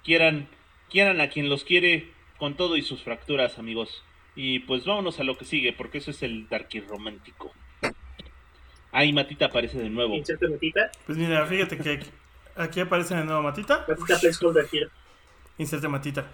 quieran 0.03 0.47
quieran 0.89 1.21
a 1.21 1.29
quien 1.29 1.49
los 1.49 1.63
quiere 1.63 2.11
con 2.37 2.55
todo 2.55 2.77
y 2.77 2.81
sus 2.81 3.03
fracturas, 3.03 3.57
amigos. 3.59 4.03
Y 4.35 4.59
pues 4.59 4.85
vámonos 4.85 5.19
a 5.19 5.23
lo 5.23 5.37
que 5.37 5.45
sigue, 5.45 5.73
porque 5.73 5.97
eso 5.97 6.11
es 6.11 6.21
el 6.21 6.47
Darky 6.47 6.81
romántico. 6.81 7.51
Ahí 8.91 9.11
Matita 9.11 9.45
aparece 9.45 9.79
de 9.79 9.89
nuevo. 9.89 10.15
Inserte 10.15 10.47
Matita. 10.47 10.91
Pues 11.05 11.17
mira, 11.17 11.45
fíjate 11.45 11.77
que 11.77 11.89
aquí, 11.91 12.09
aquí 12.55 12.79
aparece 12.79 13.15
de 13.15 13.25
nuevo 13.25 13.41
Matita. 13.41 13.85
Matita. 13.87 14.19
Inserte 15.57 15.87
Matita. 15.87 16.31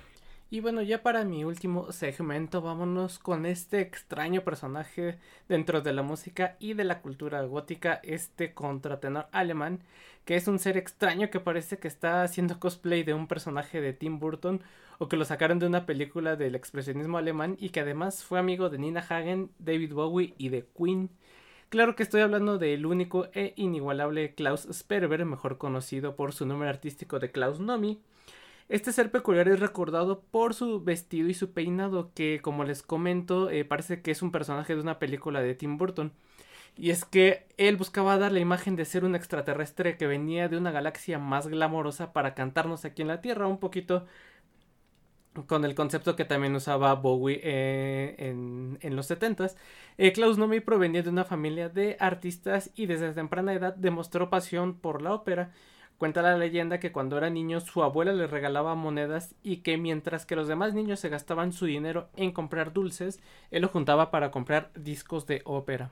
Y 0.54 0.60
bueno, 0.60 0.84
ya 0.84 1.02
para 1.02 1.26
mi 1.26 1.44
último 1.44 1.92
segmento, 1.92 2.62
vámonos 2.62 3.18
con 3.18 3.48
este 3.48 3.82
extraño 3.82 4.44
personaje 4.44 5.18
dentro 5.50 5.82
de 5.82 5.94
la 5.94 6.04
música 6.04 6.58
y 6.60 6.76
de 6.76 6.84
la 6.84 7.02
cultura 7.02 7.42
gótica, 7.42 8.00
este 8.04 8.54
contratenor 8.54 9.26
alemán, 9.32 9.80
que 10.26 10.36
es 10.36 10.48
un 10.48 10.60
ser 10.60 10.78
extraño 10.78 11.32
que 11.32 11.40
parece 11.40 11.80
que 11.80 11.88
está 11.88 12.22
haciendo 12.22 12.60
cosplay 12.60 13.02
de 13.02 13.16
un 13.16 13.28
personaje 13.28 13.82
de 13.82 13.94
Tim 13.94 14.20
Burton 14.20 14.62
o 15.00 15.08
que 15.08 15.18
lo 15.18 15.26
sacaron 15.26 15.58
de 15.58 15.66
una 15.66 15.88
película 15.88 16.36
del 16.36 16.54
expresionismo 16.54 17.18
alemán 17.18 17.58
y 17.60 17.70
que 17.70 17.80
además 17.80 18.24
fue 18.24 18.38
amigo 18.38 18.70
de 18.70 18.78
Nina 18.78 19.00
Hagen, 19.00 19.50
David 19.58 19.94
Bowie 19.94 20.36
y 20.38 20.50
de 20.50 20.68
Queen. 20.78 21.10
Claro 21.70 21.96
que 21.96 22.04
estoy 22.04 22.22
hablando 22.22 22.60
del 22.60 22.86
único 22.86 23.28
e 23.34 23.54
inigualable 23.56 24.36
Klaus 24.36 24.68
Sperber, 24.72 25.26
mejor 25.26 25.58
conocido 25.58 26.16
por 26.16 26.32
su 26.32 26.46
nombre 26.46 26.70
artístico 26.70 27.18
de 27.18 27.32
Klaus 27.32 27.60
Nomi. 27.60 28.04
Este 28.70 28.92
ser 28.92 29.12
peculiar 29.12 29.48
es 29.48 29.60
recordado 29.60 30.22
por 30.22 30.54
su 30.54 30.84
vestido 30.84 31.30
y 31.30 31.34
su 31.34 31.52
peinado, 31.54 32.12
que 32.14 32.40
como 32.42 32.64
les 32.64 32.82
comento, 32.82 33.50
eh, 33.50 33.66
parece 33.66 34.02
que 34.02 34.12
es 34.12 34.22
un 34.22 34.32
personaje 34.32 34.76
de 34.76 34.82
una 34.82 35.00
película 35.00 35.42
de 35.42 35.56
Tim 35.56 35.78
Burton. 35.78 36.14
Y 36.76 36.90
es 36.90 37.06
que 37.06 37.46
él 37.58 37.78
buscaba 37.78 38.18
dar 38.18 38.32
la 38.32 38.40
imagen 38.40 38.76
de 38.76 38.86
ser 38.86 39.06
un 39.06 39.16
extraterrestre 39.16 39.98
que 39.98 40.08
venía 40.08 40.50
de 40.50 40.58
una 40.58 40.72
galaxia 40.72 41.20
más 41.20 41.48
glamorosa 41.48 42.14
para 42.14 42.34
cantarnos 42.34 42.84
aquí 42.86 43.04
en 43.04 43.10
la 43.10 43.22
Tierra, 43.22 43.48
un 43.48 43.60
poquito 43.60 44.06
con 45.48 45.66
el 45.66 45.76
concepto 45.76 46.16
que 46.16 46.26
también 46.26 46.56
usaba 46.56 46.94
Bowie 46.96 47.40
eh, 47.44 48.16
en, 48.20 48.78
en, 48.82 48.96
los 48.96 49.10
70s. 49.10 49.56
Eh, 49.98 50.14
Klaus 50.14 50.38
Nomi 50.38 50.60
provenía 50.60 51.02
de 51.04 51.10
una 51.10 51.26
familia 51.26 51.70
de 51.70 51.98
artistas 52.00 52.72
y 52.76 52.86
desde 52.86 53.14
temprana 53.14 53.54
edad 53.54 53.76
demostró 53.76 54.30
pasión 54.30 54.76
por 54.76 55.02
la 55.02 55.14
ópera. 55.14 55.52
Cuenta 55.98 56.22
la 56.22 56.38
leyenda 56.38 56.80
que 56.80 56.92
cuando 56.92 57.18
era 57.18 57.30
niño 57.30 57.60
su 57.62 57.84
abuela 57.84 58.14
le 58.14 58.28
regalaba 58.28 58.76
monedas 58.76 59.36
y 59.44 59.58
que 59.58 59.78
mientras 59.78 60.26
que 60.26 60.36
los 60.36 60.48
demás 60.48 60.74
niños 60.74 61.00
se 61.00 61.10
gastaban 61.10 61.54
su 61.54 61.66
dinero 61.66 62.10
en 62.16 62.32
comprar 62.32 62.74
dulces, 62.74 63.22
él 63.52 63.62
lo 63.62 63.68
juntaba 63.70 64.12
para 64.12 64.32
comprar 64.32 64.72
discos 64.76 65.28
de 65.28 65.42
ópera. 65.46 65.92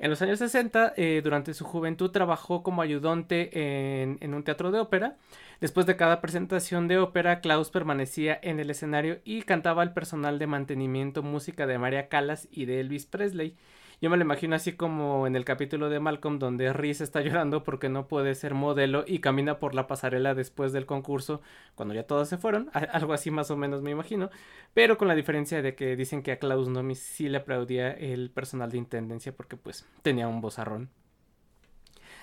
En 0.00 0.10
los 0.10 0.22
años 0.22 0.38
60, 0.38 0.94
eh, 0.96 1.20
durante 1.24 1.54
su 1.54 1.64
juventud, 1.64 2.10
trabajó 2.10 2.62
como 2.62 2.82
ayudante 2.82 4.02
en, 4.02 4.32
un 4.32 4.44
teatro 4.44 4.70
de 4.70 4.78
ópera. 4.78 5.16
Después 5.60 5.86
de 5.86 5.96
cada 5.96 6.20
presentación 6.20 6.86
de 6.86 6.98
ópera, 6.98 7.40
Klaus 7.40 7.70
permanecía 7.70 8.38
en 8.40 8.60
el 8.60 8.70
escenario 8.70 9.18
y 9.24 9.42
cantaba 9.42 9.82
al 9.82 9.94
personal 9.94 10.38
de 10.38 10.46
mantenimiento 10.46 11.24
música 11.24 11.66
de 11.66 11.78
María 11.78 12.08
Callas 12.08 12.46
y 12.52 12.66
de 12.66 12.78
Elvis 12.78 13.06
Presley. 13.06 13.56
Yo 14.00 14.10
me 14.10 14.16
lo 14.16 14.22
imagino 14.22 14.54
así 14.54 14.74
como 14.74 15.26
en 15.26 15.34
el 15.34 15.44
capítulo 15.44 15.90
de 15.90 15.98
Malcolm 15.98 16.38
donde 16.38 16.72
Reese 16.72 17.02
está 17.02 17.20
llorando 17.20 17.64
porque 17.64 17.88
no 17.88 18.06
puede 18.06 18.36
ser 18.36 18.54
modelo 18.54 19.02
y 19.04 19.18
camina 19.18 19.58
por 19.58 19.74
la 19.74 19.88
pasarela 19.88 20.36
después 20.36 20.72
del 20.72 20.86
concurso 20.86 21.40
cuando 21.74 21.94
ya 21.94 22.04
todos 22.04 22.28
se 22.28 22.38
fueron, 22.38 22.70
algo 22.72 23.12
así 23.12 23.32
más 23.32 23.50
o 23.50 23.56
menos 23.56 23.82
me 23.82 23.90
imagino, 23.90 24.30
pero 24.72 24.98
con 24.98 25.08
la 25.08 25.16
diferencia 25.16 25.62
de 25.62 25.74
que 25.74 25.96
dicen 25.96 26.22
que 26.22 26.30
a 26.30 26.38
Klaus 26.38 26.68
Nomi 26.68 26.94
sí 26.94 27.28
le 27.28 27.38
aplaudía 27.38 27.90
el 27.90 28.30
personal 28.30 28.70
de 28.70 28.78
intendencia 28.78 29.32
porque 29.32 29.56
pues 29.56 29.84
tenía 30.02 30.28
un 30.28 30.40
bozarrón. 30.40 30.90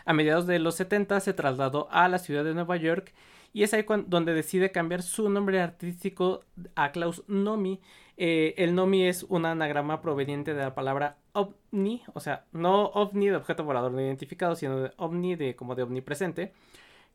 A 0.06 0.14
mediados 0.14 0.48
de 0.48 0.60
los 0.60 0.76
70 0.76 1.20
se 1.20 1.34
trasladó 1.34 1.90
a 1.92 2.08
la 2.08 2.20
ciudad 2.20 2.46
de 2.46 2.54
Nueva 2.54 2.78
York 2.78 3.14
y 3.52 3.64
es 3.64 3.74
ahí 3.74 3.86
donde 4.08 4.34
decide 4.34 4.72
cambiar 4.72 5.02
su 5.02 5.30
nombre 5.30 5.60
artístico 5.60 6.46
a 6.76 6.92
Klaus 6.92 7.24
Nomi. 7.28 7.82
Eh, 8.16 8.54
el 8.58 8.76
Nomi 8.76 9.08
es 9.08 9.24
un 9.24 9.46
anagrama 9.46 10.02
proveniente 10.02 10.54
de 10.54 10.62
la 10.62 10.76
palabra 10.76 11.18
ovni, 11.36 12.04
o 12.14 12.20
sea, 12.20 12.46
no 12.52 12.86
ovni 12.88 13.28
de 13.28 13.36
objeto 13.36 13.64
volador 13.64 13.92
no 13.92 14.02
identificado, 14.02 14.56
sino 14.56 14.80
de 14.80 14.92
ovni 14.98 15.36
de 15.36 15.56
como 15.56 15.76
de 15.76 15.84
omnipresente, 15.84 16.54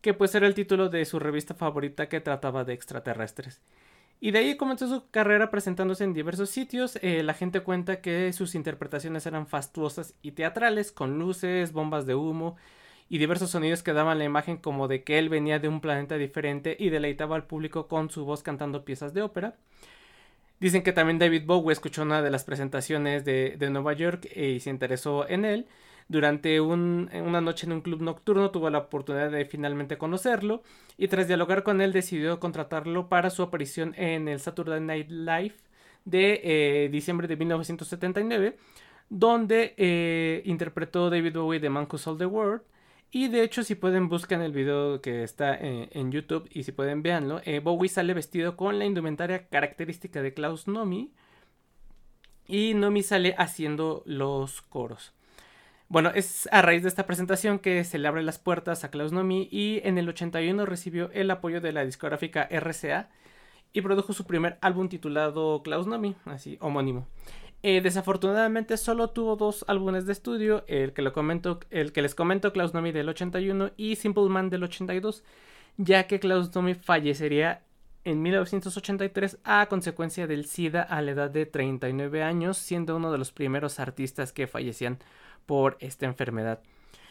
que 0.00 0.14
pues 0.14 0.34
era 0.34 0.46
el 0.46 0.54
título 0.54 0.88
de 0.88 1.04
su 1.04 1.18
revista 1.18 1.54
favorita 1.54 2.08
que 2.08 2.20
trataba 2.20 2.64
de 2.64 2.74
extraterrestres. 2.74 3.60
Y 4.20 4.32
de 4.32 4.40
ahí 4.40 4.56
comenzó 4.56 4.86
su 4.86 5.10
carrera 5.10 5.50
presentándose 5.50 6.04
en 6.04 6.12
diversos 6.12 6.50
sitios. 6.50 6.98
Eh, 7.02 7.22
la 7.22 7.32
gente 7.32 7.60
cuenta 7.60 8.02
que 8.02 8.32
sus 8.34 8.54
interpretaciones 8.54 9.24
eran 9.26 9.46
fastuosas 9.46 10.14
y 10.20 10.32
teatrales, 10.32 10.92
con 10.92 11.18
luces, 11.18 11.72
bombas 11.72 12.04
de 12.06 12.14
humo 12.14 12.56
y 13.08 13.18
diversos 13.18 13.50
sonidos 13.50 13.82
que 13.82 13.94
daban 13.94 14.18
la 14.18 14.24
imagen 14.24 14.58
como 14.58 14.88
de 14.88 15.02
que 15.04 15.18
él 15.18 15.30
venía 15.30 15.58
de 15.58 15.68
un 15.68 15.80
planeta 15.80 16.16
diferente 16.16 16.76
y 16.78 16.90
deleitaba 16.90 17.34
al 17.34 17.46
público 17.46 17.88
con 17.88 18.10
su 18.10 18.24
voz 18.24 18.42
cantando 18.42 18.84
piezas 18.84 19.14
de 19.14 19.22
ópera. 19.22 19.56
Dicen 20.60 20.82
que 20.82 20.92
también 20.92 21.18
David 21.18 21.44
Bowie 21.46 21.72
escuchó 21.72 22.02
una 22.02 22.20
de 22.20 22.30
las 22.30 22.44
presentaciones 22.44 23.24
de, 23.24 23.56
Nueva 23.70 23.94
York 23.94 24.28
y 24.36 24.60
se 24.60 24.68
interesó 24.68 25.26
en 25.26 25.46
él. 25.46 25.66
Durante 26.08 26.60
una 26.60 27.40
noche 27.40 27.66
en 27.66 27.72
un 27.72 27.80
club 27.80 28.02
nocturno 28.02 28.50
tuvo 28.50 28.68
la 28.68 28.78
oportunidad 28.78 29.30
de 29.30 29.44
finalmente 29.44 29.96
conocerlo 29.96 30.62
y 30.98 31.08
tras 31.08 31.28
dialogar 31.28 31.62
con 31.62 31.80
él 31.80 31.92
decidió 31.92 32.40
contratarlo 32.40 33.08
para 33.08 33.30
su 33.30 33.42
aparición 33.42 33.94
en 33.96 34.28
el 34.28 34.40
Saturday 34.40 34.80
Night 34.80 35.08
Live 35.08 35.54
de 36.04 36.40
eh, 36.42 36.88
diciembre 36.90 37.28
de 37.28 37.36
1979, 37.36 38.56
donde 39.08 39.74
eh, 39.76 40.42
interpretó 40.44 41.10
David 41.10 41.36
Bowie 41.36 41.60
de 41.60 41.70
Man 41.70 41.86
Who 41.90 41.96
Sold 41.96 42.18
the 42.18 42.26
World 42.26 42.62
y 43.12 43.28
de 43.28 43.42
hecho, 43.42 43.64
si 43.64 43.74
pueden, 43.74 44.08
buscan 44.08 44.40
el 44.40 44.52
video 44.52 45.00
que 45.00 45.24
está 45.24 45.54
eh, 45.54 45.88
en 45.92 46.12
YouTube 46.12 46.48
y 46.52 46.62
si 46.62 46.70
pueden, 46.70 47.02
véanlo. 47.02 47.40
Eh, 47.44 47.58
Bowie 47.58 47.88
sale 47.88 48.14
vestido 48.14 48.56
con 48.56 48.78
la 48.78 48.84
indumentaria 48.84 49.48
característica 49.48 50.22
de 50.22 50.32
Klaus 50.32 50.68
Nomi. 50.68 51.12
Y 52.46 52.74
Nomi 52.74 53.02
sale 53.02 53.34
haciendo 53.36 54.02
los 54.06 54.62
coros. 54.62 55.12
Bueno, 55.88 56.12
es 56.14 56.48
a 56.52 56.62
raíz 56.62 56.82
de 56.82 56.88
esta 56.88 57.06
presentación 57.06 57.58
que 57.58 57.82
se 57.82 57.98
le 57.98 58.06
abre 58.06 58.22
las 58.22 58.38
puertas 58.38 58.84
a 58.84 58.92
Klaus 58.92 59.10
Nomi 59.10 59.48
y 59.50 59.80
en 59.82 59.98
el 59.98 60.08
81 60.08 60.64
recibió 60.64 61.10
el 61.10 61.32
apoyo 61.32 61.60
de 61.60 61.72
la 61.72 61.84
discográfica 61.84 62.48
RCA 62.48 63.08
y 63.72 63.80
produjo 63.80 64.12
su 64.12 64.24
primer 64.24 64.56
álbum 64.60 64.88
titulado 64.88 65.64
Klaus 65.64 65.88
Nomi, 65.88 66.14
así 66.26 66.58
homónimo. 66.60 67.08
Eh, 67.62 67.82
desafortunadamente 67.82 68.76
solo 68.78 69.10
tuvo 69.10 69.36
dos 69.36 69.64
álbumes 69.68 70.06
de 70.06 70.12
estudio, 70.12 70.64
el 70.66 70.94
que, 70.94 71.02
les 71.02 72.14
comento, 72.14 72.52
Klaus 72.52 72.72
Nomi 72.72 72.90
del 72.90 73.08
81 73.10 73.72
y 73.76 73.96
Simple 73.96 74.28
Man 74.30 74.48
del 74.48 74.62
82, 74.62 75.22
ya 75.76 76.06
que 76.06 76.20
Klaus 76.20 76.54
Nomi 76.54 76.74
fallecería 76.74 77.62
en 78.04 78.22
1983 78.22 79.38
a 79.44 79.66
consecuencia 79.66 80.26
del 80.26 80.46
SIDA 80.46 80.82
a 80.82 81.02
la 81.02 81.10
edad 81.10 81.30
de 81.30 81.44
39 81.44 82.22
años, 82.22 82.56
siendo 82.56 82.96
uno 82.96 83.12
de 83.12 83.18
los 83.18 83.30
primeros 83.30 83.78
artistas 83.78 84.32
que 84.32 84.46
fallecían 84.46 84.98
por 85.44 85.76
esta 85.80 86.06
enfermedad. 86.06 86.60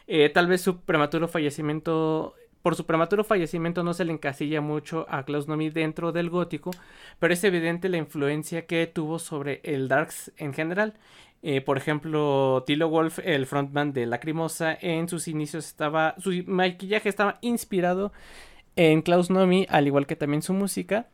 Eh, 0.07 0.29
tal 0.29 0.47
vez 0.47 0.61
su 0.61 0.79
prematuro 0.81 1.27
fallecimiento 1.27 2.33
por 2.61 2.75
su 2.75 2.85
prematuro 2.85 3.23
fallecimiento 3.23 3.83
no 3.83 3.93
se 3.93 4.05
le 4.05 4.11
encasilla 4.11 4.61
mucho 4.61 5.05
a 5.09 5.23
Klaus 5.23 5.47
Nomi 5.47 5.69
dentro 5.69 6.11
del 6.11 6.29
gótico, 6.29 6.71
pero 7.19 7.33
es 7.33 7.43
evidente 7.43 7.89
la 7.89 7.97
influencia 7.97 8.65
que 8.65 8.85
tuvo 8.87 9.19
sobre 9.19 9.61
el 9.63 9.87
Darks 9.87 10.31
en 10.37 10.53
general. 10.53 10.93
Eh, 11.41 11.61
por 11.61 11.77
ejemplo, 11.77 12.63
Tilo 12.67 12.89
Wolf, 12.89 13.19
el 13.23 13.45
frontman 13.45 13.93
de 13.93 14.05
Lacrimosa, 14.05 14.77
en 14.81 15.07
sus 15.07 15.27
inicios 15.27 15.65
estaba. 15.67 16.15
su 16.17 16.31
maquillaje 16.45 17.07
estaba 17.07 17.37
inspirado 17.41 18.11
en 18.75 19.01
Klaus 19.01 19.29
Nomi, 19.29 19.65
al 19.69 19.87
igual 19.87 20.05
que 20.05 20.15
también 20.17 20.41
su 20.41 20.53
música. 20.53 21.07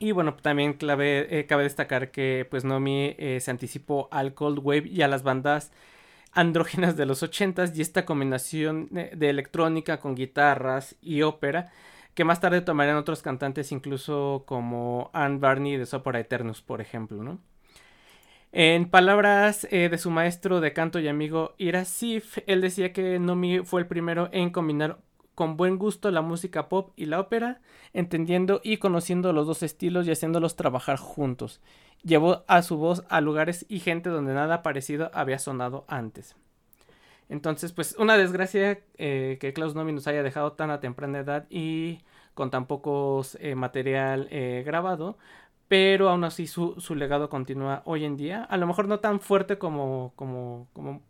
Y 0.00 0.10
bueno, 0.10 0.34
también 0.34 0.72
clave, 0.72 1.38
eh, 1.38 1.46
cabe 1.46 1.62
destacar 1.62 2.10
que 2.10 2.44
pues 2.50 2.64
Nomi 2.64 3.14
eh, 3.18 3.38
se 3.40 3.52
anticipó 3.52 4.08
al 4.10 4.34
Cold 4.34 4.58
Wave 4.58 4.88
y 4.88 5.02
a 5.02 5.08
las 5.08 5.22
bandas 5.22 5.70
andrógenas 6.32 6.96
de 6.96 7.06
los 7.06 7.22
80 7.22 7.72
y 7.74 7.80
esta 7.80 8.04
combinación 8.04 8.88
de 8.90 9.30
electrónica 9.30 10.00
con 10.00 10.14
guitarras 10.14 10.96
y 11.00 11.22
ópera 11.22 11.70
que 12.14 12.24
más 12.24 12.40
tarde 12.40 12.60
tomarían 12.60 12.96
otros 12.96 13.22
cantantes 13.22 13.72
incluso 13.72 14.44
como 14.46 15.10
Anne 15.12 15.38
Barney 15.38 15.76
de 15.76 15.86
Sopora 15.86 16.20
Eternus, 16.20 16.60
por 16.60 16.80
ejemplo, 16.80 17.22
¿no? 17.22 17.38
En 18.54 18.90
palabras 18.90 19.66
eh, 19.70 19.88
de 19.88 19.96
su 19.96 20.10
maestro 20.10 20.60
de 20.60 20.74
canto 20.74 20.98
y 20.98 21.08
amigo 21.08 21.54
Ira 21.56 21.86
Sif, 21.86 22.38
él 22.46 22.60
decía 22.60 22.92
que 22.92 23.18
Nomi 23.18 23.60
fue 23.60 23.80
el 23.80 23.86
primero 23.86 24.28
en 24.30 24.50
combinar 24.50 24.98
con 25.34 25.56
buen 25.56 25.78
gusto 25.78 26.10
la 26.10 26.20
música 26.20 26.68
pop 26.68 26.92
y 26.94 27.06
la 27.06 27.18
ópera, 27.18 27.62
entendiendo 27.94 28.60
y 28.62 28.76
conociendo 28.76 29.32
los 29.32 29.46
dos 29.46 29.62
estilos 29.62 30.06
y 30.06 30.10
haciéndolos 30.10 30.56
trabajar 30.56 30.98
juntos. 30.98 31.62
Llevó 32.02 32.44
a 32.48 32.62
su 32.62 32.76
voz 32.76 33.04
a 33.08 33.20
lugares 33.20 33.64
y 33.68 33.80
gente 33.80 34.10
donde 34.10 34.34
nada 34.34 34.62
parecido 34.62 35.10
había 35.14 35.38
sonado 35.38 35.84
antes. 35.88 36.36
Entonces, 37.28 37.72
pues 37.72 37.96
una 37.98 38.16
desgracia 38.16 38.80
eh, 38.98 39.38
que 39.40 39.52
Klaus 39.52 39.74
Nomi 39.74 39.92
nos 39.92 40.06
haya 40.06 40.22
dejado 40.22 40.52
tan 40.52 40.70
a 40.70 40.80
temprana 40.80 41.20
edad 41.20 41.46
y 41.48 42.00
con 42.34 42.50
tan 42.50 42.66
poco 42.66 43.22
eh, 43.38 43.54
material 43.54 44.28
eh, 44.30 44.62
grabado, 44.66 45.16
pero 45.68 46.10
aún 46.10 46.24
así 46.24 46.46
su, 46.46 46.78
su, 46.80 46.94
legado 46.94 47.30
continúa 47.30 47.82
hoy 47.86 48.04
en 48.04 48.16
día. 48.16 48.44
A 48.44 48.56
lo 48.58 48.66
mejor 48.66 48.88
no 48.88 49.00
tan 49.00 49.20
fuerte 49.20 49.58
como, 49.58 50.12
como, 50.16 50.68
como 50.74 51.00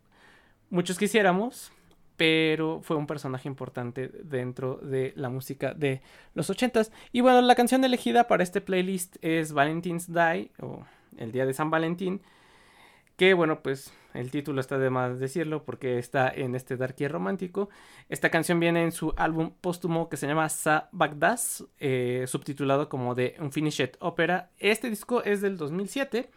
muchos 0.69 0.97
quisiéramos, 0.97 1.73
pero 2.17 2.81
fue 2.81 2.95
un 2.95 3.07
personaje 3.07 3.47
importante 3.47 4.09
dentro 4.23 4.75
de 4.77 5.13
la 5.15 5.29
música 5.29 5.73
de 5.73 6.01
los 6.33 6.49
ochentas. 6.49 6.91
Y 7.11 7.21
bueno, 7.21 7.41
la 7.41 7.55
canción 7.55 7.83
elegida 7.83 8.27
para 8.27 8.43
este 8.43 8.61
playlist 8.61 9.17
es 9.21 9.53
Valentine's 9.53 10.11
Day, 10.11 10.51
o 10.59 10.83
el 11.17 11.31
Día 11.31 11.45
de 11.45 11.53
San 11.53 11.69
Valentín, 11.69 12.21
que 13.17 13.33
bueno, 13.33 13.61
pues 13.61 13.93
el 14.13 14.31
título 14.31 14.61
está 14.61 14.77
de 14.77 14.89
más 14.89 15.19
decirlo 15.19 15.63
porque 15.63 15.97
está 15.97 16.29
en 16.29 16.55
este 16.55 16.77
darky 16.77 17.07
romántico. 17.07 17.69
Esta 18.09 18.29
canción 18.29 18.59
viene 18.59 18.83
en 18.83 18.91
su 18.91 19.13
álbum 19.17 19.51
póstumo 19.59 20.09
que 20.09 20.17
se 20.17 20.27
llama 20.27 20.49
Sa 20.49 20.89
Bagdas, 20.91 21.65
eh, 21.79 22.25
subtitulado 22.27 22.89
como 22.89 23.15
The 23.15 23.35
Unfinished 23.39 23.91
Opera. 23.99 24.51
Este 24.59 24.89
disco 24.89 25.23
es 25.23 25.41
del 25.41 25.57
2007 25.57 26.29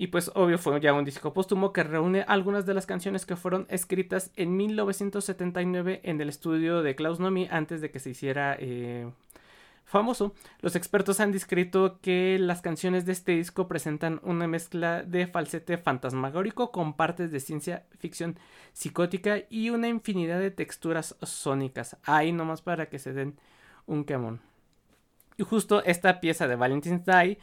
y 0.00 0.06
pues 0.06 0.30
obvio 0.36 0.58
fue 0.58 0.80
ya 0.80 0.94
un 0.94 1.04
disco 1.04 1.34
póstumo 1.34 1.72
que 1.72 1.82
reúne 1.82 2.24
algunas 2.28 2.64
de 2.64 2.72
las 2.72 2.86
canciones 2.86 3.26
que 3.26 3.34
fueron 3.34 3.66
escritas 3.68 4.30
en 4.36 4.56
1979 4.56 6.00
en 6.04 6.20
el 6.20 6.28
estudio 6.28 6.82
de 6.82 6.94
Klaus 6.94 7.18
Nomi 7.18 7.48
antes 7.50 7.80
de 7.80 7.90
que 7.90 7.98
se 7.98 8.10
hiciera 8.10 8.56
eh, 8.60 9.10
famoso. 9.84 10.34
Los 10.60 10.76
expertos 10.76 11.18
han 11.18 11.32
descrito 11.32 11.98
que 12.00 12.38
las 12.38 12.62
canciones 12.62 13.06
de 13.06 13.12
este 13.12 13.32
disco 13.32 13.66
presentan 13.66 14.20
una 14.22 14.46
mezcla 14.46 15.02
de 15.02 15.26
falsete 15.26 15.78
fantasmagórico 15.78 16.70
con 16.70 16.94
partes 16.94 17.32
de 17.32 17.40
ciencia 17.40 17.84
ficción 17.98 18.38
psicótica 18.74 19.38
y 19.50 19.70
una 19.70 19.88
infinidad 19.88 20.38
de 20.38 20.52
texturas 20.52 21.16
sónicas. 21.22 21.96
Ahí 22.04 22.30
nomás 22.30 22.62
para 22.62 22.88
que 22.88 23.00
se 23.00 23.12
den 23.12 23.36
un 23.86 24.04
quemón. 24.04 24.40
Y 25.38 25.42
justo 25.42 25.82
esta 25.84 26.20
pieza 26.20 26.46
de 26.46 26.54
Valentine's 26.54 27.04
Day 27.04 27.38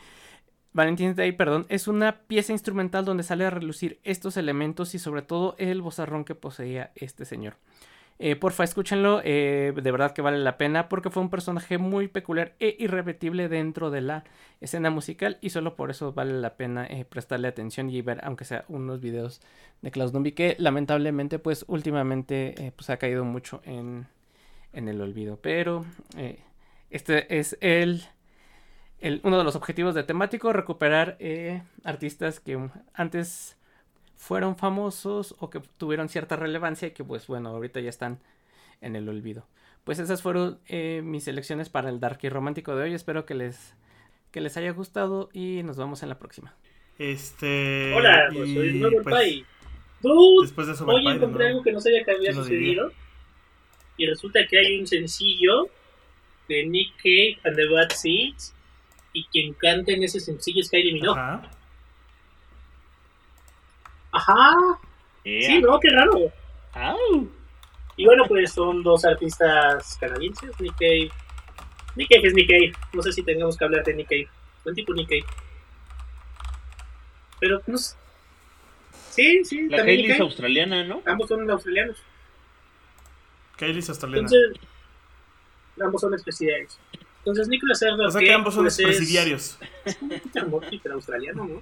Valentine's 0.76 1.16
Day, 1.16 1.32
perdón, 1.32 1.66
es 1.70 1.88
una 1.88 2.20
pieza 2.28 2.52
instrumental 2.52 3.06
donde 3.06 3.24
sale 3.24 3.46
a 3.46 3.50
relucir 3.50 3.98
estos 4.04 4.36
elementos 4.36 4.94
y 4.94 5.00
sobre 5.00 5.22
todo 5.22 5.56
el 5.58 5.82
bozarrón 5.82 6.26
que 6.26 6.36
poseía 6.36 6.92
este 6.96 7.24
señor. 7.24 7.56
Eh, 8.20 8.36
porfa, 8.36 8.66
escúchenlo, 8.66 9.22
eh, 9.24 9.72
de 9.74 9.92
verdad 9.92 10.12
que 10.12 10.22
vale 10.22 10.38
la 10.38 10.58
pena 10.58 10.90
porque 10.90 11.10
fue 11.10 11.24
un 11.24 11.30
personaje 11.30 11.78
muy 11.78 12.10
peculiar 12.10 12.56
e 12.60 12.76
irrepetible 12.78 13.48
dentro 13.48 13.90
de 13.90 14.02
la 14.02 14.26
escena 14.60 14.90
musical 14.90 15.38
y 15.40 15.52
solo 15.52 15.78
por 15.78 15.92
eso 15.92 16.12
vale 16.12 16.34
la 16.34 16.58
pena 16.58 16.86
eh, 16.86 17.06
prestarle 17.06 17.48
atención 17.48 17.90
y 17.90 18.02
ver, 18.02 18.20
aunque 18.26 18.44
sea 18.44 18.66
unos 18.68 19.00
videos 19.00 19.40
de 19.82 19.92
Klaus 19.92 20.12
Numbi 20.12 20.34
que 20.34 20.58
lamentablemente 20.60 21.40
pues 21.40 21.64
últimamente 21.70 22.74
pues 22.76 22.90
ha 22.90 22.98
caído 22.98 23.24
mucho 23.24 23.62
en, 23.64 24.08
en 24.74 24.90
el 24.90 25.00
olvido. 25.00 25.40
Pero 25.42 25.86
este 26.90 27.38
es 27.40 27.58
el 27.62 28.04
uno 29.24 29.38
de 29.38 29.44
los 29.44 29.56
objetivos 29.56 29.96
de 29.96 30.04
temático, 30.04 30.54
recuperar 30.54 31.18
eh, 31.20 31.62
artistas 31.84 32.40
que 32.40 32.70
antes 32.94 33.58
fueron 34.16 34.58
famosos 34.58 35.36
o 35.40 35.50
que 35.50 35.62
tuvieron 35.78 36.10
cierta 36.10 36.36
relevancia 36.36 36.88
y 36.88 36.92
que 36.92 37.04
pues 37.04 37.28
bueno, 37.28 37.50
ahorita 37.50 37.80
ya 37.80 37.90
están 37.90 38.20
en 38.82 38.96
el 38.96 39.08
olvido. 39.10 39.46
Pues 39.84 40.00
esas 40.00 40.22
fueron 40.22 40.60
eh, 40.68 41.02
mis 41.04 41.26
selecciones 41.26 41.70
para 41.70 41.90
el 41.90 42.00
Darky 42.00 42.30
Romántico 42.30 42.76
de 42.76 42.84
hoy. 42.84 42.94
Espero 42.94 43.26
que 43.26 43.36
les, 43.36 43.76
que 44.32 44.42
les 44.42 44.58
haya 44.58 44.72
gustado 44.72 45.30
y 45.32 45.62
nos 45.64 45.78
vemos 45.78 46.02
en 46.02 46.10
la 46.10 46.18
próxima. 46.18 46.56
Este. 46.98 47.94
Hola, 47.94 48.30
pues 48.34 48.52
soy 48.52 48.68
el 48.70 48.80
nuevo 48.80 49.04
pues, 49.04 49.44
después 50.42 50.68
de 50.68 50.74
eso, 50.74 50.86
hoy 50.86 51.08
encontré 51.08 51.48
algo 51.48 51.64
que 51.64 51.72
no 51.72 51.80
sabía 51.80 52.04
que 52.04 52.12
había 52.12 52.34
sucedido. 52.34 52.92
Y 53.98 54.08
resulta 54.08 54.46
que 54.48 54.58
hay 54.58 54.80
un 54.80 54.88
sencillo 54.88 55.70
de 56.48 56.66
Nick 56.66 56.96
Cave 56.98 57.38
and 57.44 57.56
the 57.56 57.68
Bad 57.68 57.90
Seeds 57.92 58.55
y 59.16 59.24
quien 59.28 59.54
canta 59.54 59.94
en 59.94 60.04
ese 60.04 60.20
sencillo 60.20 60.62
es 60.62 60.70
Kylie 60.70 60.94
Minogue. 60.94 61.20
Ajá. 61.20 61.42
Ajá. 64.12 64.80
Sí, 65.24 65.60
¿no? 65.62 65.80
Qué 65.80 65.90
raro. 65.90 66.32
Y 67.96 68.06
bueno, 68.06 68.26
pues 68.28 68.52
son 68.52 68.84
dos 68.84 69.06
artistas 69.06 69.98
canadienses, 70.00 70.60
Nick 70.60 70.74
Cave. 70.74 71.10
Nick 71.96 72.10
Cave 72.10 72.28
es 72.28 72.34
Nick 72.34 72.50
Cave. 72.50 72.74
No 72.92 73.02
sé 73.02 73.14
si 73.14 73.24
tengamos 73.24 73.58
que 73.58 73.64
hablar 73.64 73.86
de 73.86 73.94
Nick 73.94 74.10
Cave. 74.10 74.30
Buen 74.66 74.76
tipo 74.76 74.94
Nick 74.94 75.08
Cave. 75.08 75.26
Pero 77.40 77.62
no 77.68 77.78
sé. 77.78 77.96
Sí, 79.12 79.46
sí. 79.46 79.70
La 79.70 79.86
Kylie 79.86 80.12
es 80.12 80.20
australiana, 80.20 80.84
¿no? 80.84 81.02
Ambos 81.06 81.30
son 81.30 81.50
australianos. 81.50 82.04
Kylie 83.56 83.80
es 83.80 83.88
australiana. 83.88 84.28
Entonces, 84.28 84.60
ambos 85.82 86.02
son 86.02 86.14
especiales. 86.14 86.78
Entonces 87.26 87.48
Nicolas 87.48 87.80
Serra. 87.80 88.08
O 88.08 88.12
sea 88.12 88.22
que 88.22 88.32
ambos 88.32 88.54
son 88.54 88.66
pues, 88.66 88.78
presidiarios. 88.78 89.58
Es, 90.36 90.92
australiano, 90.92 91.46
¿no? 91.46 91.62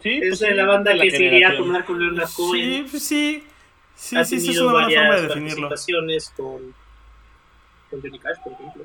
Sí, 0.00 0.14
es 0.14 0.28
pues 0.28 0.40
de 0.40 0.54
la 0.54 0.66
banda 0.66 0.92
que 0.92 1.10
se 1.10 1.24
iría 1.24 1.50
a 1.50 1.56
tomar 1.56 1.84
con 1.84 2.00
Leonard 2.00 2.28
Cohen. 2.34 2.62
Sí, 2.62 2.86
pues 2.90 3.02
sí. 3.04 3.44
Sí, 3.94 4.16
ha 4.16 4.24
sí, 4.24 4.40
sí, 4.40 4.50
es 4.50 4.60
una 4.60 4.72
buena 4.72 4.88
forma 4.88 5.14
de 5.14 5.22
definirlo. 5.22 5.68
con, 6.36 6.74
con 7.90 8.02
Johnny 8.02 8.18
Cash, 8.18 8.38
por 8.42 8.52
ejemplo. 8.52 8.84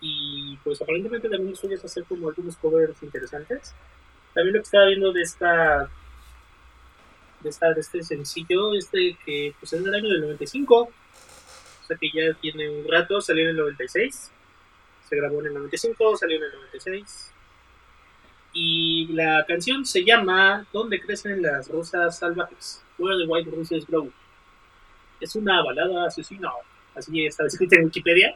Y 0.00 0.56
pues 0.64 0.80
aparentemente 0.80 1.28
también 1.28 1.54
sueles 1.54 1.84
hacer 1.84 2.04
como 2.04 2.28
algunos 2.28 2.56
covers 2.56 3.02
interesantes. 3.02 3.74
También 4.34 4.54
lo 4.54 4.60
que 4.60 4.64
estaba 4.64 4.86
viendo 4.86 5.12
de 5.12 5.22
esta 5.22 5.90
de, 7.42 7.48
esta, 7.50 7.72
de 7.72 7.80
este 7.80 8.02
sencillo, 8.02 8.74
este 8.74 9.16
que 9.24 9.54
pues 9.58 9.72
es 9.72 9.84
del 9.84 9.94
año 9.94 10.08
del 10.08 10.22
95, 10.22 10.76
o 10.76 10.90
sea 11.86 11.96
que 11.96 12.10
ya 12.12 12.32
tiene 12.40 12.70
un 12.70 12.86
rato, 12.88 13.20
salió 13.20 13.44
en 13.44 13.50
el 13.50 13.56
96, 13.56 14.30
se 15.08 15.16
grabó 15.16 15.40
en 15.40 15.46
el 15.46 15.54
95, 15.54 16.16
salió 16.16 16.36
en 16.36 16.44
el 16.44 16.52
96. 16.52 17.32
Y 18.52 19.06
la 19.12 19.44
canción 19.46 19.84
se 19.84 20.04
llama 20.04 20.66
¿Dónde 20.72 21.00
crecen 21.00 21.40
las 21.40 21.68
rosas 21.68 22.18
salvajes? 22.18 22.82
Where 22.98 23.16
the 23.16 23.30
White 23.30 23.50
Roses 23.50 23.86
Grow. 23.86 24.10
Es 25.20 25.36
una 25.36 25.62
balada 25.62 26.06
asesina, 26.06 26.50
así 26.94 27.26
está 27.26 27.46
escrita 27.46 27.76
en 27.76 27.84
Wikipedia. 27.84 28.34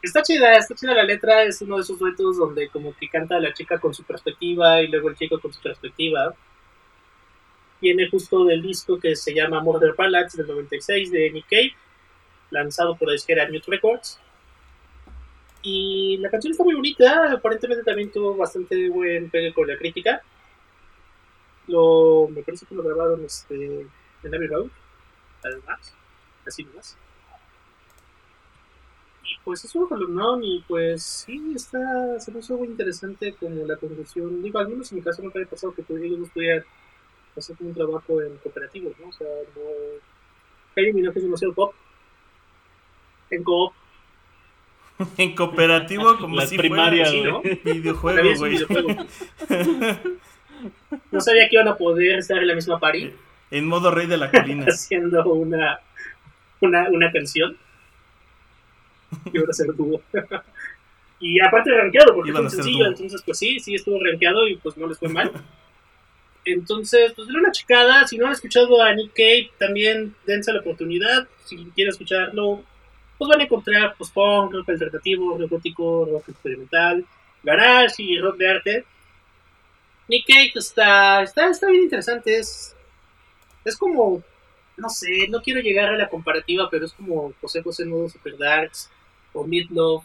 Está 0.00 0.22
chida, 0.22 0.56
está 0.56 0.74
chida 0.74 0.94
la 0.94 1.02
letra, 1.02 1.42
es 1.42 1.60
uno 1.60 1.76
de 1.76 1.82
esos 1.82 1.98
duetos 1.98 2.38
donde 2.38 2.68
como 2.68 2.94
que 2.96 3.08
canta 3.08 3.40
la 3.40 3.52
chica 3.52 3.78
con 3.78 3.92
su 3.92 4.04
perspectiva 4.04 4.80
y 4.80 4.86
luego 4.86 5.08
el 5.10 5.16
chico 5.16 5.40
con 5.40 5.52
su 5.52 5.60
perspectiva 5.60 6.34
viene 7.80 8.08
justo 8.08 8.44
del 8.44 8.62
disco 8.62 8.98
que 8.98 9.16
se 9.16 9.34
llama 9.34 9.60
Murder 9.60 9.94
Ballads 9.96 10.36
del 10.36 10.46
96 10.46 11.10
de 11.10 11.30
Nick 11.30 11.46
Cave, 11.48 11.74
lanzado 12.50 12.96
por 12.96 13.08
la 13.08 13.12
disquera 13.12 13.48
Mute 13.50 13.70
Records. 13.70 14.20
Y 15.62 16.16
la 16.18 16.30
canción 16.30 16.52
está 16.52 16.64
muy 16.64 16.74
bonita, 16.74 17.32
aparentemente 17.32 17.84
también 17.84 18.10
tuvo 18.10 18.36
bastante 18.36 18.88
buen 18.88 19.28
pegue 19.30 19.52
con 19.52 19.66
la 19.66 19.76
crítica. 19.76 20.22
Lo, 21.66 22.28
me 22.30 22.42
parece 22.42 22.64
que 22.64 22.74
lo 22.74 22.82
grabaron 22.82 23.24
este, 23.24 23.86
en 24.22 24.34
Abbey 24.34 24.48
Road, 24.48 24.68
además, 25.44 25.94
así 26.46 26.64
nomás. 26.64 26.96
Y 29.24 29.36
pues 29.44 29.64
es 29.64 29.74
un 29.74 29.86
columnón 29.86 30.42
y 30.42 30.64
pues 30.66 31.02
sí, 31.02 31.52
está, 31.54 32.18
se 32.18 32.32
puso 32.32 32.56
muy 32.56 32.68
interesante 32.68 33.34
como 33.34 33.66
la 33.66 33.76
conducción. 33.76 34.42
Digo, 34.42 34.58
al 34.58 34.68
menos 34.68 34.90
en 34.90 34.98
mi 34.98 35.04
caso 35.04 35.22
me 35.22 35.28
había 35.28 35.46
pasado 35.46 35.74
que 35.74 35.82
ellos 35.82 36.18
no 36.18 36.26
estudiar 37.38 37.56
hacer 37.56 37.66
un 37.66 37.74
trabajo 37.74 38.22
en 38.22 38.36
cooperativos, 38.38 38.92
¿no? 38.98 39.08
O 39.08 39.12
sea, 39.12 39.26
no... 39.54 39.62
Kylie 40.74 40.92
Minogue 40.92 41.18
es 41.18 41.24
demasiado 41.24 41.54
pop. 41.54 41.74
En 43.30 43.42
coop. 43.42 43.72
en 45.16 45.34
cooperativo 45.34 46.16
como 46.18 46.36
Las 46.36 46.50
si 46.50 46.58
primarias, 46.58 47.10
fuera 47.10 47.30
¿no? 47.30 47.42
videojuego, 47.64 48.36
güey. 48.38 48.58
no 51.10 51.20
sabía 51.20 51.48
que 51.48 51.56
iban 51.56 51.68
a 51.68 51.76
poder 51.76 52.18
estar 52.18 52.38
en 52.38 52.48
la 52.48 52.54
misma 52.54 52.78
party. 52.80 53.12
En 53.50 53.66
modo 53.66 53.90
rey 53.90 54.06
de 54.06 54.16
la 54.18 54.30
colina. 54.30 54.66
haciendo 54.66 55.24
una, 55.32 55.80
una, 56.60 56.88
una 56.90 57.10
canción. 57.12 57.56
Y 59.32 59.38
ahora 59.38 59.52
se 59.52 59.66
lo 59.66 59.72
tuvo. 59.72 60.02
y 61.18 61.40
aparte 61.40 61.70
rankeado, 61.74 62.14
porque 62.14 62.32
fue 62.32 62.50
sencillo, 62.50 62.86
entonces 62.88 63.22
pues 63.22 63.38
sí, 63.38 63.58
sí 63.58 63.74
estuvo 63.74 63.98
rankeado 64.04 64.46
y 64.46 64.56
pues 64.56 64.76
no 64.76 64.86
les 64.86 64.98
fue 64.98 65.08
mal. 65.08 65.32
Entonces, 66.52 67.12
pues 67.14 67.26
denle 67.26 67.40
una 67.40 67.52
checada. 67.52 68.06
Si 68.06 68.16
no 68.16 68.26
han 68.26 68.32
escuchado 68.32 68.82
a 68.82 68.94
Nick 68.94 69.12
Cave, 69.14 69.50
también 69.58 70.14
dense 70.26 70.52
la 70.52 70.60
oportunidad. 70.60 71.28
Si 71.44 71.56
quieren 71.74 71.92
escucharlo, 71.92 72.62
pues 73.18 73.28
van 73.28 73.40
a 73.40 73.44
encontrar 73.44 73.94
pues, 73.98 74.10
punk, 74.10 74.52
rock 74.52 74.68
alternativo, 74.70 75.36
rock 75.36 75.50
gótico, 75.50 76.06
rock 76.10 76.28
experimental, 76.28 77.04
garage 77.42 78.02
y 78.02 78.18
rock 78.18 78.36
de 78.36 78.48
arte. 78.48 78.84
Nick 80.08 80.26
Cave 80.26 80.52
está, 80.54 81.22
está, 81.22 81.48
está 81.50 81.68
bien 81.68 81.84
interesante. 81.84 82.38
Es, 82.38 82.74
es 83.64 83.76
como, 83.76 84.22
no 84.76 84.88
sé, 84.88 85.28
no 85.28 85.42
quiero 85.42 85.60
llegar 85.60 85.90
a 85.90 85.98
la 85.98 86.08
comparativa, 86.08 86.68
pero 86.70 86.86
es 86.86 86.92
como 86.92 87.34
José 87.40 87.62
José 87.62 87.82
en 87.82 87.90
modo 87.90 88.08
Super 88.08 88.38
Darks 88.38 88.90
o 89.32 89.44
Midlove 89.44 90.04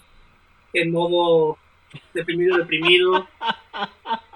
en 0.74 0.92
modo 0.92 1.58
deprimido, 2.14 2.58
deprimido. 2.58 3.28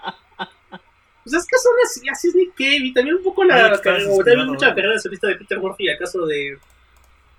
Pues 1.28 1.44
es 1.44 1.46
que 1.50 1.58
son 1.58 1.74
así, 1.84 2.10
así 2.10 2.28
es 2.30 2.36
Nick 2.36 2.54
Cave 2.54 2.86
y 2.88 2.94
también 2.94 3.18
un 3.18 3.24
poco 3.24 3.44
la, 3.44 3.82
también 3.82 4.48
mucha 4.48 4.74
carrera 4.74 4.94
de 4.94 5.00
solista 5.00 5.28
de 5.28 5.36
Peter 5.36 5.60
Murphy, 5.60 5.90
acaso 5.90 6.26
de, 6.26 6.58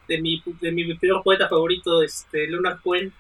de, 0.07 0.20
mi, 0.20 0.43
de 0.61 0.72
mi 0.72 0.93
peor 0.93 1.22
poeta 1.22 1.49
favorito, 1.49 2.03
este, 2.03 2.47
Leonard 2.49 2.82
Cohen, 2.82 3.11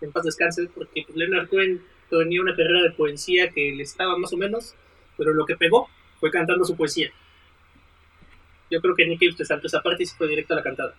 en 0.00 0.12
paz 0.12 0.22
descanse, 0.22 0.68
porque 0.72 1.02
pues, 1.04 1.16
Leonard 1.16 1.48
Cohen 1.48 1.82
tenía 2.08 2.40
una 2.40 2.54
carrera 2.54 2.82
de 2.82 2.92
poesía 2.92 3.50
que 3.50 3.72
le 3.72 3.82
estaba 3.82 4.16
más 4.16 4.32
o 4.32 4.36
menos, 4.36 4.76
pero 5.16 5.34
lo 5.34 5.44
que 5.44 5.56
pegó 5.56 5.90
fue 6.20 6.30
cantando 6.30 6.64
su 6.64 6.76
poesía. 6.76 7.10
Yo 8.70 8.80
creo 8.80 8.94
que 8.94 9.06
Nick 9.06 9.18
Cave 9.18 9.34
te 9.38 9.44
saltó 9.44 9.66
esa 9.66 9.82
parte 9.82 10.04
y 10.04 10.06
se 10.06 10.16
fue 10.16 10.28
directo 10.28 10.54
a 10.54 10.58
la 10.58 10.62
cantada. 10.62 10.94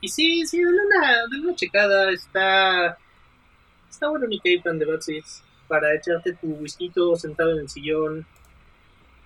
Y 0.00 0.08
sí, 0.08 0.44
sí, 0.46 0.60
dale 0.64 0.78
una, 0.84 1.44
una 1.44 1.54
checada, 1.54 2.10
está... 2.10 2.98
Está 3.88 4.08
bueno 4.08 4.26
Nick 4.26 4.42
Cave 4.42 4.62
and 4.68 4.80
the 4.80 4.84
Bad 4.84 5.00
Seeds 5.00 5.44
para 5.68 5.94
echarte 5.94 6.32
tu 6.34 6.48
whisky 6.54 6.90
sentado 7.16 7.52
en 7.52 7.60
el 7.60 7.68
sillón 7.68 8.26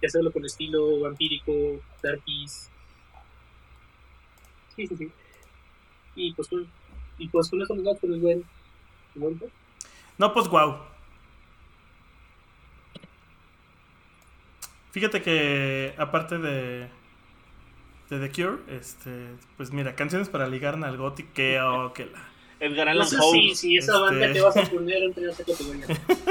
y 0.00 0.06
hacerlo 0.06 0.32
con 0.32 0.44
estilo 0.44 1.00
vampírico, 1.00 1.80
darkies. 2.02 2.70
Sí, 4.74 4.86
sí, 4.86 4.96
sí. 4.96 5.12
Y 6.16 6.34
pues, 6.34 6.48
y 7.18 7.28
pues 7.28 7.48
con 7.48 7.62
eso 7.62 7.74
nos 7.74 7.84
vamos 7.84 8.00
con 8.00 8.12
el 8.12 8.20
buen 8.20 8.44
momento. 9.14 9.46
No, 10.18 10.32
pues 10.34 10.48
wow. 10.48 10.76
Fíjate 14.90 15.22
que 15.22 15.94
aparte 15.96 16.38
de 16.38 16.90
de 18.12 18.28
The 18.28 18.30
Cure, 18.30 18.58
este, 18.68 19.28
pues 19.56 19.72
mira, 19.72 19.94
canciones 19.94 20.28
para 20.28 20.46
ligar 20.46 20.74
al 20.82 20.96
gotiqueo, 20.98 21.94
que 21.94 22.06
la 22.06 22.31
Edgar 22.64 22.88
Allan 22.88 22.98
no 22.98 23.04
sé 23.04 23.18
si, 23.32 23.54
si, 23.54 23.76
esa 23.76 23.98
banda 23.98 24.26
este... 24.26 24.38
que 24.38 24.40
vas 24.44 24.56
a 24.56 24.62
poner 24.62 25.02
entre 25.02 25.28
esa 25.30 25.44
categoría. 25.44 25.86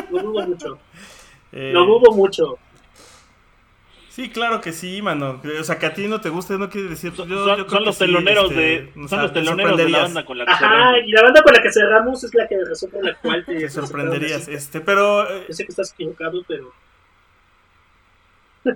Lo 0.09 0.19
dudo 0.21 0.47
mucho. 0.47 0.79
Eh... 1.51 1.71
Lo 1.73 1.85
dudo 1.85 2.11
mucho. 2.13 2.57
Sí, 4.09 4.29
claro 4.29 4.59
que 4.59 4.73
sí, 4.73 5.01
mano. 5.01 5.41
O 5.59 5.63
sea, 5.63 5.79
que 5.79 5.85
a 5.85 5.93
ti 5.93 6.07
no 6.07 6.19
te 6.19 6.29
guste 6.29 6.57
no 6.57 6.69
quiere 6.69 6.89
decir... 6.89 7.13
Son, 7.15 7.29
yo- 7.29 7.45
son- 7.47 7.57
yo 7.57 7.65
creo 7.65 7.69
son 7.69 7.79
que 7.79 7.85
los 7.85 7.95
sí, 7.95 8.05
teloneros 8.05 8.51
este, 8.51 8.55
de 8.61 8.89
o 8.89 8.93
son 8.93 9.07
sea, 9.09 9.21
los 9.23 9.33
te 9.33 9.39
teloneros 9.39 9.77
de 9.77 9.89
la 9.89 9.99
banda 10.03 10.25
con 10.25 10.37
la 10.37 10.45
que 10.45 10.51
Ajá, 10.51 10.59
cerramos. 10.69 10.99
y 11.07 11.11
la 11.11 11.21
banda 11.23 11.41
con 11.43 11.53
la 11.53 11.61
que 11.61 11.71
cerramos 11.71 12.23
es 12.25 12.33
la 12.35 12.47
que 12.47 12.65
razón 12.65 12.89
por 12.91 13.05
la 13.05 13.15
cual 13.15 13.45
te, 13.45 13.53
Te 13.55 13.59
te 13.61 13.69
sorprenderías. 13.69 14.47
Este, 14.49 14.81
pero... 14.81 15.29
eh, 15.29 15.45
Yo 15.47 15.53
sé 15.53 15.63
que 15.65 15.69
estás 15.71 15.93
equivocado, 15.93 16.43
pero 16.47 16.73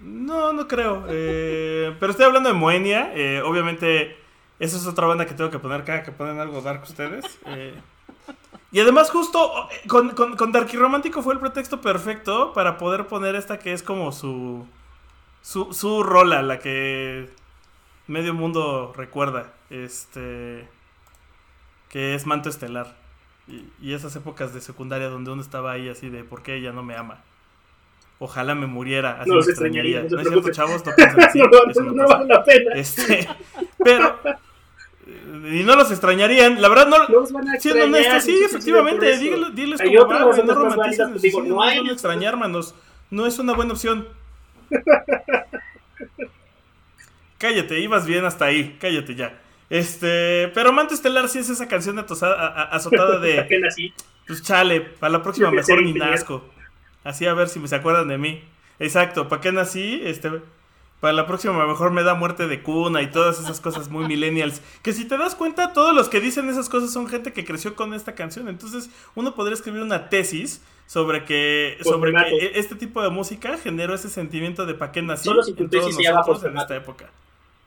No, 0.00 0.52
no 0.52 0.66
creo. 0.66 1.04
Eh, 1.08 1.94
pero 2.00 2.10
estoy 2.10 2.26
hablando 2.26 2.48
de 2.48 2.54
Moenia. 2.54 3.12
eh, 3.14 3.40
obviamente, 3.44 4.16
esa 4.64 4.76
es 4.76 4.86
otra 4.86 5.08
banda 5.08 5.26
que 5.26 5.34
tengo 5.34 5.50
que 5.50 5.58
poner 5.58 5.82
cada 5.82 6.04
que 6.04 6.12
ponen 6.12 6.38
algo 6.38 6.62
dark 6.62 6.82
ustedes. 6.84 7.24
eh. 7.46 7.74
y 8.70 8.78
además, 8.80 9.10
justo 9.10 9.68
eh, 9.70 9.88
con, 9.88 10.10
con, 10.10 10.36
con 10.36 10.52
Darky 10.52 10.76
Romántico 10.76 11.20
fue 11.22 11.34
el 11.34 11.40
pretexto 11.40 11.80
perfecto 11.80 12.52
para 12.52 12.78
poder 12.78 13.08
poner 13.08 13.34
esta 13.34 13.58
que 13.58 13.72
es 13.72 13.82
como 13.82 14.12
su. 14.12 14.66
Su, 15.42 15.74
su 15.74 16.04
rola, 16.04 16.40
la 16.40 16.60
que 16.60 17.28
medio 18.06 18.32
mundo 18.34 18.92
recuerda. 18.96 19.52
Este. 19.70 20.68
Que 21.88 22.14
es 22.14 22.24
Manto 22.24 22.48
Estelar. 22.48 22.96
Y, 23.48 23.64
y 23.80 23.94
esas 23.94 24.14
épocas 24.14 24.54
de 24.54 24.60
secundaria 24.60 25.08
donde 25.08 25.32
uno 25.32 25.42
estaba 25.42 25.72
ahí 25.72 25.88
así 25.88 26.08
de 26.08 26.22
por 26.22 26.44
qué 26.44 26.54
ella 26.54 26.70
no 26.70 26.84
me 26.84 26.96
ama. 26.96 27.24
Ojalá 28.24 28.54
me 28.54 28.66
muriera, 28.66 29.20
así 29.20 29.28
No 29.28 29.34
me 29.34 29.40
extrañaría. 29.40 30.04
¿No 30.04 30.10
no 30.10 30.20
es 30.20 30.28
cierto, 30.28 30.52
chavos? 30.52 30.86
No 30.86 30.94
piensen 30.94 31.22
así. 31.24 31.38
no, 31.74 32.24
no. 32.24 32.44
Este, 32.72 33.28
pero. 33.84 34.16
Y 35.52 35.62
no 35.64 35.76
los 35.76 35.90
extrañarían. 35.90 36.60
La 36.62 36.68
verdad, 36.68 36.86
no. 36.88 37.08
Los 37.08 37.32
van 37.32 37.48
a 37.48 37.58
Siendo 37.58 37.84
extrañar, 37.84 38.10
honesto, 38.12 38.30
sí, 38.30 38.44
efectivamente. 38.44 39.18
diles 39.52 39.80
Hay 39.80 39.94
cómo 39.94 40.02
otras 40.04 40.20
va, 40.38 40.42
no 40.44 40.54
romanticen 40.54 41.16
digo, 41.18 41.42
no 41.42 41.48
no 41.56 41.62
hay- 41.62 41.78
van 41.78 41.88
a 41.88 41.92
extrañar, 41.92 42.36
manos. 42.36 42.74
No 43.10 43.26
es 43.26 43.38
una 43.38 43.52
buena 43.54 43.72
opción. 43.72 44.08
Cállate, 47.38 47.80
ibas 47.80 48.06
bien 48.06 48.24
hasta 48.24 48.44
ahí. 48.46 48.76
Cállate 48.80 49.14
ya. 49.14 49.38
Este, 49.68 50.48
pero 50.54 50.72
Manto 50.72 50.94
Estelar 50.94 51.28
sí 51.28 51.38
es 51.38 51.48
esa 51.48 51.66
canción 51.66 51.98
atosa- 51.98 52.34
a- 52.36 52.46
a- 52.46 52.62
azotada 52.76 53.18
de. 53.18 53.92
Pues 54.24 54.40
chale, 54.40 54.80
para 54.80 55.10
la 55.14 55.22
próxima 55.22 55.50
mejor 55.50 55.82
ni 55.82 55.92
nazco. 55.94 56.48
Así 57.02 57.26
a 57.26 57.34
ver 57.34 57.48
si 57.48 57.58
me 57.58 57.66
se 57.66 57.74
acuerdan 57.74 58.06
de 58.06 58.18
mí. 58.18 58.44
Exacto, 58.78 59.28
¿para 59.28 59.40
qué 59.42 59.50
nací? 59.50 60.00
Este, 60.04 60.30
para 61.02 61.14
la 61.14 61.26
próxima 61.26 61.66
mejor 61.66 61.90
me 61.90 62.04
da 62.04 62.14
muerte 62.14 62.46
de 62.46 62.62
cuna 62.62 63.02
y 63.02 63.10
todas 63.10 63.40
esas 63.40 63.60
cosas 63.60 63.88
muy 63.90 64.06
millennials. 64.06 64.62
Que 64.82 64.92
si 64.92 65.04
te 65.04 65.18
das 65.18 65.34
cuenta, 65.34 65.72
todos 65.72 65.92
los 65.96 66.08
que 66.08 66.20
dicen 66.20 66.48
esas 66.48 66.68
cosas 66.68 66.92
son 66.92 67.08
gente 67.08 67.32
que 67.32 67.44
creció 67.44 67.74
con 67.74 67.92
esta 67.92 68.14
canción. 68.14 68.46
Entonces, 68.48 68.88
uno 69.16 69.34
podría 69.34 69.54
escribir 69.54 69.82
una 69.82 70.08
tesis 70.08 70.62
sobre 70.86 71.24
que, 71.24 71.76
Pues 71.82 71.92
sobre 71.92 72.12
que 72.12 72.36
e- 72.36 72.58
este 72.60 72.76
tipo 72.76 73.02
de 73.02 73.10
música 73.10 73.58
generó 73.58 73.94
ese 73.94 74.08
sentimiento 74.08 74.64
de 74.64 74.74
para 74.74 74.92
qué 74.92 75.02
nací 75.02 75.24
Solo 75.24 75.42
si 75.42 75.54
tu 75.54 75.66
tesis 75.66 75.96
se 75.96 76.04
llama 76.04 76.22
Pues 76.22 76.40
en 76.44 76.56
esta 76.56 76.76
época. 76.76 77.10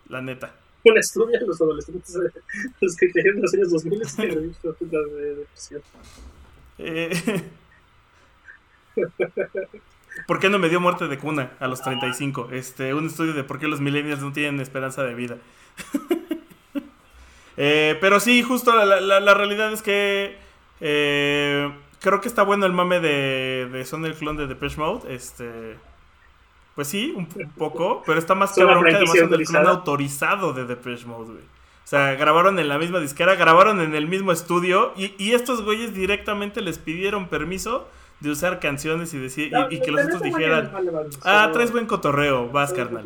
La 0.07 0.21
neta. 0.21 0.55
Un 0.85 0.97
estudio 0.97 1.37
de 1.37 1.45
los 1.45 1.59
adolescentes, 1.59 2.15
eh, 2.15 2.39
los 2.79 2.95
que 2.95 3.11
crecieron 3.11 3.39
en 3.39 3.43
los 3.43 3.53
años 3.53 3.69
2000 3.69 4.01
es 4.01 4.15
que 4.15 4.21
reviven 4.27 4.55
profundas 4.61 5.11
de 5.11 5.35
depresión. 5.35 5.81
Eh, 6.77 7.43
¿Por 10.27 10.39
qué 10.39 10.49
no 10.49 10.59
me 10.59 10.69
dio 10.69 10.79
muerte 10.79 11.07
de 11.07 11.17
cuna 11.17 11.51
a 11.59 11.67
los 11.67 11.81
35? 11.81 12.49
Este, 12.51 12.93
un 12.93 13.05
estudio 13.07 13.33
de 13.33 13.43
por 13.43 13.59
qué 13.59 13.67
los 13.67 13.79
millennials 13.81 14.21
no 14.21 14.31
tienen 14.33 14.59
esperanza 14.61 15.03
de 15.03 15.13
vida. 15.15 15.37
Eh, 17.57 17.97
pero 18.01 18.19
sí, 18.19 18.43
justo 18.43 18.75
la, 18.75 18.99
la- 18.99 19.19
la 19.21 19.33
realidad 19.33 19.71
es 19.71 19.81
que 19.81 20.35
eh, 20.81 21.71
creo 22.01 22.19
que 22.19 22.27
está 22.27 22.43
bueno 22.43 22.65
el 22.65 22.73
mame 22.73 22.99
de, 22.99 23.69
de 23.71 23.85
Son 23.85 24.05
el 24.05 24.13
clon 24.13 24.35
de 24.35 24.47
Depeche 24.47 24.77
Mode. 24.77 25.13
Este, 25.15 25.77
pues 26.75 26.89
sí, 26.89 27.13
un, 27.15 27.29
un 27.33 27.49
poco, 27.51 28.03
pero 28.05 28.19
está 28.19 28.35
más 28.35 28.51
cabrón 28.53 28.83
que 28.83 28.89
además 28.95 29.17
son 29.17 29.33
el 29.33 29.45
clon 29.45 29.67
autorizado 29.67 30.51
de 30.51 30.65
Depeche 30.65 31.05
Mode, 31.05 31.31
güey. 31.31 31.43
O 31.85 31.87
sea, 31.87 32.15
grabaron 32.15 32.59
en 32.59 32.67
la 32.67 32.77
misma 32.77 32.99
disquera, 32.99 33.35
grabaron 33.35 33.79
en 33.79 33.95
el 33.95 34.07
mismo 34.07 34.31
estudio 34.33 34.91
y, 34.97 35.13
y 35.17 35.31
estos 35.33 35.61
güeyes 35.63 35.93
directamente 35.93 36.59
les 36.61 36.77
pidieron 36.79 37.27
permiso 37.29 37.87
de 38.25 38.31
usar 38.31 38.59
canciones 38.59 39.13
y 39.13 39.19
decir 39.19 39.51
y, 39.69 39.75
y 39.75 39.81
que 39.81 39.91
los 39.91 40.05
otros 40.05 40.21
dijeran, 40.21 40.71
ah, 41.23 41.49
traes 41.53 41.71
buen 41.71 41.85
cotorreo, 41.87 42.49
vas, 42.49 42.73
carnal. 42.73 43.03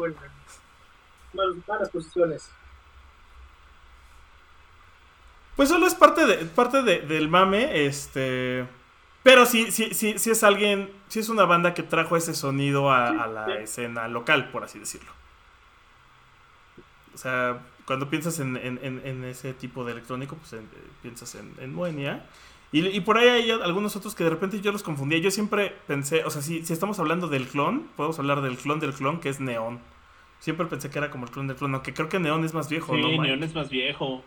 Malas, 1.67 1.89
posiciones. 1.89 2.49
Pues 5.55 5.69
solo 5.69 5.85
es 5.87 5.95
parte 5.95 6.25
de 6.25 6.37
parte 6.45 6.81
de- 6.83 7.01
del 7.01 7.27
mame, 7.27 7.85
este, 7.85 8.65
pero 9.23 9.45
sí, 9.45 9.71
sí, 9.71 9.93
sí, 9.93 10.17
sí 10.17 10.31
es 10.31 10.43
alguien, 10.43 10.89
sí 11.09 11.19
es 11.19 11.29
una 11.29 11.43
banda 11.45 11.73
que 11.73 11.83
trajo 11.83 12.15
ese 12.15 12.33
sonido 12.33 12.89
a, 12.91 13.09
a 13.09 13.27
la 13.27 13.45
Sí. 13.45 13.51
escena 13.63 14.07
local, 14.07 14.49
por 14.51 14.63
así 14.63 14.79
decirlo. 14.79 15.11
O 17.13 17.17
sea, 17.17 17.59
cuando 17.85 18.09
piensas 18.09 18.39
en, 18.39 18.55
en- 18.55 18.79
en- 18.81 19.01
en 19.05 19.23
ese 19.25 19.53
tipo 19.53 19.83
de 19.83 19.91
electrónico, 19.91 20.37
pues 20.37 20.53
eh, 20.53 20.61
piensas 21.01 21.35
en, 21.35 21.53
en 21.59 21.73
Moenia. 21.73 22.25
Y, 22.71 22.85
y 22.85 22.99
por 23.01 23.17
ahí 23.17 23.27
hay 23.27 23.51
algunos 23.51 23.95
otros 23.95 24.13
que 24.13 24.23
de 24.23 24.29
repente 24.29 24.61
yo 24.61 24.71
los 24.71 24.83
confundía. 24.83 25.17
Yo 25.17 25.31
siempre 25.31 25.73
pensé, 25.87 26.23
o 26.23 26.29
sea, 26.29 26.41
si, 26.41 26.63
si 26.65 26.73
estamos 26.73 26.99
hablando 26.99 27.27
del 27.27 27.47
clon, 27.47 27.87
podemos 27.95 28.19
hablar 28.19 28.41
del 28.41 28.57
clon 28.57 28.79
del 28.79 28.93
clon, 28.93 29.19
que 29.19 29.29
es 29.29 29.39
Neon. 29.39 29.79
Siempre 30.39 30.67
pensé 30.67 30.89
que 30.89 30.99
era 30.99 31.09
como 31.09 31.25
el 31.25 31.31
clon 31.31 31.47
del 31.47 31.57
clon, 31.57 31.73
aunque 31.73 31.93
creo 31.93 32.09
que 32.09 32.19
Neon 32.19 32.43
es 32.45 32.53
más 32.53 32.69
viejo, 32.69 32.95
Sí, 32.95 33.01
¿no? 33.01 33.23
Neon 33.23 33.43
es 33.43 33.55
más 33.55 33.69
viejo. 33.69 34.23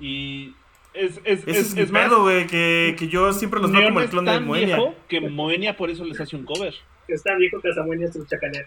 Y 0.00 0.54
es, 0.92 1.20
es, 1.24 1.40
Ese 1.46 1.50
es, 1.50 1.58
es, 1.72 1.76
es 1.76 1.90
más, 1.92 2.04
pedo, 2.08 2.22
güey, 2.22 2.46
que, 2.46 2.96
que 2.98 3.08
yo 3.08 3.32
siempre 3.32 3.60
los 3.60 3.70
veo 3.70 3.80
Neon 3.80 3.92
como 3.92 4.00
el 4.02 4.10
clon 4.10 4.24
de 4.24 4.40
Moenia. 4.40 4.76
viejo 4.76 4.94
que 5.08 5.20
Moenia 5.20 5.76
por 5.76 5.88
eso 5.90 6.04
les 6.04 6.20
hace 6.20 6.36
un 6.36 6.44
cover. 6.44 6.74
Está 7.08 7.36
viejo 7.36 7.60
que 7.60 7.72
Samuel 7.72 8.02
es 8.02 8.16
un 8.16 8.26
chacanero. 8.26 8.66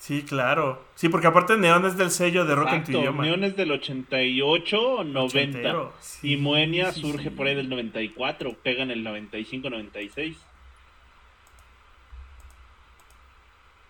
Sí, 0.00 0.22
claro. 0.22 0.82
Sí, 0.94 1.10
porque 1.10 1.26
aparte 1.26 1.58
Neon 1.58 1.84
es 1.84 1.98
del 1.98 2.10
sello 2.10 2.46
de 2.46 2.54
Rock 2.54 2.68
en 2.68 2.84
tu 2.84 2.90
Exacto, 2.92 3.00
idioma. 3.00 3.22
Neon 3.22 3.44
es 3.44 3.54
del 3.54 3.70
88 3.70 4.82
o 4.82 5.04
90. 5.04 5.20
Ochentero, 5.20 5.92
sí, 6.00 6.32
y 6.32 6.36
Moenia 6.38 6.90
sí, 6.90 7.02
surge 7.02 7.24
sí. 7.24 7.30
por 7.30 7.46
ahí 7.46 7.54
del 7.54 7.68
94, 7.68 8.56
pega 8.62 8.82
en 8.82 8.90
el 8.90 9.04
95-96. 9.04 10.36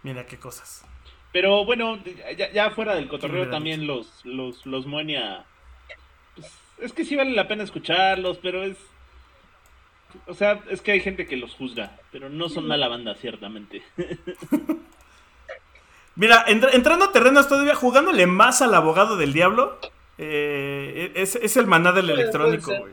Mira 0.03 0.27
qué 0.27 0.37
cosas. 0.37 0.85
Pero 1.33 1.65
bueno, 1.65 2.01
ya, 2.37 2.51
ya 2.51 2.71
fuera 2.71 2.97
del 2.97 3.07
cotorreo 3.07 3.49
también 3.49 3.87
los, 3.87 4.25
los, 4.25 4.67
los 4.67 4.87
Moenia. 4.87 5.45
pues, 6.35 6.53
es 6.79 6.93
que 6.93 7.05
sí 7.05 7.15
vale 7.15 7.31
la 7.31 7.47
pena 7.47 7.63
escucharlos, 7.63 8.39
pero 8.39 8.65
es. 8.65 8.77
O 10.27 10.35
sea, 10.35 10.61
es 10.71 10.81
que 10.81 10.91
hay 10.91 11.01
gente 11.01 11.29
que 11.29 11.37
los 11.37 11.55
juzga, 11.55 12.01
pero 12.11 12.29
no 12.29 12.49
son 12.49 12.67
mala 12.67 12.89
banda, 12.89 13.15
ciertamente. 13.15 13.85
Mira, 16.21 16.45
entra- 16.47 16.71
entrando 16.73 17.07
a 17.07 17.13
terrenos 17.13 17.49
todavía, 17.49 17.75
jugándole 17.75 18.27
más 18.27 18.61
al 18.61 18.75
abogado 18.75 19.17
del 19.17 19.33
diablo, 19.33 19.79
eh, 20.19 21.13
es, 21.15 21.35
es 21.37 21.57
el 21.57 21.67
maná 21.67 21.93
del 21.93 22.11
electrónico, 22.11 22.73
güey. 22.79 22.93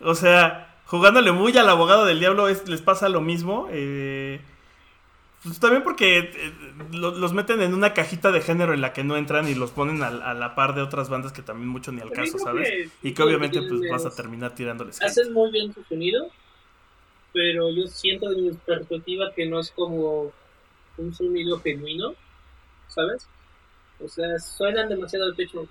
O 0.00 0.14
sea, 0.14 0.74
jugándole 0.86 1.32
muy 1.32 1.56
al 1.58 1.68
abogado 1.68 2.06
del 2.06 2.20
diablo 2.20 2.48
es- 2.48 2.66
les 2.68 2.80
pasa 2.80 3.08
lo 3.10 3.20
mismo. 3.20 3.68
eh, 3.70 4.40
pues 5.42 5.58
también 5.60 5.82
porque 5.82 6.18
eh, 6.18 6.52
lo- 6.92 7.12
los 7.16 7.32
meten 7.32 7.60
en 7.62 7.72
una 7.74 7.94
cajita 7.94 8.30
de 8.30 8.40
género 8.42 8.72
en 8.74 8.80
la 8.82 8.92
que 8.92 9.04
no 9.04 9.16
entran 9.16 9.48
y 9.48 9.54
los 9.54 9.70
ponen 9.70 10.02
a, 10.02 10.10
la 10.34 10.54
par 10.54 10.74
de 10.74 10.82
otras 10.82 11.08
bandas 11.08 11.32
que 11.32 11.40
también 11.42 11.68
mucho 11.68 11.92
ni 11.92 12.00
al 12.02 12.10
caso, 12.12 12.38
¿sabes? 12.38 12.68
que- 12.68 12.88
Y 13.08 13.12
que 13.12 13.22
obviamente 13.22 13.60
pues 13.62 13.80
vas 13.90 14.04
a 14.06 14.10
terminar 14.14 14.54
tirándoles. 14.54 15.00
Hacen 15.02 15.32
muy 15.32 15.50
bien 15.50 15.72
su 15.74 15.82
sonido, 15.84 16.28
pero 17.32 17.70
yo 17.70 17.86
siento 17.86 18.28
de 18.30 18.42
mi 18.42 18.50
perspectiva 18.52 19.32
que 19.34 19.46
no 19.46 19.60
es 19.60 19.70
como 19.70 20.32
un 20.96 21.14
sonido 21.14 21.60
genuino, 21.60 22.14
¿sabes? 22.88 23.26
O 24.02 24.08
sea, 24.08 24.38
suenan 24.38 24.88
demasiado 24.88 25.26
al 25.26 25.34
pecho. 25.34 25.66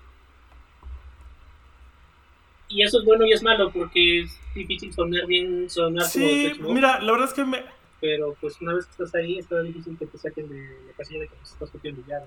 Y 2.68 2.82
eso 2.82 3.00
es 3.00 3.04
bueno 3.04 3.26
y 3.26 3.32
es 3.32 3.42
malo 3.42 3.70
porque 3.72 4.20
es 4.20 4.40
difícil 4.54 4.92
sonar 4.92 5.26
bien, 5.26 5.68
sonar 5.68 6.04
como 6.10 6.26
Sí, 6.28 6.52
Mode, 6.60 6.74
mira, 6.74 7.00
la 7.00 7.12
verdad 7.12 7.28
es 7.28 7.34
que 7.34 7.44
me, 7.44 7.64
pero 8.00 8.34
pues 8.40 8.60
una 8.60 8.74
vez 8.74 8.86
que 8.86 8.92
estás 8.92 9.14
ahí 9.14 9.38
está 9.38 9.60
difícil 9.62 9.98
que 9.98 10.06
te 10.06 10.18
saquen 10.18 10.48
de 10.48 10.86
la 10.86 10.92
casilla 10.96 11.20
de 11.20 11.28
que 11.28 11.36
nos 11.36 11.52
estás 11.52 11.70
copiando 11.70 12.02
ya. 12.06 12.24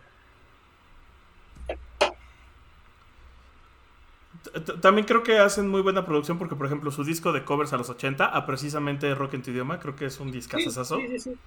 También 4.82 5.08
creo 5.08 5.24
que 5.24 5.38
hacen 5.38 5.68
muy 5.70 5.82
buena 5.82 6.06
producción 6.06 6.38
porque, 6.38 6.56
por 6.56 6.66
ejemplo, 6.66 6.92
su 6.92 7.04
disco 7.04 7.32
de 7.32 7.44
covers 7.44 7.74
a 7.74 7.78
los 7.78 7.90
80, 7.90 8.26
a 8.26 8.46
precisamente 8.46 9.14
Rock 9.16 9.36
en 9.36 9.44
tu 9.44 9.52
idioma, 9.52 9.80
creo 9.80 9.96
que 9.96 10.06
es 10.06 10.20
un 10.20 10.32
discazazazo. 10.32 10.98
sí, 10.98 11.08
sí, 11.08 11.20
sí. 11.20 11.38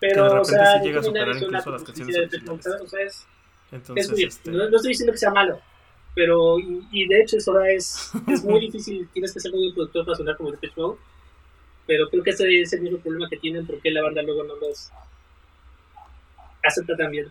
Que 0.00 0.08
de 0.08 0.14
Pero, 0.14 0.26
o 0.26 0.28
repente 0.28 0.50
sea, 0.50 0.78
sí 0.78 0.86
llega 0.86 1.00
a 1.00 1.02
superar 1.02 1.36
incluso 1.36 1.70
las 1.70 1.82
canciones 1.82 2.16
originales. 2.16 2.66
O 2.66 2.86
sea, 2.86 3.02
es, 3.02 3.26
Entonces, 3.72 4.10
es 4.10 4.18
este, 4.18 4.50
no, 4.50 4.68
no 4.68 4.76
estoy 4.76 4.90
diciendo 4.90 5.12
que 5.12 5.18
sea 5.18 5.30
malo, 5.30 5.60
pero 6.14 6.58
y, 6.58 6.86
y 6.92 7.08
de 7.08 7.22
hecho 7.22 7.36
eso 7.38 7.52
ahora 7.52 7.70
es, 7.70 8.12
es 8.28 8.44
muy 8.44 8.60
difícil, 8.66 9.08
tienes 9.12 9.32
que 9.32 9.40
ser 9.40 9.52
muy 9.52 9.72
productor 9.72 10.04
para 10.04 10.16
sonar 10.16 10.36
como 10.36 10.50
Depeche 10.50 10.74
Mode, 10.76 10.98
pero 11.86 12.08
creo 12.08 12.22
que 12.22 12.30
ese 12.30 12.60
es 12.60 12.72
el 12.72 12.82
mismo 12.82 12.98
problema 12.98 13.28
que 13.28 13.36
tienen 13.38 13.66
porque 13.66 13.90
la 13.90 14.02
banda 14.02 14.22
luego 14.22 14.44
no 14.44 14.56
los 14.56 14.90
acepta 16.62 16.96
tan 16.96 17.10
bien. 17.10 17.28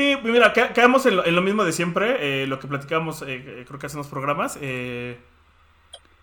Sí, 0.00 0.14
Sí, 0.14 0.16
mira, 0.24 0.52
ca- 0.52 0.72
caemos 0.72 1.06
en 1.06 1.16
lo, 1.16 1.24
en 1.26 1.34
lo 1.34 1.42
mismo 1.42 1.64
de 1.64 1.72
siempre, 1.72 2.42
eh, 2.42 2.46
lo 2.46 2.58
que 2.58 2.68
platicamos, 2.68 3.22
eh, 3.22 3.26
eh, 3.60 3.64
creo 3.66 3.78
que 3.78 3.86
hace 3.86 3.96
unos 3.96 4.08
programas. 4.08 4.58
eh, 4.60 5.18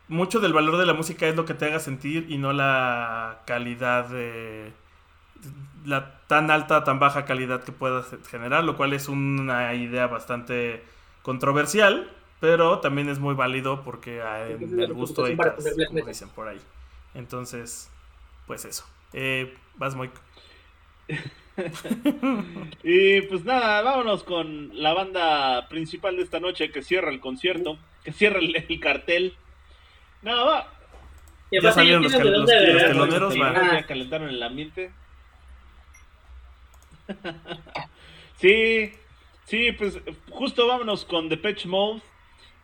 mucho 0.08 0.40
del 0.40 0.54
valor 0.54 0.78
de 0.78 0.86
la 0.86 0.94
música 0.94 1.28
es 1.28 1.36
lo 1.36 1.46
que 1.46 1.54
te 1.54 1.66
haga 1.66 1.80
sentir 1.80 2.28
y 2.30 2.38
no 2.38 2.54
la 2.54 3.42
calidad 3.46 4.06
de... 4.08 4.72
la 5.86 6.20
tan 6.28 6.50
alta, 6.52 6.84
tan 6.84 7.00
baja 7.00 7.26
calidad 7.26 7.64
que 7.64 7.72
puedas 7.72 8.08
generar, 8.30 8.64
lo 8.64 8.76
cual 8.78 8.94
es 8.94 9.08
una 9.10 9.74
idea 9.76 10.08
bastante 10.08 10.84
controversial, 11.22 12.10
pero 12.40 12.80
también 12.80 13.10
es 13.10 13.20
muy 13.20 13.36
válido 13.36 13.84
porque 13.84 14.22
ah, 14.22 14.48
en 14.48 14.78
la 14.78 14.84
el 14.86 14.94
gusto 14.94 15.26
hay 15.26 15.36
como 15.38 16.06
dicen 16.06 16.30
por 16.30 16.48
ahí. 16.48 16.62
Entonces, 17.14 17.90
pues 18.48 18.66
eso. 18.66 18.86
Eh, 19.14 19.56
vas 19.78 19.96
muy... 19.96 20.10
Y 22.84 23.22
pues 23.22 23.44
nada, 23.46 23.82
vámonos 23.82 24.24
con 24.24 24.72
la 24.74 24.94
banda 24.94 25.68
principal 25.70 26.18
de 26.18 26.24
esta 26.24 26.40
noche 26.40 26.70
que 26.72 26.82
cierra 26.84 27.10
el 27.12 27.20
concierto, 27.20 27.78
que 28.04 28.12
cierra 28.12 28.40
el, 28.40 28.56
el 28.56 28.80
cartel. 28.80 29.34
Nada, 30.22 30.44
va. 30.44 30.72
Ya 31.52 31.72
salieron 31.72 32.04
los 32.04 32.12
de 32.12 32.18
cal- 32.18 32.32
los- 32.32 32.46
teloneros, 32.50 33.36
ya 33.36 33.86
calentaron 33.88 34.30
el 34.30 34.44
ambiente. 34.44 34.92
sí, 38.38 38.92
sí, 39.46 39.72
pues 39.74 40.00
justo 40.30 40.68
vámonos 40.68 41.06
con 41.06 41.30
Depeche 41.30 41.68
Mode. 41.68 42.02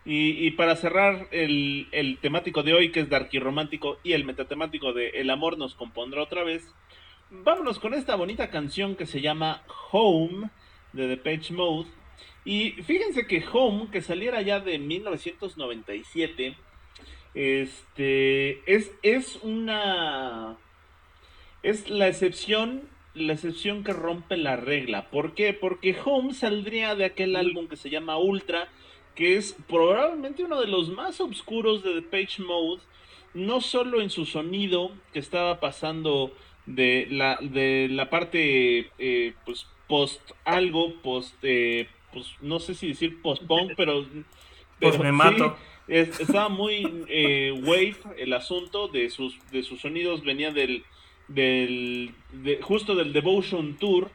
Y, 0.04 0.46
y 0.48 0.50
para 0.50 0.74
cerrar 0.74 1.28
el, 1.30 1.86
el 1.92 2.18
temático 2.18 2.64
de 2.64 2.74
hoy, 2.74 2.90
que 2.90 2.98
es 2.98 3.08
Darky 3.08 3.38
Romántico, 3.38 3.98
y 4.02 4.14
el 4.14 4.24
metatemático 4.24 4.92
de 4.92 5.10
El 5.10 5.30
amor 5.30 5.58
nos 5.58 5.76
compondrá 5.76 6.20
otra 6.22 6.42
vez, 6.42 6.68
vámonos 7.32 7.78
con 7.78 7.94
esta 7.94 8.14
bonita 8.14 8.50
canción 8.50 8.94
que 8.94 9.06
se 9.06 9.20
llama 9.20 9.62
Home 9.90 10.50
de 10.92 11.08
Depeche 11.08 11.54
Mode. 11.54 11.88
Y 12.44 12.72
fíjense 12.82 13.26
que 13.26 13.44
Home, 13.52 13.88
que 13.90 14.02
saliera 14.02 14.42
ya 14.42 14.60
de 14.60 14.78
1997, 14.78 16.56
este 17.34 18.72
es, 18.72 18.92
es 19.02 19.38
una 19.42 20.58
es 21.62 21.88
la 21.88 22.08
excepción 22.08 22.90
la 23.14 23.34
excepción 23.34 23.84
que 23.84 23.92
rompe 23.92 24.38
la 24.38 24.56
regla. 24.56 25.10
¿Por 25.10 25.34
qué? 25.34 25.52
Porque 25.52 25.96
Home 26.04 26.32
saldría 26.32 26.94
de 26.94 27.04
aquel 27.04 27.36
álbum 27.36 27.68
que 27.68 27.76
se 27.76 27.90
llama 27.90 28.16
Ultra, 28.16 28.68
que 29.14 29.36
es 29.36 29.54
probablemente 29.68 30.44
uno 30.44 30.58
de 30.60 30.66
los 30.66 30.88
más 30.88 31.20
oscuros 31.20 31.82
de 31.82 31.94
Depeche 31.94 32.42
Mode, 32.42 32.80
no 33.34 33.60
solo 33.60 34.00
en 34.00 34.08
su 34.08 34.24
sonido, 34.24 34.92
que 35.12 35.18
estaba 35.18 35.60
pasando 35.60 36.32
de 36.66 37.06
la, 37.10 37.38
de 37.40 37.88
la 37.90 38.08
parte 38.10 38.90
eh, 38.98 39.34
pues 39.44 39.66
post 39.88 40.20
algo, 40.44 40.94
post 41.02 41.34
eh, 41.42 41.88
pues 42.12 42.26
no 42.40 42.60
sé 42.60 42.74
si 42.74 42.88
decir 42.88 43.20
post 43.22 43.42
punk, 43.46 43.72
pero, 43.76 44.04
Pues 44.04 44.96
pero 44.96 44.98
me 44.98 45.10
sí, 45.10 45.12
mato. 45.16 45.56
es- 45.88 46.20
estaba 46.20 46.48
muy 46.48 47.04
eh, 47.08 47.52
wave 47.64 47.96
el 48.18 48.32
asunto 48.32 48.88
de 48.88 49.10
sus 49.10 49.34
de 49.50 49.62
sus 49.62 49.80
sonidos 49.80 50.22
venía 50.24 50.50
del 50.52 50.84
del 51.28 52.14
de- 52.32 52.60
justo 52.62 52.94
del 52.94 53.12
Devotion 53.12 53.76
Tour 53.78 54.10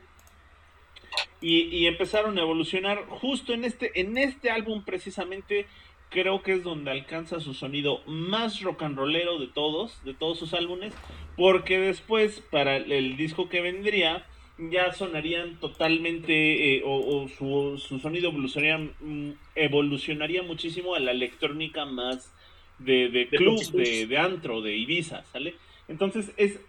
y, 1.42 1.62
y 1.64 1.88
empezaron 1.88 2.38
a 2.38 2.42
evolucionar 2.42 3.06
justo 3.08 3.54
en 3.54 3.64
este 3.66 4.00
en 4.00 4.18
este 4.18 4.50
álbum 4.50 4.84
precisamente 4.84 5.66
creo 6.10 6.42
que 6.42 6.54
es 6.54 6.64
donde 6.64 6.92
alcanza 6.92 7.40
su 7.40 7.54
sonido 7.54 8.02
más 8.06 8.62
rock 8.62 8.84
and 8.84 8.98
rollero 8.98 9.40
de 9.40 9.48
todos 9.48 10.04
de 10.06 10.14
todos 10.14 10.40
sus 10.40 10.54
álbumes 10.54 10.94
porque 11.36 11.80
después 11.80 12.40
para 12.50 12.78
el, 12.78 13.18
disco 13.18 13.50
que 13.50 13.62
vendría 13.62 14.26
ya 14.58 14.92
sonarían 14.94 15.60
totalmente 15.60 16.78
eh, 16.78 16.82
o, 16.84 16.96
o 17.24 17.28
su, 17.28 17.78
su 17.78 18.00
sonido 18.00 18.30
evolucionaría, 18.30 18.78
mm, 19.02 19.32
evolucionaría 19.56 20.42
muchísimo 20.44 20.96
a 20.96 21.00
la 21.00 21.12
electrónica 21.12 21.86
más 21.86 22.34
de, 22.80 23.10
de 23.10 23.28
club, 23.28 23.60
de, 23.84 24.08
de 24.08 24.18
antro, 24.18 24.62
de 24.62 24.76
Ibiza, 24.76 25.24
¿sale? 25.26 25.56
Entonces 25.88 26.32
es, 26.38 26.60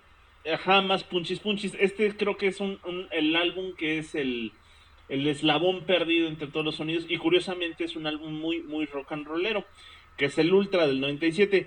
ajá, 0.52 0.82
más 0.82 1.02
punchis 1.04 1.40
punchis. 1.40 1.74
Este 1.80 2.14
creo 2.16 2.36
que 2.36 2.48
es 2.48 2.60
un, 2.60 2.78
un- 2.84 3.08
el 3.10 3.34
álbum 3.36 3.72
que 3.76 3.98
es 3.98 4.14
el, 4.14 4.52
el 5.08 5.26
eslabón 5.26 5.84
perdido 5.84 6.28
entre 6.28 6.48
todos 6.48 6.64
los 6.64 6.76
sonidos 6.76 7.06
y 7.08 7.16
curiosamente 7.16 7.84
es 7.84 7.96
un 7.96 8.06
álbum 8.06 8.32
muy, 8.34 8.62
muy 8.62 8.86
rock 8.86 9.12
and 9.12 9.26
rollero, 9.26 9.64
que 10.16 10.26
es 10.26 10.38
el 10.38 10.52
Ultra 10.52 10.86
del 10.86 11.00
97. 11.00 11.66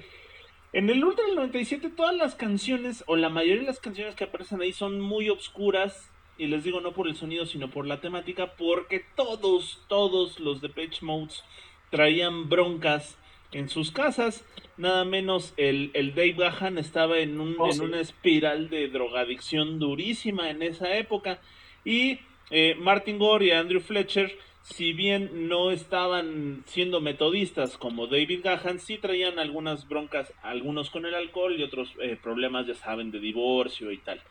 En 0.74 0.90
el 0.90 1.04
Ultra 1.04 1.26
del 1.26 1.36
97 1.36 1.90
todas 1.90 2.16
las 2.16 2.36
canciones, 2.36 3.04
o 3.08 3.16
la 3.16 3.30
mayoría 3.30 3.62
de 3.62 3.68
las 3.68 3.80
canciones 3.80 4.16
que 4.16 4.26
aparecen 4.26 4.62
ahí 4.62 4.74
son 4.74 5.00
muy 5.02 5.30
obscuras, 5.30 6.10
y 6.38 6.48
les 6.48 6.64
digo 6.64 6.82
no 6.82 6.94
por 6.94 7.08
el 7.08 7.16
sonido, 7.16 7.46
sino 7.46 7.70
por 7.70 7.86
la 7.86 8.00
temática, 8.00 8.54
porque 8.56 9.04
todos, 9.16 9.84
todos 9.88 10.40
los 10.40 10.62
Depeche 10.62 11.06
Modes 11.06 11.44
traían 11.90 12.48
broncas 12.50 13.18
en 13.52 13.68
sus 13.68 13.92
casas, 13.92 14.46
nada 14.78 15.04
menos 15.04 15.54
el, 15.58 15.92
el 15.94 16.16
Dave 16.16 16.34
Gahan 16.38 16.78
estaba 16.78 17.20
en, 17.20 17.40
un, 17.42 17.56
Oh, 17.60 17.68
en 17.68 17.74
sí. 17.74 17.80
una 17.82 18.00
espiral 18.00 18.70
de 18.70 18.88
drogadicción 18.88 19.78
durísima 19.78 20.50
en 20.50 20.62
esa 20.62 20.96
época, 20.96 21.42
y 21.84 22.20
eh, 22.52 22.76
Martin 22.78 23.18
Gore 23.18 23.48
y 23.48 23.52
Andrew 23.52 23.82
Fletcher 23.82 24.38
si 24.64 24.94
bien 24.94 25.48
no 25.48 25.72
estaban 25.72 26.64
siendo 26.68 27.02
metodistas 27.02 27.78
como 27.78 28.08
David 28.08 28.42
Gahan, 28.44 28.80
sí 28.80 28.98
traían 28.98 29.40
algunas 29.40 29.88
broncas, 29.88 30.32
algunos 30.44 30.90
con 30.90 31.06
el 31.06 31.16
alcohol 31.16 31.60
y 31.60 31.64
otros 31.64 31.94
eh, 32.00 32.18
problemas, 32.22 32.68
ya 32.68 32.76
saben, 32.76 33.12
de 33.12 33.20
divorcio 33.20 33.92
y 33.92 33.98
tal. 33.98 34.22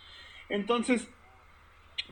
Entonces, 0.48 1.08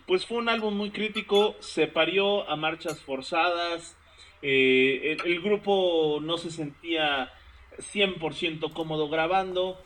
pues 0.06 0.26
fue 0.26 0.38
un 0.38 0.48
álbum 0.48 0.76
muy 0.76 0.90
crítico, 0.90 1.56
se 1.60 1.86
parió 1.86 2.48
a 2.48 2.56
marchas 2.56 3.00
forzadas, 3.00 3.96
eh, 4.42 5.16
el, 5.24 5.40
grupo 5.40 6.20
no 6.22 6.38
se 6.38 6.50
sentía 6.50 7.32
100% 7.78 8.72
cómodo 8.72 9.08
grabando, 9.08 9.80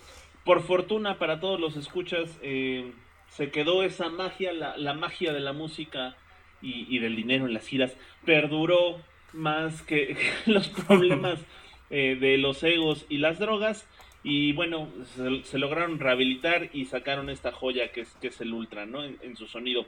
por 0.44 0.62
fortuna 0.62 1.18
para 1.18 1.38
todos 1.38 1.60
los 1.60 1.76
escuchas, 1.76 2.38
eh, 2.42 2.92
se 3.36 3.50
quedó 3.50 3.82
esa 3.82 4.08
magia, 4.08 4.52
la, 4.52 4.76
la 4.76 4.94
magia 4.94 5.32
de 5.32 5.40
la 5.40 5.52
música 5.52 6.16
y, 6.60 6.86
y 6.94 6.98
del 6.98 7.16
dinero 7.16 7.46
en 7.46 7.54
las 7.54 7.66
giras 7.66 7.96
perduró 8.24 9.00
más 9.32 9.82
que 9.82 10.16
los 10.46 10.68
problemas 10.68 11.38
eh, 11.90 12.16
de 12.20 12.38
los 12.38 12.62
egos 12.62 13.06
y 13.08 13.18
las 13.18 13.38
drogas. 13.38 13.86
Y 14.24 14.52
bueno, 14.52 14.88
se, 15.16 15.42
se 15.42 15.58
lograron 15.58 15.98
rehabilitar 15.98 16.70
y 16.72 16.84
sacaron 16.84 17.28
esta 17.28 17.50
joya 17.50 17.90
que 17.90 18.02
es, 18.02 18.08
que 18.20 18.28
es 18.28 18.40
el 18.40 18.54
Ultra, 18.54 18.86
¿no? 18.86 19.02
En, 19.02 19.18
en 19.20 19.36
su 19.36 19.48
sonido. 19.48 19.84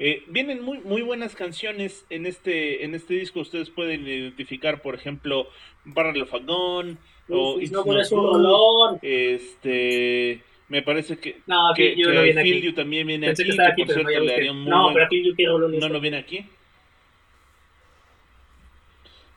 Eh, 0.00 0.24
vienen 0.26 0.60
muy, 0.60 0.78
muy 0.78 1.02
buenas 1.02 1.36
canciones 1.36 2.04
en 2.10 2.26
este, 2.26 2.84
en 2.84 2.96
este 2.96 3.14
disco. 3.14 3.40
Ustedes 3.40 3.70
pueden 3.70 4.04
identificar, 4.04 4.82
por 4.82 4.96
ejemplo, 4.96 5.46
Barrel 5.84 6.22
of 6.22 6.34
a 6.34 6.38
Gun 6.38 6.98
o 7.28 7.60
It's 7.60 7.70
no 7.70 7.84
rolón. 7.84 8.98
Este, 9.02 10.42
me 10.68 10.82
parece 10.82 11.18
que, 11.18 11.40
No, 11.46 11.72
que, 11.74 11.94
que 11.94 12.02
no 12.02 12.22
viene 12.22 12.40
aquí. 12.40 12.72
También 12.72 13.06
viene 13.06 13.26
Pensé 13.28 13.42
aquí, 13.42 13.48
que 13.48 13.50
estaba 13.52 13.68
que 13.68 13.72
aquí, 13.72 13.82
por 13.82 13.94
pero 13.94 14.02
no, 14.02 14.08
cierto 14.10 14.28
ya 14.28 14.36
le 14.42 14.50
un 14.50 14.60
muy 14.62 14.70
No, 14.70 14.82
buen- 14.92 14.94
pero 14.94 15.58
no, 15.58 15.88
no 15.88 16.00
viene 16.00 16.16
aquí. 16.18 16.46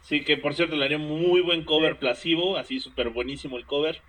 Sí, 0.01 0.23
que 0.23 0.37
por 0.37 0.55
cierto 0.55 0.75
le 0.75 0.85
haría 0.85 0.97
un 0.97 1.07
muy 1.07 1.41
buen 1.41 1.63
cover 1.63 1.97
plasivo, 1.97 2.57
así 2.57 2.79
súper 2.79 3.09
buenísimo 3.09 3.57
el 3.57 3.65
cover. 3.65 4.01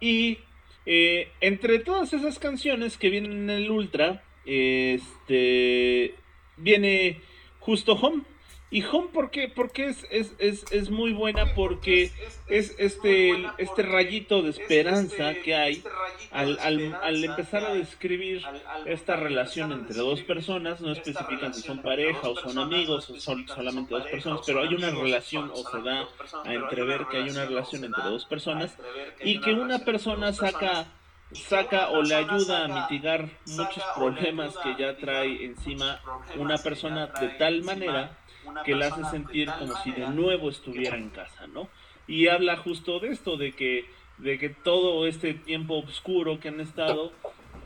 Y 0.00 0.38
eh, 0.86 1.28
entre 1.40 1.78
todas 1.78 2.12
esas 2.12 2.38
canciones 2.38 2.98
que 2.98 3.10
vienen 3.10 3.32
en 3.32 3.50
el 3.50 3.70
Ultra, 3.70 4.24
este 4.44 6.14
viene 6.56 7.20
justo 7.60 7.92
Home. 7.94 8.22
¿Y 8.68 8.82
Home 8.84 9.08
por 9.12 9.30
qué? 9.30 9.48
Porque 9.48 9.86
es, 9.86 10.04
es, 10.10 10.34
es, 10.38 10.64
es 10.72 10.90
muy 10.90 11.12
buena 11.12 11.54
porque 11.54 12.10
es 12.48 12.74
este, 12.78 13.46
este 13.58 13.82
rayito 13.82 14.42
de 14.42 14.50
esperanza 14.50 15.34
que 15.34 15.54
hay 15.54 15.84
al, 16.32 16.58
al, 16.58 16.94
al 17.00 17.24
empezar 17.24 17.64
a 17.64 17.74
describir 17.74 18.42
esta 18.84 19.14
relación 19.14 19.70
entre 19.70 19.96
dos 19.96 20.20
personas, 20.22 20.80
no 20.80 20.90
especifican 20.90 21.54
si 21.54 21.62
son 21.62 21.80
pareja 21.80 22.28
o 22.28 22.34
son 22.34 22.58
amigos 22.58 23.08
o 23.08 23.20
son 23.20 23.46
solamente 23.46 23.94
dos 23.94 24.06
personas, 24.08 24.40
pero 24.44 24.60
hay 24.62 24.74
una 24.74 24.90
relación 24.90 25.50
o 25.54 25.56
se 25.56 25.80
da 25.82 26.08
a 26.44 26.52
entrever 26.52 27.06
que 27.06 27.18
hay 27.18 27.30
una 27.30 27.44
relación 27.44 27.84
entre 27.84 28.02
dos 28.02 28.24
personas 28.24 28.76
y 29.22 29.40
que 29.40 29.52
una 29.52 29.78
persona 29.78 30.32
saca 30.32 30.86
saca 31.32 31.90
o 31.90 32.02
le 32.02 32.14
ayuda 32.14 32.64
a 32.64 32.68
mitigar 32.68 33.28
muchos 33.46 33.82
problemas 33.96 34.56
que 34.58 34.76
ya 34.78 34.96
trae 34.96 35.44
encima 35.44 36.00
una 36.36 36.56
persona 36.58 37.08
de 37.20 37.28
tal 37.30 37.62
manera 37.64 38.16
que 38.64 38.74
la 38.74 38.88
hace 38.88 39.04
sentir 39.04 39.50
como 39.58 39.76
si 39.82 39.92
de 39.92 40.08
nuevo 40.08 40.50
estuviera 40.50 40.96
en 40.96 41.10
casa, 41.10 41.46
¿no? 41.46 41.68
Y 42.06 42.28
habla 42.28 42.56
justo 42.56 43.00
de 43.00 43.08
esto, 43.08 43.36
de 43.36 43.52
que, 43.52 43.86
de 44.18 44.38
que 44.38 44.48
todo 44.48 45.06
este 45.06 45.34
tiempo 45.34 45.78
oscuro 45.78 46.38
que 46.40 46.48
han 46.48 46.60
estado 46.60 47.12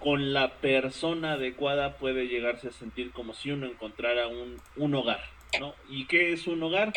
con 0.01 0.33
la 0.33 0.55
persona 0.55 1.33
adecuada 1.33 1.97
puede 1.99 2.27
llegarse 2.27 2.69
a 2.69 2.73
sentir 2.73 3.11
como 3.11 3.35
si 3.35 3.51
uno 3.51 3.67
encontrara 3.67 4.29
un, 4.29 4.57
un 4.77 4.95
hogar, 4.95 5.23
¿no? 5.59 5.75
¿Y 5.89 6.07
qué 6.07 6.33
es 6.33 6.47
un 6.47 6.63
hogar? 6.63 6.93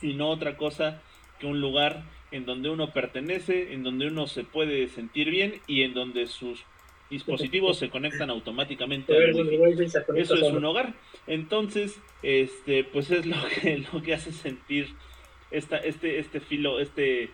Sino 0.00 0.28
otra 0.28 0.56
cosa 0.56 1.02
que 1.38 1.46
un 1.46 1.60
lugar 1.60 2.04
en 2.30 2.46
donde 2.46 2.70
uno 2.70 2.92
pertenece, 2.92 3.72
en 3.72 3.82
donde 3.82 4.08
uno 4.08 4.26
se 4.26 4.44
puede 4.44 4.88
sentir 4.88 5.30
bien 5.30 5.60
y 5.66 5.82
en 5.82 5.94
donde 5.94 6.26
sus 6.26 6.64
dispositivos 7.14 7.78
se 7.78 7.90
conectan 7.90 8.28
automáticamente 8.30 9.16
al 9.16 9.34
Wi-Fi. 9.34 9.84
Eso 10.16 10.34
es 10.34 10.42
un 10.42 10.64
hogar. 10.64 10.94
Entonces, 11.26 12.00
este, 12.22 12.84
pues 12.84 13.10
es 13.10 13.24
lo 13.24 13.36
que, 13.48 13.78
lo 13.92 14.02
que 14.02 14.14
hace 14.14 14.32
sentir 14.32 14.88
esta, 15.50 15.78
este, 15.78 16.18
este 16.18 16.40
filo, 16.40 16.80
este, 16.80 17.30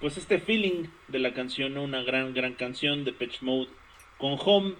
pues 0.00 0.18
este 0.18 0.38
feeling 0.38 0.84
de 1.08 1.18
la 1.18 1.32
canción, 1.32 1.78
una 1.78 2.02
gran, 2.02 2.34
gran 2.34 2.54
canción 2.54 3.04
de 3.04 3.12
Pitch 3.12 3.40
Mode 3.42 3.68
con 4.18 4.36
Home, 4.44 4.74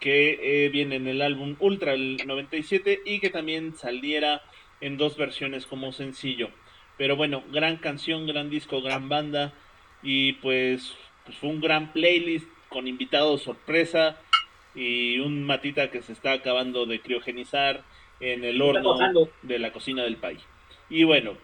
que 0.00 0.64
eh, 0.64 0.68
viene 0.70 0.96
en 0.96 1.06
el 1.06 1.22
álbum 1.22 1.56
Ultra 1.60 1.94
el 1.94 2.20
97 2.26 3.00
y 3.04 3.20
que 3.20 3.30
también 3.30 3.76
saliera 3.76 4.42
en 4.80 4.96
dos 4.96 5.16
versiones 5.16 5.66
como 5.66 5.92
sencillo. 5.92 6.50
Pero 6.98 7.16
bueno, 7.16 7.44
gran 7.52 7.76
canción, 7.76 8.26
gran 8.26 8.50
disco, 8.50 8.82
gran 8.82 9.08
banda 9.08 9.52
y 10.02 10.32
pues, 10.34 10.94
pues 11.24 11.38
fue 11.38 11.50
un 11.50 11.60
gran 11.60 11.92
playlist 11.92 12.48
con 12.70 12.88
invitados 12.88 13.42
sorpresa 13.42 14.16
y 14.74 15.18
un 15.18 15.44
matita 15.44 15.90
que 15.90 16.00
se 16.02 16.12
está 16.12 16.32
acabando 16.32 16.86
de 16.86 17.00
criogenizar 17.00 17.82
en 18.20 18.44
el 18.44 18.62
horno 18.62 18.96
de 19.42 19.58
la 19.58 19.72
cocina 19.72 20.02
del 20.04 20.16
país. 20.16 20.40
Y 20.88 21.04
bueno, 21.04 21.34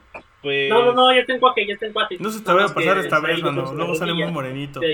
pues 0.42 0.70
No, 0.70 0.86
no, 0.86 0.92
no, 0.92 1.12
ya 1.12 1.20
está 1.20 1.34
en 1.34 1.40
cuaje, 1.40 1.66
ya 1.66 1.74
está 1.74 1.86
en 1.86 1.92
cuaje. 1.92 2.16
No 2.18 2.30
se 2.30 2.40
te 2.40 2.52
vaya 2.52 2.66
a 2.66 2.74
pasar 2.74 2.98
esta 2.98 3.20
vez, 3.20 3.42
mano. 3.42 3.72
Luego 3.74 3.94
sale 3.94 4.14
muy 4.14 4.30
morenito. 4.30 4.80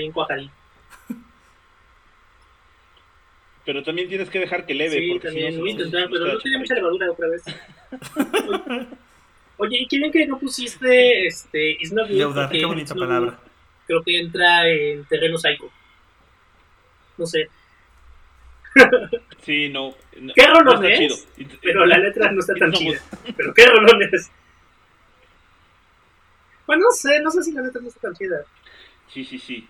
pero 3.65 3.81
también 3.83 4.09
tienes 4.09 4.29
que 4.29 4.39
dejar 4.39 4.65
que 4.65 4.73
leve 4.73 4.97
Sí, 4.97 5.09
porque 5.11 5.29
si 5.29 5.51
no 5.57 5.65
intentar, 5.67 6.09
pero 6.09 6.33
no 6.33 6.37
tiene 6.39 6.57
mucha 6.59 6.75
levadura 6.75 7.11
otra 7.11 7.27
vez. 7.29 7.43
Oye, 9.57 9.77
¿y 9.81 9.87
quieren 9.87 10.11
que 10.11 10.25
no 10.27 10.39
pusiste 10.39 11.27
este 11.27 11.71
It's 11.73 11.93
Not? 11.93 12.09
Leudar, 12.09 12.49
qué 12.49 12.65
bonita 12.65 12.95
palabra. 12.95 13.39
Creo 13.87 14.03
que 14.03 14.19
entra 14.19 14.67
en 14.67 15.05
terreno 15.05 15.37
psycho. 15.37 15.71
No 17.17 17.25
sé. 17.25 17.49
Sí, 19.43 19.69
no. 19.69 19.93
no- 20.19 20.33
¿Qué 20.33 20.47
no 20.47 20.59
rolón 20.61 20.83
está 20.85 20.93
es? 20.93 20.99
chido. 20.99 21.15
Pero 21.61 21.85
la 21.85 21.97
letra 21.97 22.31
no 22.31 22.39
está 22.39 22.53
tan 22.55 22.71
not 22.71 22.79
chida. 22.79 22.99
Pero 23.37 23.53
qué 23.53 23.65
rolones. 23.67 24.31
Bueno, 26.65 26.85
no 26.85 26.91
sé, 26.91 27.19
no 27.21 27.29
sé 27.29 27.43
si 27.43 27.51
la 27.51 27.61
letra 27.61 27.81
no 27.81 27.89
está 27.89 27.99
tan 28.01 28.13
chida. 28.15 28.41
Sí, 29.13 29.23
sí, 29.25 29.37
sí. 29.37 29.67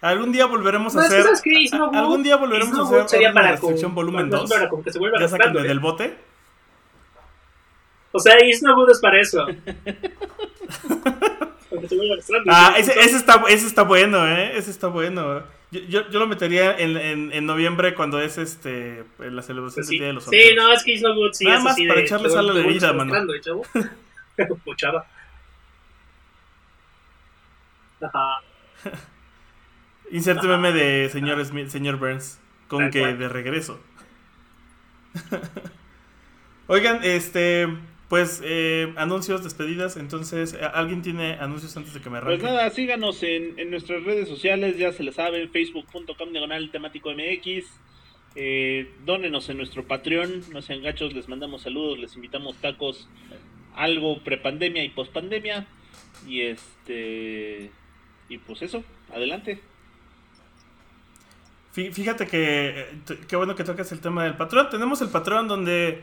Algún 0.00 0.32
día 0.32 0.46
volveremos 0.46 0.94
a 0.96 1.00
No, 1.00 1.04
es 1.04 1.10
hacer. 1.10 1.22
¿sabes 1.24 1.42
qué? 1.42 1.50
Good- 1.70 1.94
Algún 1.94 2.22
día 2.22 2.36
volveremos 2.36 2.78
a 2.78 2.82
hacer 2.82 3.08
sería 3.08 3.32
para 3.32 3.50
restricción 3.52 3.90
con- 3.90 3.94
volumen 3.96 4.28
no, 4.30 4.38
2. 4.38 4.50
para 4.50 4.68
con 4.68 4.82
que 4.82 4.90
se 4.92 4.98
vuelva 4.98 5.20
Ya 5.20 5.28
sáquenme 5.28 5.62
del 5.62 5.80
bote. 5.80 6.16
O 8.12 8.18
sea, 8.18 8.34
It's 8.42 8.62
Not 8.62 8.74
Good 8.76 8.90
es 8.90 9.00
para 9.00 9.20
eso. 9.20 9.46
Porque 11.70 11.88
se 11.88 11.96
vuelva 11.96 12.14
arrastrando. 12.14 12.50
Ah, 12.52 12.74
ese, 12.78 12.92
ese, 13.00 13.16
está, 13.16 13.42
ese 13.48 13.66
está 13.66 13.82
bueno, 13.82 14.26
¿eh? 14.26 14.56
Ese 14.56 14.70
está 14.70 14.86
bueno. 14.88 15.42
Yo, 15.70 15.80
yo, 15.80 16.08
yo 16.10 16.18
lo 16.18 16.26
metería 16.26 16.78
en, 16.78 16.96
en, 16.96 17.30
en 17.32 17.44
noviembre 17.46 17.92
cuando 17.94 18.20
es 18.20 18.38
este 18.38 19.04
la 19.18 19.42
celebración 19.42 19.84
Pues 19.84 19.86
del 19.88 19.96
sí. 19.96 19.98
Día 19.98 20.06
de 20.06 20.12
los 20.14 20.24
sí, 20.24 20.30
Solteros. 20.30 20.56
no, 20.64 20.72
es 20.72 20.82
que 20.82 20.92
It's 20.92 21.02
Not 21.02 21.14
Good, 21.16 21.32
sí, 21.34 21.44
Nada 21.44 21.60
más 21.60 21.74
sí 21.76 21.86
para 21.86 22.00
de- 22.00 22.06
echarle 22.06 22.30
sal 22.30 22.48
a 22.48 22.52
la 22.54 22.60
herida, 22.60 22.92
mano. 22.94 23.14
chava. 24.76 25.06
Ajá. 28.00 28.40
Inserte 30.10 30.46
meme 30.46 30.72
de 30.72 31.08
señor, 31.10 31.44
Smith- 31.44 31.68
señor 31.68 31.96
Burns 31.96 32.38
con 32.68 32.78
Tal 32.84 32.90
que 32.90 33.00
cual. 33.00 33.18
de 33.18 33.28
regreso. 33.28 33.80
Oigan, 36.68 37.00
este, 37.02 37.66
pues 38.08 38.40
eh, 38.44 38.92
anuncios, 38.96 39.44
despedidas. 39.44 39.96
Entonces, 39.96 40.54
¿a- 40.54 40.68
¿alguien 40.68 41.02
tiene 41.02 41.34
anuncios 41.34 41.76
antes 41.76 41.92
de 41.94 42.00
que 42.00 42.08
me 42.10 42.18
arranque? 42.18 42.38
Pues 42.40 42.52
nada, 42.52 42.70
síganos 42.70 43.22
en, 43.22 43.58
en 43.58 43.70
nuestras 43.70 44.02
redes 44.04 44.28
sociales, 44.28 44.76
ya 44.78 44.92
se 44.92 45.02
les 45.02 45.14
sabe, 45.16 45.46
facebook.com 45.48 46.30
diagonal 46.32 46.70
temático 46.70 47.10
MX. 47.12 47.66
Eh, 48.34 48.92
dónenos 49.04 49.48
en 49.48 49.56
nuestro 49.56 49.84
Patreon, 49.86 50.44
no 50.52 50.62
sean 50.62 50.82
gachos, 50.82 51.12
les 51.12 51.28
mandamos 51.28 51.62
saludos, 51.62 51.98
les 51.98 52.14
invitamos 52.14 52.56
tacos, 52.56 53.08
algo 53.74 54.22
prepandemia 54.22 54.84
y 54.84 54.90
pospandemia. 54.90 55.66
Y 56.26 56.42
este. 56.42 57.70
Y 58.28 58.38
pues 58.38 58.62
eso, 58.62 58.84
adelante. 59.12 59.60
Fí- 61.74 61.92
Fíjate 61.92 62.26
que 62.26 62.80
eh, 62.80 63.18
qué 63.28 63.36
bueno 63.36 63.54
que 63.54 63.64
tocas 63.64 63.90
el 63.92 64.00
tema 64.00 64.24
del 64.24 64.36
patrón. 64.36 64.68
Tenemos 64.70 65.00
el 65.02 65.08
patrón 65.08 65.48
donde 65.48 66.02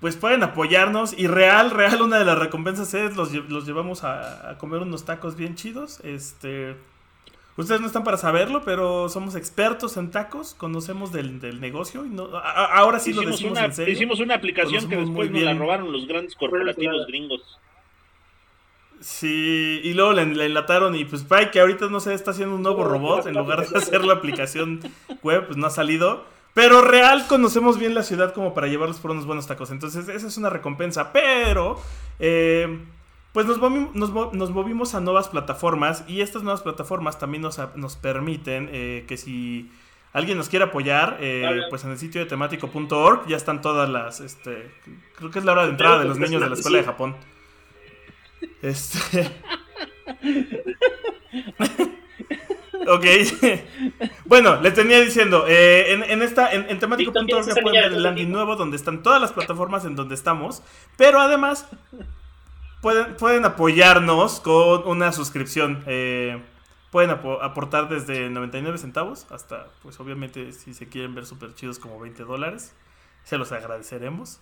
pues 0.00 0.16
pueden 0.16 0.42
apoyarnos 0.42 1.14
y 1.18 1.26
real, 1.26 1.70
real, 1.70 2.02
una 2.02 2.18
de 2.18 2.24
las 2.24 2.38
recompensas 2.38 2.92
es 2.94 3.16
los, 3.16 3.32
los 3.32 3.66
llevamos 3.66 4.04
a, 4.04 4.50
a 4.50 4.58
comer 4.58 4.80
unos 4.82 5.04
tacos 5.04 5.36
bien 5.36 5.54
chidos. 5.54 6.00
Este, 6.04 6.76
ustedes 7.56 7.80
no 7.80 7.86
están 7.86 8.04
para 8.04 8.18
saberlo, 8.18 8.62
pero 8.64 9.08
somos 9.08 9.34
expertos 9.36 9.96
en 9.96 10.10
tacos, 10.10 10.54
conocemos 10.54 11.12
del, 11.12 11.40
del 11.40 11.60
negocio 11.60 12.04
y 12.04 12.10
no, 12.10 12.36
a- 12.36 12.66
ahora 12.78 12.98
sí 12.98 13.12
lo 13.14 13.22
hicimos, 13.22 13.36
decimos 13.38 13.58
una, 13.58 13.66
en 13.66 13.72
serio. 13.74 13.94
hicimos 13.94 14.20
una 14.20 14.34
aplicación 14.34 14.88
que 14.88 14.96
después 14.96 15.30
nos 15.30 15.42
la 15.42 15.54
robaron 15.54 15.90
los 15.92 16.06
grandes 16.06 16.34
corporativos 16.34 17.06
gringos. 17.06 17.58
Sí, 19.00 19.80
y 19.84 19.92
luego 19.92 20.14
le, 20.14 20.24
le 20.24 20.46
enlataron 20.46 20.94
y 20.96 21.04
pues 21.04 21.22
Pike, 21.22 21.50
que 21.50 21.60
ahorita 21.60 21.88
no 21.88 22.00
sé, 22.00 22.14
está 22.14 22.30
haciendo 22.30 22.54
un 22.54 22.62
nuevo 22.62 22.82
robot, 22.84 23.26
en 23.26 23.34
lugar 23.34 23.66
de 23.68 23.76
hacer 23.78 24.04
la 24.04 24.14
aplicación 24.14 24.80
web, 25.22 25.46
pues 25.46 25.56
no 25.58 25.66
ha 25.66 25.70
salido. 25.70 26.24
Pero 26.56 26.80
real 26.80 27.26
conocemos 27.28 27.78
bien 27.78 27.94
la 27.94 28.02
ciudad 28.02 28.32
como 28.32 28.54
para 28.54 28.66
llevarlos 28.66 28.98
por 28.98 29.10
unos 29.10 29.26
buenos 29.26 29.46
tacos. 29.46 29.70
Entonces 29.70 30.08
esa 30.08 30.26
es 30.26 30.38
una 30.38 30.48
recompensa. 30.48 31.12
Pero, 31.12 31.78
eh, 32.18 32.78
pues 33.34 33.44
nos, 33.44 33.60
movi- 33.60 33.90
nos 33.92 34.10
mo- 34.10 34.30
nos 34.32 34.50
movimos 34.52 34.94
a 34.94 35.00
nuevas 35.00 35.28
plataformas 35.28 36.04
y 36.08 36.22
estas 36.22 36.42
nuevas 36.42 36.62
plataformas 36.62 37.18
también 37.18 37.42
nos, 37.42 37.60
nos 37.74 37.96
permiten 37.96 38.70
eh, 38.72 39.04
que 39.06 39.18
si 39.18 39.70
alguien 40.14 40.38
nos 40.38 40.48
quiere 40.48 40.64
apoyar, 40.64 41.18
eh, 41.20 41.60
pues 41.68 41.84
en 41.84 41.90
el 41.90 41.98
sitio 41.98 42.22
de 42.22 42.26
temático.org 42.26 43.26
ya 43.28 43.36
están 43.36 43.60
todas 43.60 43.90
las, 43.90 44.20
este, 44.20 44.70
creo 45.16 45.30
que 45.30 45.40
es 45.40 45.44
la 45.44 45.52
hora 45.52 45.64
de 45.64 45.72
entrada 45.72 45.98
de 45.98 46.06
los 46.06 46.18
niños 46.18 46.40
de 46.40 46.48
la 46.48 46.54
escuela 46.54 46.78
de 46.78 46.84
Japón. 46.84 47.16
Este. 48.62 49.30
ok. 52.88 53.04
bueno, 54.24 54.60
le 54.60 54.70
tenía 54.72 55.00
diciendo, 55.00 55.44
eh, 55.48 55.92
en, 55.92 56.02
en 56.04 56.22
esta, 56.22 56.52
en, 56.52 56.68
en 56.70 56.78
temático.org 56.78 57.58
pueden 57.60 57.80
ver 57.80 57.92
el 57.92 58.02
landing 58.02 58.30
nuevo 58.30 58.56
donde 58.56 58.76
están 58.76 59.02
todas 59.02 59.20
las 59.20 59.32
plataformas 59.32 59.84
en 59.84 59.96
donde 59.96 60.14
estamos, 60.14 60.62
pero 60.96 61.20
además 61.20 61.68
pueden, 62.80 63.16
pueden 63.16 63.44
apoyarnos 63.44 64.40
con 64.40 64.86
una 64.88 65.12
suscripción. 65.12 65.82
eh, 65.86 66.42
pueden 66.90 67.10
apo- 67.10 67.42
aportar 67.42 67.88
desde 67.88 68.30
99 68.30 68.78
centavos 68.78 69.26
hasta, 69.30 69.66
pues 69.82 69.98
obviamente, 70.00 70.52
si 70.52 70.72
se 70.72 70.88
quieren 70.88 71.14
ver 71.14 71.26
súper 71.26 71.54
chidos 71.54 71.78
como 71.78 71.98
20 72.00 72.22
dólares, 72.24 72.74
se 73.24 73.36
los 73.38 73.52
agradeceremos. 73.52 74.40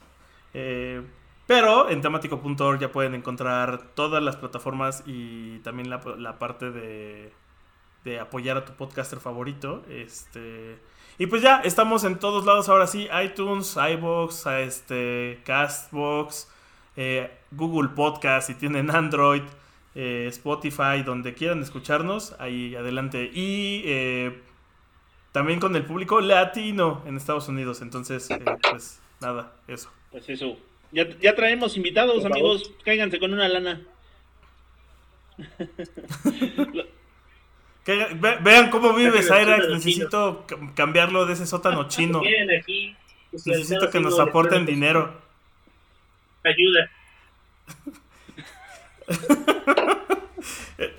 Eh, 0.53 1.03
pero 1.47 1.91
en 1.91 2.01
temático.org 2.01 2.79
ya 2.81 2.93
pueden 2.93 3.15
encontrar 3.15 3.95
todas 3.95 4.23
las 4.23 4.37
plataformas 4.37 5.03
y 5.07 5.59
también 5.61 5.91
la, 5.91 6.01
la 6.17 6.39
parte 6.39 6.71
de, 6.71 7.33
de 8.05 8.21
apoyar 8.21 8.57
a 8.57 8.65
tu 8.65 8.73
podcaster 8.75 9.19
favorito. 9.19 9.83
Este, 9.89 10.79
y 11.19 11.27
pues 11.27 11.43
ya, 11.43 11.61
estamos 11.65 12.05
en 12.05 12.19
todos 12.19 12.45
lados 12.45 12.69
ahora 12.69 12.87
sí, 12.87 13.09
iTunes, 13.25 13.77
iBox, 13.77 14.47
este, 14.47 15.41
Castbox, 15.45 16.49
eh, 16.97 17.31
Google 17.51 17.91
Podcast 17.91 18.49
si 18.49 18.55
tienen 18.55 18.91
Android, 18.91 19.43
eh, 19.95 20.27
Spotify, 20.29 21.03
donde 21.05 21.35
quieran 21.35 21.63
escucharnos, 21.63 22.35
ahí 22.39 22.75
adelante. 22.75 23.31
Y 23.33 23.83
eh, 23.87 24.41
también 25.33 25.61
con 25.61 25.75
el 25.77 25.85
público 25.85 26.21
latino 26.21 27.03
en 27.07 27.17
Estados 27.17 27.49
Unidos. 27.49 27.81
Entonces, 27.83 28.31
eh, 28.31 28.41
pues 28.71 29.01
nada, 29.21 29.53
eso. 29.67 29.91
Pues 30.11 30.29
eso. 30.29 30.57
Ya, 30.93 31.09
ya 31.21 31.35
traemos 31.35 31.77
invitados, 31.77 32.25
amigos. 32.25 32.73
Cáiganse 32.85 33.19
con 33.19 33.33
una 33.33 33.49
lana. 33.49 33.83
Que- 37.85 38.09
ve- 38.15 38.39
vean 38.41 38.71
cómo 38.71 38.89
Sáquenme 38.93 39.23
Cyrax. 39.23 39.63
chino. 39.63 39.75
Necesito 39.75 40.45
ca- 40.47 40.57
cambiarlo 40.75 41.27
de 41.27 41.35
ese 41.35 41.47
sótano 41.47 41.87
chino. 41.89 42.21
Bien, 42.21 42.49
aquí. 42.59 42.97
pues, 43.31 43.47
Necesito 43.47 43.91
que 43.91 44.01
nos 44.01 44.19
aporten 44.19 44.65
dinero. 44.67 45.13
Ayuda. 46.45 46.91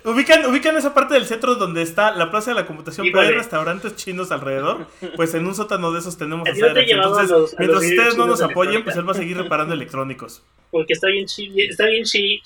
Ubican, 0.04 0.46
ubican 0.46 0.74
esa 0.76 0.94
parte 0.94 1.14
del 1.14 1.26
centro 1.26 1.56
donde 1.56 1.82
está 1.82 2.10
la 2.12 2.30
plaza 2.30 2.50
de 2.52 2.54
la 2.54 2.66
computación, 2.66 3.06
pero 3.12 3.20
hay 3.20 3.32
restaurantes 3.34 3.94
chinos 3.96 4.32
alrededor. 4.32 4.86
Pues 5.16 5.34
en 5.34 5.46
un 5.46 5.54
sótano 5.54 5.92
de 5.92 5.98
esos 5.98 6.16
tenemos 6.16 6.48
a 6.48 6.50
¿A 6.50 6.54
ti 6.54 6.60
no 6.62 6.72
te 6.72 6.90
Entonces, 6.90 7.30
los- 7.30 7.52
a 7.52 7.56
mientras 7.58 7.82
ustedes 7.84 8.16
no 8.16 8.26
nos 8.26 8.40
apoyen, 8.40 8.84
pues 8.84 8.96
él 8.96 9.06
va 9.06 9.12
a 9.12 9.16
seguir 9.16 9.36
reparando 9.36 9.74
electrónicos. 9.74 10.42
Porque 10.70 10.94
está 10.94 11.08
bien, 11.08 11.26
está 11.56 11.86
bien 11.86 12.04
shady 12.04 12.40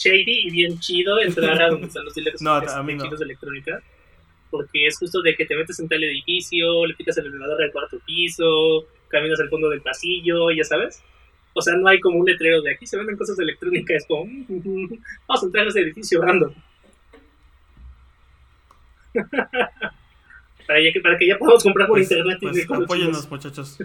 y 0.47 0.51
bien 0.51 0.79
chido 0.81 1.21
entrar 1.21 1.63
a 1.63 1.69
donde 1.69 1.87
están 1.87 2.05
los 2.05 2.15
No, 2.41 2.55
a 2.55 2.83
mí 2.83 2.95
no. 2.95 3.05
chinos 3.05 3.19
de 3.21 3.25
electrónica. 3.27 3.81
Porque 4.51 4.87
es 4.87 4.99
justo 4.99 5.23
de 5.23 5.35
que 5.37 5.47
te 5.47 5.55
metes 5.57 5.79
en 5.81 5.89
tal 5.89 6.03
edificio, 6.03 6.87
le 6.87 6.95
picas 6.95 7.17
el 7.19 7.27
elevador 7.27 7.63
al 7.63 7.71
cuarto 7.73 7.99
piso, 8.05 8.87
caminas 9.09 9.41
al 9.41 9.49
fondo 9.49 9.69
del 9.69 9.81
pasillo, 9.81 10.51
ya 10.51 10.65
sabes. 10.65 11.03
O 11.53 11.63
sea, 11.63 11.75
no 11.77 11.89
hay 11.89 12.01
como 12.01 12.19
un 12.19 12.27
letrero 12.27 12.63
de 12.63 12.73
aquí 12.73 12.87
se 12.87 12.97
venden 12.97 13.17
cosas 13.17 13.37
de 13.37 13.45
electrónica. 13.45 13.95
Es 13.95 14.07
como, 14.07 14.25
"Mm, 14.27 14.89
vamos 15.29 15.43
a 15.43 15.47
entrar 15.47 15.67
a 15.67 15.69
ese 15.69 15.81
edificio 15.81 16.21
random. 16.23 16.53
Para, 20.67 20.81
ya 20.85 20.93
que, 20.93 21.01
para 21.01 21.19
que 21.19 21.27
ya 21.27 21.37
podamos 21.37 21.65
comprar 21.65 21.89
por 21.89 21.97
Pues, 21.99 22.09
internet. 22.11 22.39
y 22.41 22.47
pues, 22.47 22.71
apóyennos, 22.71 23.25
chinos. 23.25 23.31
muchachos. 23.31 23.79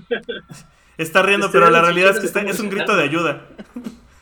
Está 0.97 1.23
riendo, 1.23 1.49
pero 1.51 1.69
la 1.71 1.81
realidad 1.81 2.11
es 2.11 2.19
que 2.19 2.27
está- 2.27 2.41
es 2.41 2.59
un 2.59 2.69
grito 2.69 2.95
de 2.95 3.03
ayuda. 3.03 3.47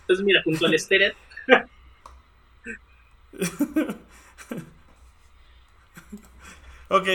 Entonces, 0.01 0.25
mira, 0.25 0.41
junto 0.43 0.65
al 0.65 0.79
Steret, 0.79 1.13
Ok, 6.93 7.07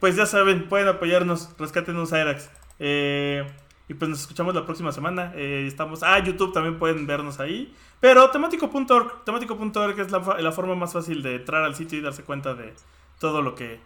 pues 0.00 0.16
ya 0.16 0.24
saben, 0.24 0.66
pueden 0.66 0.88
apoyarnos, 0.88 1.50
rescaten 1.58 1.94
un 1.98 2.06
Cyrax. 2.06 2.50
Eh, 2.78 3.46
y 3.86 3.92
pues 3.92 4.08
nos 4.08 4.20
escuchamos 4.22 4.54
la 4.54 4.64
próxima 4.64 4.92
semana. 4.92 5.34
Eh, 5.36 5.66
estamos. 5.68 6.02
Ah, 6.02 6.18
YouTube 6.24 6.54
también 6.54 6.78
pueden 6.78 7.06
vernos 7.06 7.38
ahí. 7.38 7.74
Pero 8.00 8.30
temático.org, 8.30 9.24
temático.org 9.26 10.00
es 10.00 10.10
la, 10.10 10.52
forma 10.52 10.74
más 10.74 10.94
fácil 10.94 11.22
de 11.22 11.34
entrar 11.34 11.64
al 11.64 11.74
sitio 11.74 11.98
y 11.98 12.00
darse 12.00 12.24
cuenta 12.24 12.54
de 12.54 12.72
todo 13.20 13.42
lo 13.42 13.54
que. 13.54 13.78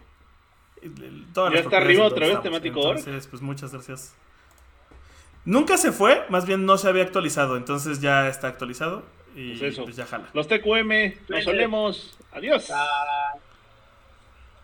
todas 1.33 1.53
Ya 1.53 1.59
está 1.59 1.77
arriba 1.77 2.05
otra 2.05 2.27
vez 2.27 2.41
temático.org. 2.41 2.99
Entonces, 2.99 3.27
pues 3.27 3.41
muchas 3.41 3.73
gracias. 3.73 4.15
Nunca 5.43 5.75
se 5.75 5.91
fue, 5.91 6.23
más 6.29 6.45
bien 6.45 6.65
no 6.65 6.77
se 6.77 6.87
había 6.87 7.03
actualizado. 7.03 7.57
Entonces 7.57 7.99
ya 7.99 8.29
está 8.29 8.47
actualizado. 8.47 9.03
Y 9.35 9.57
Pues 9.57 9.73
eso. 9.73 9.83
pues 9.83 9.97
ya 9.97 10.05
jala. 10.05 10.29
Los 10.33 10.47
TQM, 10.47 11.27
nos 11.27 11.43
solemos. 11.43 12.17
Adiós. 12.31 12.71
ah, 12.73 13.35